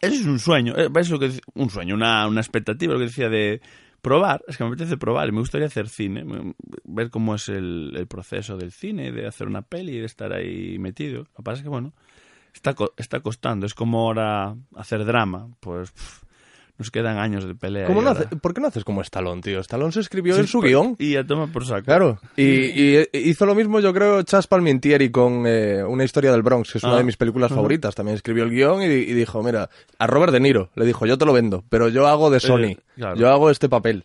[0.02, 3.00] Eso es un sueño, eh, es lo que dec- un sueño, una, una expectativa, lo
[3.00, 3.60] que decía de
[4.02, 6.24] probar, es que me apetece probar y me gustaría hacer cine,
[6.86, 10.32] ver cómo es el, el proceso del cine, de hacer una peli y de estar
[10.32, 11.24] ahí metido.
[11.24, 11.92] Lo que pasa es que, bueno,
[12.54, 16.24] está, está costando, es como ahora hacer drama, pues pff,
[16.80, 17.86] nos quedan años de pelea.
[17.86, 19.60] ¿Cómo no hace- ¿Por qué no haces como Stallone, tío?
[19.60, 20.96] Stallone se escribió Sí, en su pues, guion.
[20.98, 21.86] Y a toma por saco.
[21.86, 26.42] Claro, y, y hizo lo mismo yo creo Chas Palmintieri con eh, Una historia del
[26.42, 26.98] Bronx, que es una Ah.
[26.98, 27.94] de mis películas favoritas.
[27.94, 29.70] También escribió el guion y, y dijo, mira,
[30.00, 32.78] a Robert De Niro le dijo, yo te lo vendo, pero yo hago de Sony,
[32.96, 33.16] claro.
[33.18, 34.04] yo hago este papel.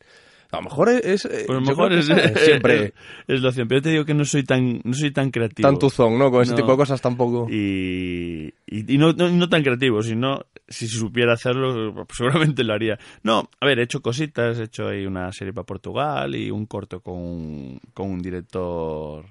[0.51, 1.25] A lo mejor es...
[1.25, 2.93] eh, Pues a lo yo mejor es, es siempre es,
[3.27, 3.67] es la opción.
[3.67, 5.69] Pero yo te digo que no soy tan, no soy tan creativo.
[5.69, 6.31] tan tuzón, ¿no?
[6.31, 6.57] Con ese No.
[6.59, 7.49] tipo de cosas tampoco...
[7.51, 12.73] Y, y, y no, no, no tan creativo, sino si supiera hacerlo, pues seguramente lo
[12.75, 12.99] haría.
[13.23, 16.67] No, a ver, he hecho cositas, he hecho ahí una serie para Portugal y un
[16.67, 19.27] corto con un, con un director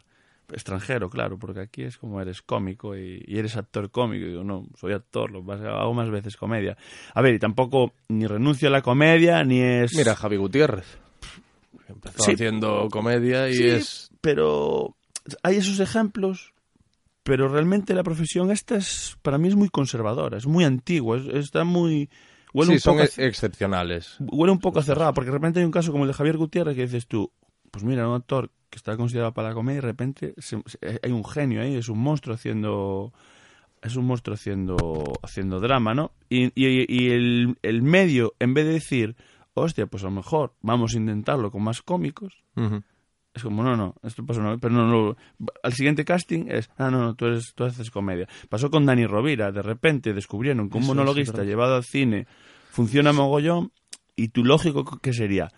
[0.51, 4.25] extranjero, claro, porque aquí es como eres cómico y, y eres actor cómico.
[4.25, 6.77] Y digo, no, soy actor, lo más- hago más veces comedia.
[7.15, 9.95] A ver, y tampoco ni renuncio a la comedia, ni es...
[9.95, 10.85] Mira, Javi Gutiérrez.
[11.87, 12.33] Empezó Sí.
[12.33, 14.11] haciendo comedia y Sí, es...
[14.21, 14.95] pero
[15.41, 16.52] hay esos ejemplos,
[17.23, 21.27] pero realmente la profesión esta es, para mí es muy conservadora, es muy antigua, es-
[21.27, 22.09] está muy...
[22.53, 24.17] Huele Sí, un son poco ex- excepcionales.
[24.19, 26.75] huele un poco cerrada, porque de repente hay un caso como el de Javier Gutiérrez
[26.75, 27.31] que dices tú,
[27.71, 30.99] pues mira, un actor que está considerado para la comedia y de repente se- se-
[31.01, 33.13] hay un genio ahí, es un monstruo haciendo
[33.81, 34.77] es un monstruo haciendo
[35.23, 36.11] haciendo drama, ¿no?
[36.29, 39.15] Y, y- y el, el medio, en vez de decir,
[39.55, 42.33] hostia, pues a lo mejor vamos a intentarlo con más cómicos.
[43.33, 45.15] Es como, no, no, esto pasó una vez, pero no, no.
[45.63, 48.27] Al siguiente casting es, ah, no, no, tú, eres, tú haces comedia.
[48.49, 52.27] Pasó con Dani Rovira, de repente descubrieron que un Eso monologuista llevado al cine
[52.69, 53.71] funciona mogollón
[54.15, 55.49] y tu lógico que sería,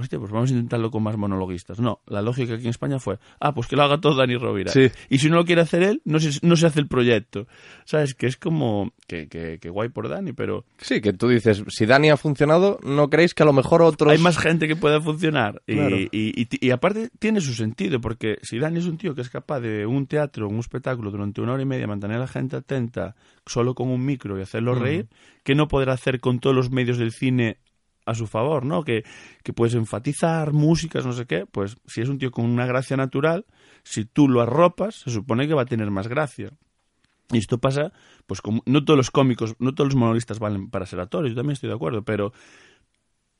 [0.00, 1.80] hostia, pues vamos a intentarlo con más monologuistas.
[1.80, 4.70] No, la lógica aquí en España fue, ah, pues que lo haga todo Dani Rovira.
[4.72, 4.90] Sí.
[5.10, 7.46] Y si no lo quiere hacer él, no se, no se hace el proyecto.
[7.84, 8.14] ¿Sabes?
[8.14, 11.84] Que es como, que, que, que guay por Dani, pero Sí, que tú dices, si
[11.86, 14.12] Dani ha funcionado, ¿no creéis que a lo mejor otros...
[14.12, 15.62] hay más gente que pueda funcionar.
[15.66, 15.96] Y, Claro.
[15.98, 19.30] y, y- y aparte tiene su sentido, porque si Dani es un tío que es
[19.30, 22.56] capaz de un teatro, un espectáculo durante una hora y media, mantener a la gente
[22.56, 23.16] atenta
[23.46, 25.08] solo con un micro y hacerlo reír,
[25.42, 27.56] que no podrá hacer con todos los medios del cine
[28.08, 28.84] a su favor, ¿no?
[28.84, 29.04] Que,
[29.42, 32.96] que puedes enfatizar músicas, no sé qué, pues si es un tío con una gracia
[32.96, 33.44] natural,
[33.82, 36.50] si tú lo arropas, se supone que va a tener más gracia.
[37.30, 37.92] Y esto pasa,
[38.26, 41.36] pues como no todos los cómicos, no todos los monolistas valen para ser actores, yo
[41.36, 42.32] también estoy de acuerdo, pero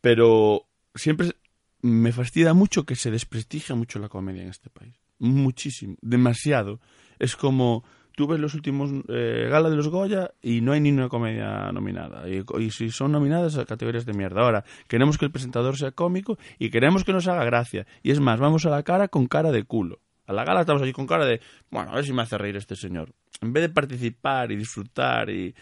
[0.00, 1.32] pero siempre
[1.80, 4.94] me fastidia mucho que se desprestigia mucho la comedia en este país.
[5.18, 6.80] Muchísimo, demasiado.
[7.18, 7.84] Es como
[8.18, 11.70] tú ves los últimos eh, gala de los Goya y no hay ni una comedia
[11.70, 12.28] nominada.
[12.28, 14.40] Y, y si son nominadas a categorías de mierda.
[14.40, 17.86] Ahora, queremos que el presentador sea cómico y queremos que nos haga gracia.
[18.02, 20.00] Y es más, vamos a la cara con cara de culo.
[20.26, 21.40] A la gala estamos allí con cara de,
[21.70, 23.12] bueno, a ver si me hace reír este señor.
[23.40, 25.54] En vez de participar y disfrutar y,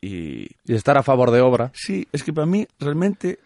[0.00, 1.72] y, Y estar a favor de obra.
[1.74, 3.38] Sí, es que para mí realmente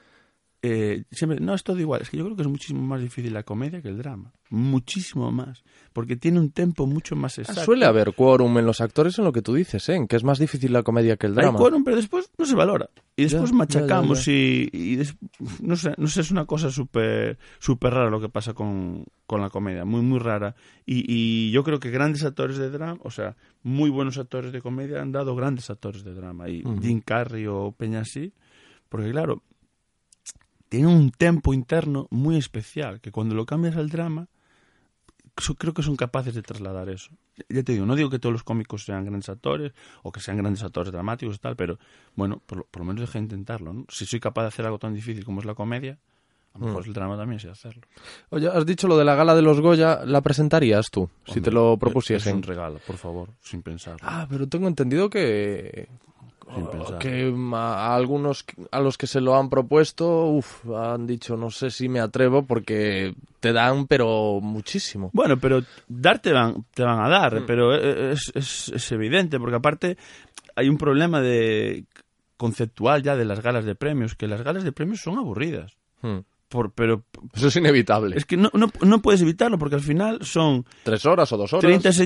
[0.66, 2.02] eh, siempre no es todo igual.
[2.02, 5.30] Es que yo creo que es muchísimo más difícil la comedia que el drama, muchísimo
[5.32, 7.60] más, porque tiene un tempo mucho más exacto.
[7.62, 9.94] Ah, Suele haber quórum en los actores en lo que tú dices, ¿eh?
[9.94, 11.58] En que es más difícil la comedia que el Hay drama.
[11.58, 12.88] quórum, pero después no se valora.
[13.16, 15.16] Y después Ya, machacamos ya, ya, y, y des-
[15.60, 19.40] no sé, no sé, es una cosa súper súper rara lo que pasa con, con
[19.40, 20.54] la comedia, muy, muy rara.
[20.84, 24.60] Y, y yo creo que grandes actores de drama, o sea, muy buenos actores de
[24.60, 26.48] comedia han dado grandes actores de drama.
[26.48, 26.80] Y Ujú.
[26.82, 28.02] Jim Carrey o Peña
[28.88, 29.42] porque claro,
[30.68, 34.28] tiene un tempo interno muy especial, que cuando lo cambias al drama,
[35.58, 37.10] creo que son capaces de trasladar eso.
[37.48, 39.72] Ya te digo, no digo que todos los cómicos sean grandes actores
[40.02, 41.78] o que sean grandes actores dramáticos y tal, pero
[42.14, 43.72] bueno, por lo, por lo menos deja de intentarlo.
[43.72, 43.84] ¿no?
[43.90, 45.98] Si soy capaz de hacer algo tan difícil como es la comedia,
[46.54, 46.88] a lo mejor Mm.
[46.88, 47.82] el drama también sé hacerlo.
[48.30, 51.10] Oye, has dicho lo de la gala de los Goya, ¿la presentarías tú?
[51.26, 52.36] si te lo Es propusiesen.
[52.36, 53.98] un regalo, por favor, sin pensar.
[54.00, 55.88] Ah, pero tengo entendido que...
[56.54, 56.98] Sin pensar.
[56.98, 61.70] Que a, algunos a los que se lo han propuesto, uf, han dicho, no sé
[61.70, 65.10] si me atrevo porque te dan, pero muchísimo.
[65.12, 67.46] Bueno, pero dar te van, te van a dar, Mm.
[67.46, 69.96] pero es, es, es evidente, porque aparte
[70.54, 71.84] hay un problema de
[72.36, 75.72] conceptual ya de las galas de premios, que las galas de premios son aburridas.
[76.02, 76.18] Hmm.
[76.48, 77.02] Por, pero
[77.34, 78.16] Eso es inevitable.
[78.16, 81.52] es que no, no, no puedes evitarlo, porque al final son Tres horas o dos
[81.52, 81.62] horas.
[81.62, 81.96] 30 claro.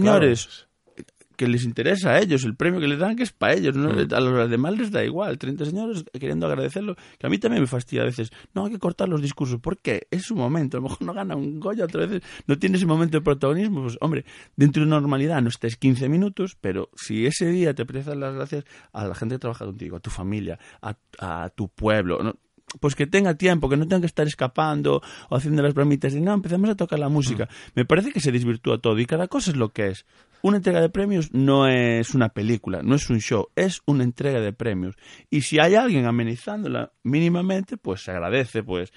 [1.41, 3.89] Que les interesa a ellos, el premio que les dan que es para ellos, ¿no?
[3.89, 4.13] Mm.
[4.13, 7.67] a los demás les da igual, 30 señores queriendo agradecerlo, que a mí también me
[7.67, 10.07] fastidia a veces, no hay que cortar los discursos, ¿por qué?
[10.11, 12.85] Es su momento, a lo mejor no gana un Goya otra vez, no tiene ese
[12.85, 17.25] momento de protagonismo, pues hombre, dentro de una normalidad no estés 15 minutos, pero si
[17.25, 20.59] ese día te dar las gracias a la gente que trabaja contigo, a tu familia,
[20.83, 22.35] a, a tu pueblo, ¿no?
[22.79, 26.21] pues que tenga tiempo, que no tenga que estar escapando o haciendo las bromitas de
[26.21, 27.49] no, empezamos a tocar la música.
[27.75, 30.07] Me parece que se desvirtúa todo y cada cosa es lo que es.
[30.43, 34.41] Una entrega de premios no es una película, no es un show, es una entrega
[34.41, 34.97] de premios.
[35.29, 38.93] Y si hay alguien amenizándola mínimamente, pues se agradece, pues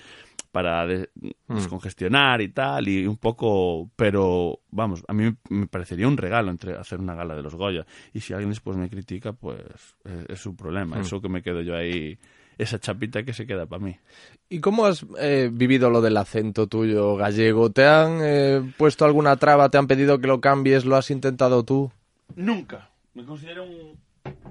[0.51, 1.09] para de-
[1.47, 6.77] descongestionar y tal, y un poco, pero vamos, a mí me parecería un regalo entre
[6.77, 7.85] hacer una gala de los Goya.
[8.13, 9.59] Y si alguien después me critica, pues
[10.05, 10.99] es, es su problema.
[11.01, 12.17] Eso que me quedo yo ahí
[12.57, 13.97] esa chapita que se queda para mí.
[14.49, 17.71] ¿Y cómo has eh, vivido lo del acento tuyo gallego?
[17.71, 19.69] ¿Te han eh, puesto alguna traba?
[19.69, 20.85] ¿Te han pedido que lo cambies?
[20.85, 21.91] ¿Lo has intentado tú?
[22.35, 22.89] Nunca.
[23.15, 23.97] Me considero un,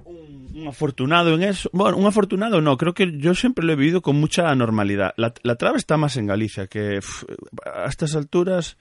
[0.05, 1.69] un- un afortunado en eso.
[1.73, 5.13] Bueno, un afortunado no, creo que yo siempre lo he vivido con mucha normalidad.
[5.17, 7.25] La, la traba está más en Galicia, que pf,
[7.65, 8.77] a estas alturas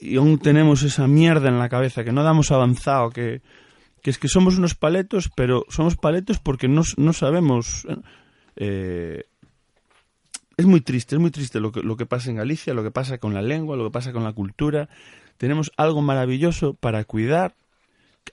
[0.00, 3.40] y aún tenemos esa mierda en la cabeza, que no damos avanzado, que,
[4.02, 7.86] que es que somos unos paletos, pero somos paletos porque no, no sabemos...
[8.56, 9.24] eh,
[10.56, 12.90] es muy triste, es muy triste lo que, lo que pasa en Galicia, lo que
[12.90, 14.88] pasa con la lengua, lo que pasa con la cultura.
[15.36, 17.56] Tenemos algo maravilloso para cuidar,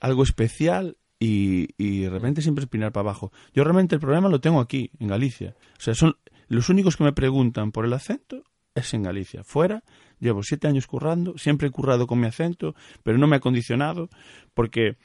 [0.00, 3.32] algo especial y, y de repente siempre espinar para abajo.
[3.52, 5.56] Yo realmente el problema lo tengo aquí, en Galicia.
[5.78, 6.16] O sea, son
[6.48, 8.44] los únicos que me preguntan por el acento
[8.74, 9.44] es en Galicia.
[9.44, 9.82] Fuera,
[10.18, 14.08] llevo siete años currando, siempre he currado con mi acento, pero no me ha condicionado,
[14.54, 14.96] porque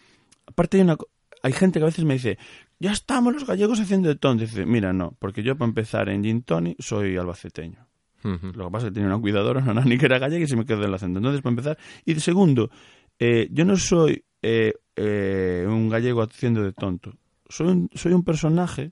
[0.46, 0.98] aparte hay una...
[1.44, 2.40] Hay gente que a veces me dice,
[2.80, 4.44] ya estamos los gallegos haciendo de tonto.
[4.44, 7.88] Dice, mira, no, porque yo para empezar en Gin Tony soy albaceteño.
[8.24, 10.58] Lo que pasa es que tenía una cuidadora, una nani que era gallega y se
[10.58, 11.20] me quedó el acento.
[11.20, 11.78] Entonces, para empezar.
[12.04, 12.70] Y de segundo,
[13.20, 17.14] eh, yo no soy eh, eh, un gallego haciendo de tonto.
[17.48, 18.92] Soy un, soy un personaje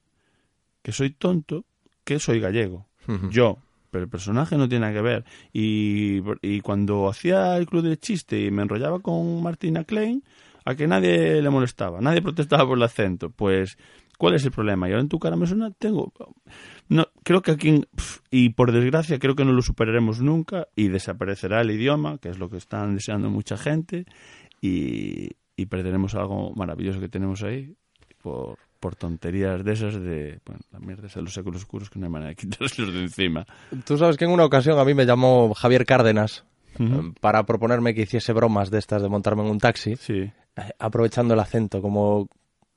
[0.81, 1.65] que soy tonto,
[2.03, 2.87] que soy gallego.
[3.29, 3.57] Yo.
[3.91, 5.25] Pero el personaje no tiene nada que ver.
[5.53, 10.23] Y, y cuando hacía el club de chiste y me enrollaba con Martina Klein,
[10.65, 13.29] a que nadie le molestaba, nadie protestaba por el acento.
[13.29, 13.77] Pues,
[14.17, 14.87] ¿cuál es el problema?
[14.89, 16.11] Y ahora en tu cara me suena, tengo.
[16.89, 17.83] No, creo que aquí,
[18.31, 22.37] y por desgracia, creo que no lo superaremos nunca y desaparecerá el idioma, que es
[22.39, 24.05] lo que están deseando mucha gente,
[24.61, 27.75] y, y perderemos algo maravilloso que tenemos ahí
[28.21, 31.99] por, por tonterías de esas de, bueno, la mierda esa de los séculos oscuros que
[31.99, 33.45] no hay manera de quitárselos de encima.
[33.85, 36.45] Tú sabes que en una ocasión a mí me llamó Javier Cárdenas
[36.79, 36.93] Ujú.
[36.93, 40.31] eh, para proponerme que hiciese bromas de estas de montarme en un taxi, Sí.
[40.79, 42.27] Aprovechando el acento, como,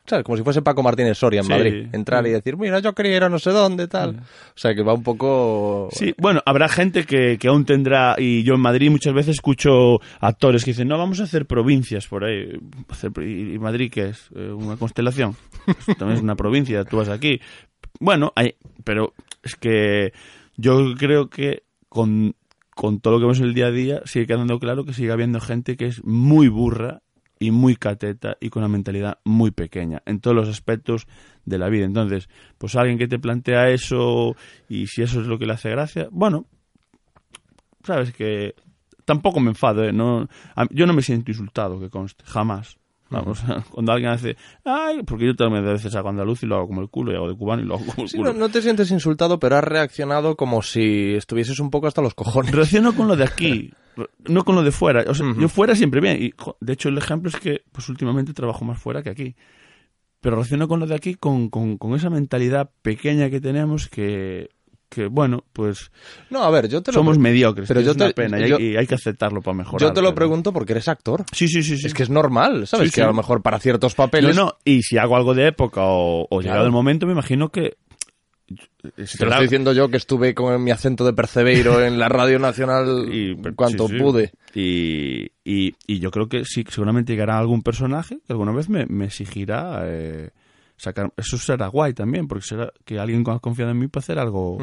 [0.06, 0.24] ¿sabes?
[0.24, 1.50] como si fuese Paco Martínez Soria en Sí.
[1.52, 1.86] Madrid.
[1.92, 4.16] Entrar y decir, mira, yo quería ir a no sé dónde, tal.
[4.20, 4.22] O
[4.56, 5.88] sea, que va un poco...
[5.92, 10.00] Sí, bueno, habrá gente que, que aún tendrá, y yo en Madrid muchas veces escucho
[10.20, 12.48] actores que dicen, no, vamos a hacer provincias por ahí.
[13.55, 14.28] ¿Y Madrid qué es?
[14.34, 15.36] Eh, ¿Una constelación?
[15.64, 17.40] Pues también es una provincia, tú vas aquí.
[18.00, 20.12] Bueno, hay, pero es que
[20.56, 22.34] yo creo que con,
[22.74, 25.12] con todo lo que vemos en el día a día sigue quedando claro que sigue
[25.12, 27.02] habiendo gente que es muy burra
[27.39, 31.06] y muy cateta y con una mentalidad muy pequeña en todos los aspectos
[31.44, 31.85] de la vida.
[31.85, 32.28] Entonces,
[32.59, 34.36] pues alguien que te plantea eso
[34.69, 36.47] y si eso es lo que le hace gracia, bueno,
[37.82, 38.55] sabes que
[39.05, 39.93] tampoco me enfado, ¿eh?
[39.93, 40.28] No,
[40.70, 42.77] yo no me siento insultado, que conste, jamás.
[43.10, 43.40] Vamos,
[43.70, 46.82] cuando alguien hace, ay, porque yo también a veces hago andaluz y lo hago como
[46.82, 48.32] el culo, y hago de cubano y lo hago como el Sí, culo.
[48.32, 52.14] no, no te sientes insultado, pero has reaccionado como si estuvieses un poco hasta los
[52.14, 52.52] cojones.
[52.52, 53.72] Reacciono con lo de aquí,
[54.28, 55.05] no con lo de fuera.
[55.09, 56.22] O sea, yo fuera siempre bien.
[56.22, 59.35] Y de hecho, el ejemplo es que pues últimamente trabajo más fuera que aquí.
[60.20, 64.51] Pero reacciono con lo de aquí con, con, con esa mentalidad pequeña que tenemos que,
[64.89, 65.90] que bueno, pues
[66.31, 67.69] No, a ver, yo te lo somos mediocres.
[67.69, 69.81] pero yo es una te- pena y hay, yo- y hay que aceptarlo para mejorar.
[69.89, 71.24] Yo te lo pero- pregunto porque eres actor.
[71.32, 71.77] Sí, sí, sí.
[71.77, 71.86] sí.
[71.86, 72.89] Es que es normal, ¿sabes?
[72.89, 73.05] Sí, que sí.
[73.05, 74.35] a lo mejor para ciertos No, papeles...
[74.36, 76.66] no, y si hago algo de época o, o llegado Claro.
[76.66, 77.77] el momento, me imagino que...
[78.81, 82.39] Te lo estoy diciendo yo que estuve con mi acento de Percebeiro en la Radio
[82.39, 84.01] Nacional y en cuanto sí, sí.
[84.02, 84.32] pude.
[84.55, 88.86] Y, y, y yo creo que sí, seguramente llegará algún personaje que alguna vez me,
[88.86, 90.31] me exigirá eh,
[90.78, 91.12] sacar.
[91.16, 94.56] Eso será guay también, porque será que alguien ha confiado en mí para hacer algo,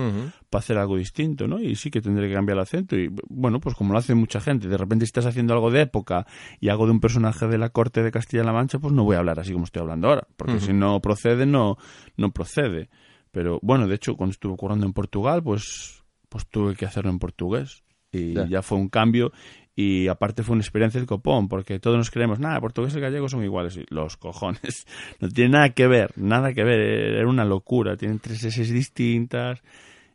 [0.49, 1.59] para hacer algo distinto, ¿no?
[1.59, 2.95] Y sí que tendré que cambiar el acento.
[2.95, 5.81] Y bueno, pues como lo hace mucha gente, de repente si estás haciendo algo de
[5.81, 6.25] época
[6.59, 9.19] y algo de un personaje de la corte de Castilla-La Mancha, pues no voy a
[9.19, 11.77] hablar así como estoy hablando ahora, porque si no procede, no,
[12.17, 12.89] no procede.
[13.31, 17.19] Pero bueno, de hecho, cuando estuve currando en Portugal, pues, pues tuve que hacerlo en
[17.19, 17.83] portugués.
[18.11, 18.47] Y Ya.
[18.47, 18.61] ya.
[18.61, 19.33] fue un cambio.
[19.75, 23.27] Y aparte fue una experiencia del copón, porque todos nos creemos, nada, portugués y gallego
[23.27, 23.77] son iguales.
[23.89, 24.87] Los cojones.
[25.19, 26.79] No tiene nada que ver, nada que ver.
[26.79, 27.97] Era una locura.
[27.97, 29.61] Tienen tres S distintas.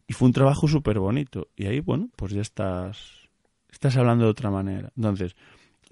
[0.07, 1.49] Y fue un trabajo súper bonito.
[1.57, 3.29] Y ahí, bueno, pues ya estás,
[3.71, 4.91] estás hablando de otra manera.
[4.97, 5.37] Entonces,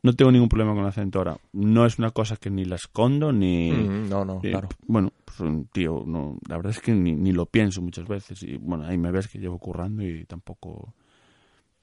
[0.02, 1.36] no tengo ningún problema con el acento ahora.
[1.52, 3.70] No es una cosa que ni la escondo, ni...
[3.70, 4.68] Mm, no, no, Eh, claro.
[4.86, 8.42] Bueno, pues un tío, no, la verdad es que ni, ni lo pienso muchas veces.
[8.42, 10.94] Y bueno, ahí me ves que llevo currando y tampoco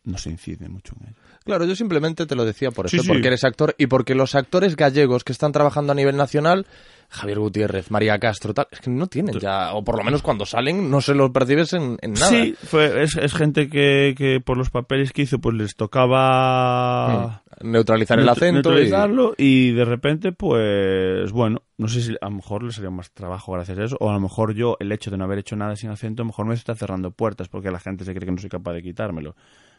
[0.06, 1.18] no se incide mucho en ello.
[1.44, 3.07] Claro, yo simplemente te lo decía por eso, sí.
[3.07, 6.65] porque eres actor y porque los actores gallegos que están trabajando a nivel nacional,
[7.10, 10.45] Javier Gutiérrez, María Castro, tal, es que no tienen ya, o por lo menos cuando
[10.45, 12.30] salen no se los percibes en, en nada.
[12.30, 17.41] Sí, fue, es, es gente que, que por los papeles que hizo pues les tocaba...
[17.41, 17.45] Mm.
[17.61, 18.53] Neutralizar el acento y...
[18.53, 19.72] neutralizarlo y...
[19.72, 23.77] de repente pues bueno no sé si a lo mejor le sería más trabajo gracias
[23.77, 25.90] a eso o a lo mejor yo el hecho de no haber hecho nada sin
[25.90, 28.40] acento a lo mejor me está cerrando puertas porque la gente se cree que no
[28.40, 29.38] soy capaz de quitármelo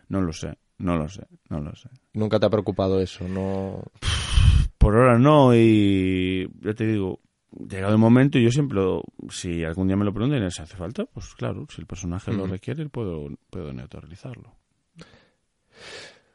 [0.09, 3.83] no lo sé no lo sé no lo sé Nunca te ha preocupado eso, no...
[4.79, 7.21] por ahora no y ya te digo
[7.69, 10.77] llegado el momento, yo siempre, lo- si algún día me lo preguntan y si hace
[10.77, 12.53] falta, pues claro, si el personaje lo Ujú.
[12.53, 14.53] requiere, puedo, puedo neutralizarlo.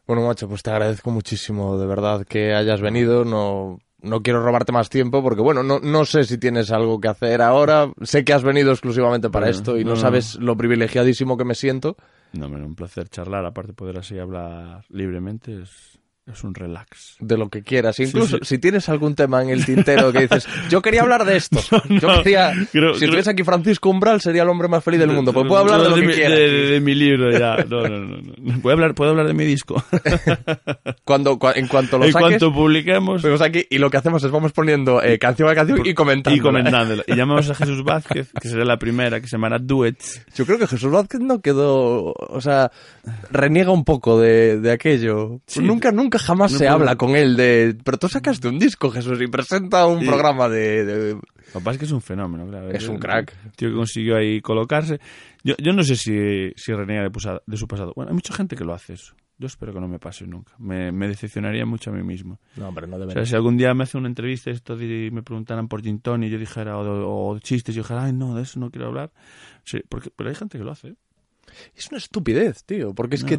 [0.08, 3.24] Bueno, macho, pues te agradezco muchísimo, de verdad, que hayas venido.
[3.24, 7.08] No, no quiero robarte más tiempo porque, bueno, no, no sé si tienes algo que
[7.08, 7.92] hacer ahora.
[8.02, 9.96] Sé que has venido exclusivamente para Bueno, esto y no.
[9.96, 11.96] sabes lo privilegiadísimo que me siento.
[12.34, 16.00] No, me un placer charlar, aparte poder así hablar libremente es,
[16.34, 17.16] es un relax.
[17.20, 18.00] De lo que quieras.
[18.00, 18.46] Incluso sí.
[18.46, 21.60] si tienes algún tema en el tintero que dices, yo quería hablar de esto.
[21.90, 22.52] yo no, quería.
[22.72, 25.34] creo- si estuviese aquí Francisco Umbral, sería el hombre más feliz del mundo.
[25.34, 26.36] Pues puedo hablar de lo que mi, quiera.
[26.36, 27.58] de, de mi libro ya.
[27.70, 28.62] No, no, no, no.
[28.62, 29.84] Puedo hablar, puedo hablar de mi disco.
[31.04, 34.24] Cuando, cua- en cuanto lo en saques, cuanto publiquemos venimos aquí y lo que hacemos
[34.24, 36.36] es vamos poniendo eh, canción a canción y comentando.
[36.38, 37.04] y comentándolo.
[37.08, 40.26] Y llamamos a Jesús Vázquez, que será la primera, que se llamará Duets.
[40.36, 42.72] Yo creo que Jesús Vázquez no quedó, o sea,
[43.32, 45.42] reniega un poco de, de aquello.
[45.48, 45.62] Sí.
[45.62, 48.90] Nunca, nunca jamás No se puedo- habla con él de, pero tú sacaste un disco,
[48.92, 50.06] Jesús, y presenta un Sí.
[50.08, 52.70] programa de, de- Lo que pasa es que es un fenómeno, claro.
[52.72, 53.36] Es un crack.
[53.58, 55.00] Tío que consiguió ahí colocarse.
[55.44, 57.92] Yo, yo no sé si, si reniega de, pusa- de su pasado.
[57.96, 59.16] Bueno, hay mucha gente que lo hace eso.
[59.38, 60.54] Yo espero que no me pase nunca.
[60.60, 62.40] Me, me decepcionaría mucho a mí mismo.
[62.56, 63.26] No, hombre, no O sea, debería.
[63.26, 66.32] si algún día me hace una entrevista esto y me preguntaran por Gin Tonic y
[66.34, 69.12] yo dijera, o, o chistes, yo dijera, ay, no, de eso no quiero hablar.
[69.66, 70.90] Sí, porque, pero hay gente que lo hace.
[70.90, 70.96] ¿eh?
[71.76, 73.30] Es una estupidez, tío, porque es No.
[73.30, 73.38] que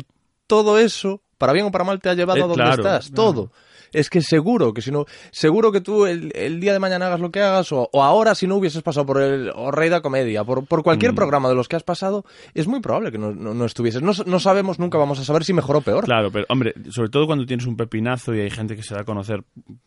[0.52, 3.10] todo eso, para bien o para mal, te ha llevado Eh, a donde claro, estás,
[3.10, 3.50] claro.
[3.92, 7.20] Es que seguro que si no, seguro que tú el, el día de mañana hagas
[7.20, 10.00] lo que hagas, o, o ahora si no hubieses pasado por el o Rey de
[10.02, 11.16] Comedia, por, por cualquier Mm.
[11.16, 12.24] programa de los que has pasado,
[12.54, 14.02] es muy probable que no, no, no estuvieses.
[14.02, 16.04] No, no sabemos, nunca vamos a saber si mejor o peor.
[16.04, 19.02] Claro, pero hombre, sobre todo cuando tienes un pepinazo y hay gente que se da
[19.02, 19.44] a conocer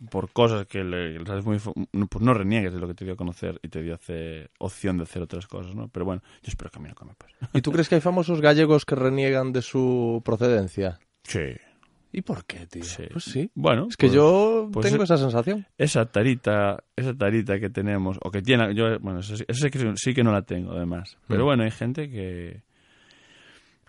[0.09, 1.57] por cosas que le, muy...
[1.59, 3.97] Pues no reniegues de lo que te dio a conocer y te dio
[4.59, 5.87] opción de hacer otras cosas, ¿no?
[5.89, 7.33] Pero bueno, yo espero que a mí no me pase.
[7.53, 10.99] ¿Y tú crees que hay famosos gallegos que reniegan de su procedencia?
[11.23, 11.39] Sí.
[12.17, 12.83] ¿Y por qué, tío?
[12.83, 13.03] Sí.
[13.11, 13.51] Pues sí.
[13.55, 15.65] Bueno, Es que pues yo pues tengo e- esa sensación.
[15.77, 19.69] esa tarita, esa tarita que tenemos, o que tiene, yo, bueno, eso, sí- eso sí,
[19.69, 21.17] que, sí que no la tengo, además.
[21.27, 21.45] Pero Mm.
[21.45, 22.61] bueno, hay gente que,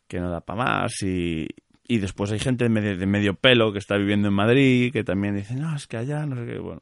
[0.09, 1.47] que no da para más y,
[1.87, 5.05] y después hay gente de medio, de medio pelo que está viviendo en Madrid, que
[5.05, 6.81] también dice, no, es que allá, no sé qué, bueno.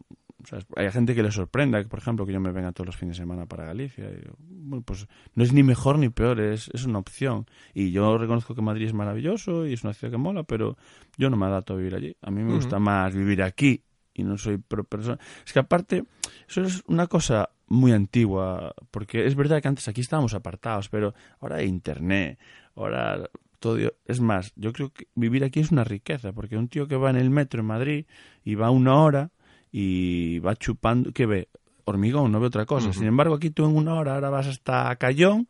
[0.76, 3.16] Hay gente que le sorprenda, que, por ejemplo, que yo me venga todos los fines
[3.16, 4.04] de semana para Galicia.
[4.10, 7.46] Y bueno, pues no es ni mejor ni peor, es, es una opción.
[7.72, 10.76] Y yo reconozco que Madrid es maravilloso y es una ciudad que mola, pero
[11.16, 12.16] yo no me adapto a vivir allí.
[12.22, 13.82] A mí me gusta más vivir aquí
[14.14, 15.18] y no soy pro persona.
[15.44, 16.04] Es que aparte,
[16.48, 21.14] eso es una cosa muy antigua, porque es verdad que antes aquí estábamos apartados, pero
[21.40, 22.38] ahora hay internet,
[22.76, 23.78] ahora todo.
[24.04, 27.10] Es más, yo creo que vivir aquí es una riqueza, porque un tío que va
[27.10, 28.06] en el metro en Madrid
[28.44, 29.30] y va una hora
[29.76, 31.48] y va chupando, ¿qué ve?
[31.84, 32.92] Hormigón, no ve otra cosa.
[32.92, 35.48] Sin embargo, aquí tú en una hora ahora vas hasta Cayón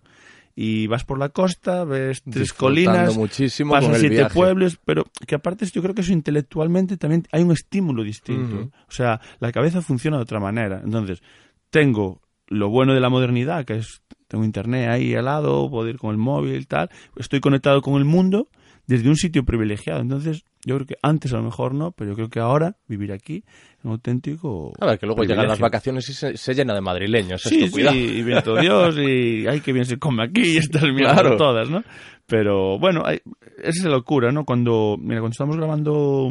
[0.57, 4.35] y vas por la costa, ves tres colinas, muchísimo pasas siete viaje.
[4.35, 8.71] pueblos, pero que aparte yo creo que eso intelectualmente también hay un estímulo distinto.
[8.89, 10.81] O sea, la cabeza funciona de otra manera.
[10.83, 11.23] Entonces,
[11.69, 15.99] tengo lo bueno de la modernidad, que es tengo internet ahí al lado, puedo ir
[15.99, 18.49] con el móvil y tal, estoy conectado con el mundo
[18.87, 20.01] desde un sitio privilegiado.
[20.01, 23.13] Entonces, yo creo que antes a lo mejor no, pero yo creo que ahora vivir
[23.13, 23.45] aquí
[23.79, 26.81] es un auténtico A ver, que luego llegan las vacaciones y se, se llena de
[26.81, 27.43] madrileños.
[27.43, 31.15] Sí, sí, y viento Dios, y ay, que bien se come aquí, y estas mierdas
[31.21, 31.37] Claro.
[31.37, 31.83] todas, ¿no?
[32.27, 33.21] Pero bueno, hay,
[33.59, 34.45] esa es la locura, ¿no?
[34.45, 36.31] Cuando, mira, cuando estamos grabando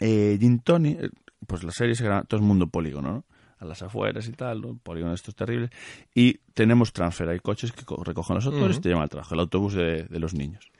[0.00, 1.08] eh, Gin Tony, eh,
[1.46, 3.24] pues la serie se graba todo el mundo polígono, ¿no?
[3.58, 4.78] A las afueras y tal, ¿no?
[4.82, 5.70] Polígono estos terribles.
[6.14, 9.34] Y tenemos transfer, hay coches que co- recogen los autores y te llevan al trabajo,
[9.34, 10.70] el autobús de, de los niños.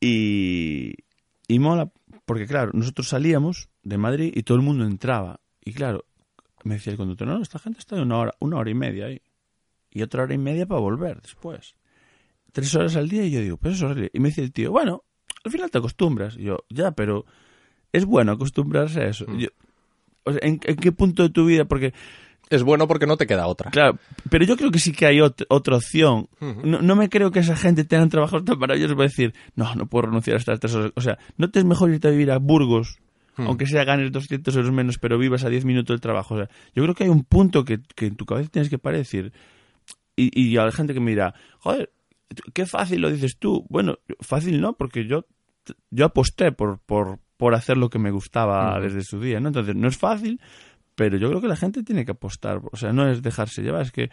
[0.00, 0.94] Y,
[1.48, 1.90] y mola,
[2.24, 5.40] porque claro, nosotros salíamos de Madrid y todo el mundo entraba.
[5.64, 6.04] Y claro,
[6.64, 9.06] me decía el conductor, no, esta gente está de una hora, una hora y media
[9.06, 9.20] ahí.
[9.90, 11.74] Y otra hora y media para volver después.
[12.52, 14.10] Tres horas al día y yo digo, pues eso es.
[14.12, 15.04] Y me dice el tío, bueno,
[15.44, 16.36] al final te acostumbras.
[16.36, 17.24] Y yo, ya, pero
[17.92, 19.24] es bueno acostumbrarse a eso.
[19.28, 19.38] Mm.
[19.38, 19.48] Yo-
[20.24, 21.64] o sea, ¿en, en qué punto de tu vida?
[21.64, 21.94] Porque,
[22.50, 23.70] Es bueno porque no te queda otra.
[23.70, 23.98] claro,
[24.30, 26.28] pero yo creo que sí que hay ot- otra opción.
[26.40, 29.86] No, no me creo que esa gente tenga trabajos tan maravillosos para decir, no, no
[29.86, 30.92] puedo renunciar a estas tres horas.
[30.94, 32.98] O sea, ¿no te es mejor irte a vivir a Burgos
[33.36, 33.46] Hmm.
[33.46, 36.34] aunque sea ganes 200 euros menos, pero vivas a 10 minutos del trabajo.
[36.34, 38.78] O sea, yo creo que hay un punto que, que en tu cabeza tienes que
[38.78, 39.32] parar y decir,
[40.16, 41.92] y, y a la gente que me dirá, joder,
[42.52, 43.64] qué fácil lo dices tú.
[43.68, 45.24] Bueno, fácil no, porque yo,
[45.90, 49.48] yo aposté por, por, por hacer lo que me gustaba desde su día, ¿no?
[49.50, 50.40] Entonces, no es fácil,
[50.98, 52.60] pero yo creo que la gente tiene que apostar.
[52.72, 54.10] O sea, no es dejarse llevar, es que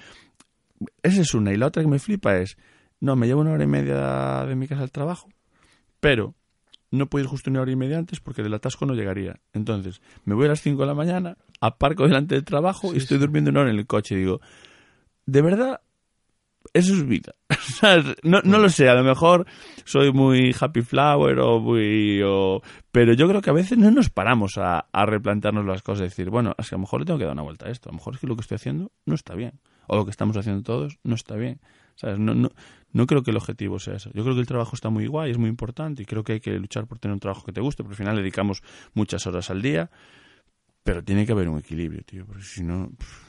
[1.01, 1.51] esa es una.
[1.51, 2.57] Y la otra que me flipa es,
[2.99, 5.27] no, me llevo una hora y media de mi casa al trabajo,
[5.99, 6.35] pero
[6.91, 9.39] no puedo ir justo una hora y media antes porque del atasco no llegaría.
[9.51, 13.17] Entonces, me voy a las 5 de la mañana, aparco delante del trabajo y estoy
[13.17, 14.13] durmiendo una hora en el coche.
[14.13, 14.41] Y digo,
[15.25, 15.81] ¿de verdad
[16.76, 17.34] eso es vida.
[18.23, 19.45] No, no lo sé, a lo mejor
[19.84, 22.22] soy muy happy flower o muy...
[22.23, 22.61] o-
[22.91, 26.03] Pero yo creo que a veces no nos paramos a, a replantearnos las cosas y
[26.06, 27.89] decir, bueno, es que a lo mejor le tengo que dar una vuelta a esto.
[27.89, 29.60] A lo mejor es que lo que estoy haciendo no está bien.
[29.88, 31.60] O lo que estamos haciendo todos no está bien.
[31.95, 32.18] ¿Sabes?
[32.19, 32.49] No, no,
[32.91, 34.10] no creo que el objetivo sea eso.
[34.14, 36.39] Yo creo que el trabajo está muy guay, es muy importante y creo que hay
[36.39, 39.26] que luchar por tener un trabajo que te guste, porque al final le dedicamos muchas
[39.27, 39.89] horas al día,
[40.84, 42.89] pero tiene que haber un equilibrio, tío, porque si no...
[42.97, 43.26] pff,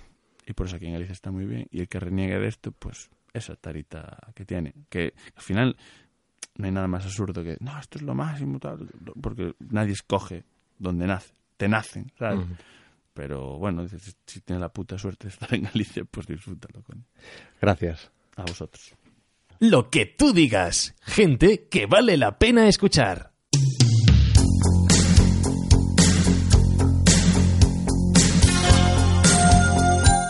[0.49, 1.67] y por eso aquí en Galicia está muy bien.
[1.71, 4.75] Y el que reniegue de esto, pues esa tarita que tiene.
[4.89, 5.77] Que al final
[6.57, 8.89] no hay nada más absurdo que, no, esto es lo máximo, tal,
[9.21, 10.45] porque nadie escoge
[10.79, 11.35] donde nace.
[11.57, 12.47] Te nacen, ¿sabes?
[13.15, 17.07] Pero bueno, dices, si tienes la puta suerte de estar en Galicia, pues disfrútalo con
[17.61, 18.11] Gracias.
[18.37, 18.95] a vosotros.
[19.59, 20.95] Lo que tú digas.
[21.01, 23.33] Gente que vale la pena escuchar.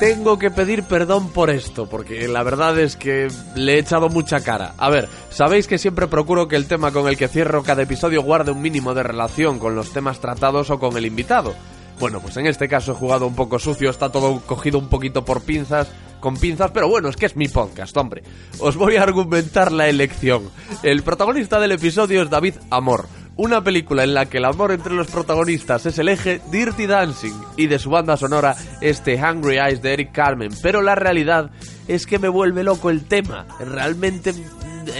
[0.06, 3.26] Tengo que pedir perdón por esto, porque la verdad es que
[3.56, 4.72] le he echado mucha cara.
[4.78, 8.22] A ver, sabéis que siempre procuro que el tema con el que cierro cada episodio
[8.22, 11.56] guarde un mínimo de relación con los temas tratados o con el invitado.
[11.98, 15.24] Bueno, pues en este caso he jugado un poco sucio, está todo cogido un poquito
[15.24, 15.88] por pinzas,
[16.20, 18.22] con pinzas, pero bueno, es que es mi podcast, hombre.
[18.60, 20.50] Os voy a argumentar la elección.
[20.84, 24.94] El protagonista del episodio es David Amor, una película en la que el amor entre
[24.94, 29.82] los protagonistas es el eje Dirty Dancing y de su banda sonora este Hungry Eyes
[29.82, 31.50] de Eric Carmen, pero la realidad
[31.86, 33.46] es que me vuelve loco el tema.
[33.60, 34.34] Realmente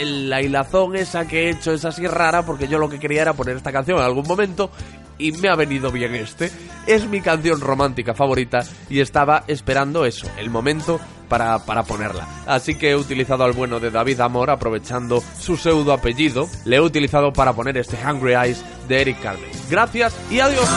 [0.05, 3.33] la hilazón esa que he hecho es así rara porque yo lo que quería era
[3.33, 4.71] poner esta canción en algún momento
[5.19, 6.51] y me ha venido bien este.
[6.87, 12.27] Es mi canción romántica favorita y estaba esperando eso, el momento para, para ponerla.
[12.47, 16.49] Así que he utilizado al bueno de David Amor aprovechando su pseudo apellido.
[16.65, 19.51] Le he utilizado para poner este Hungry Eyes de Eric Carmen.
[19.69, 20.69] Gracias y adiós.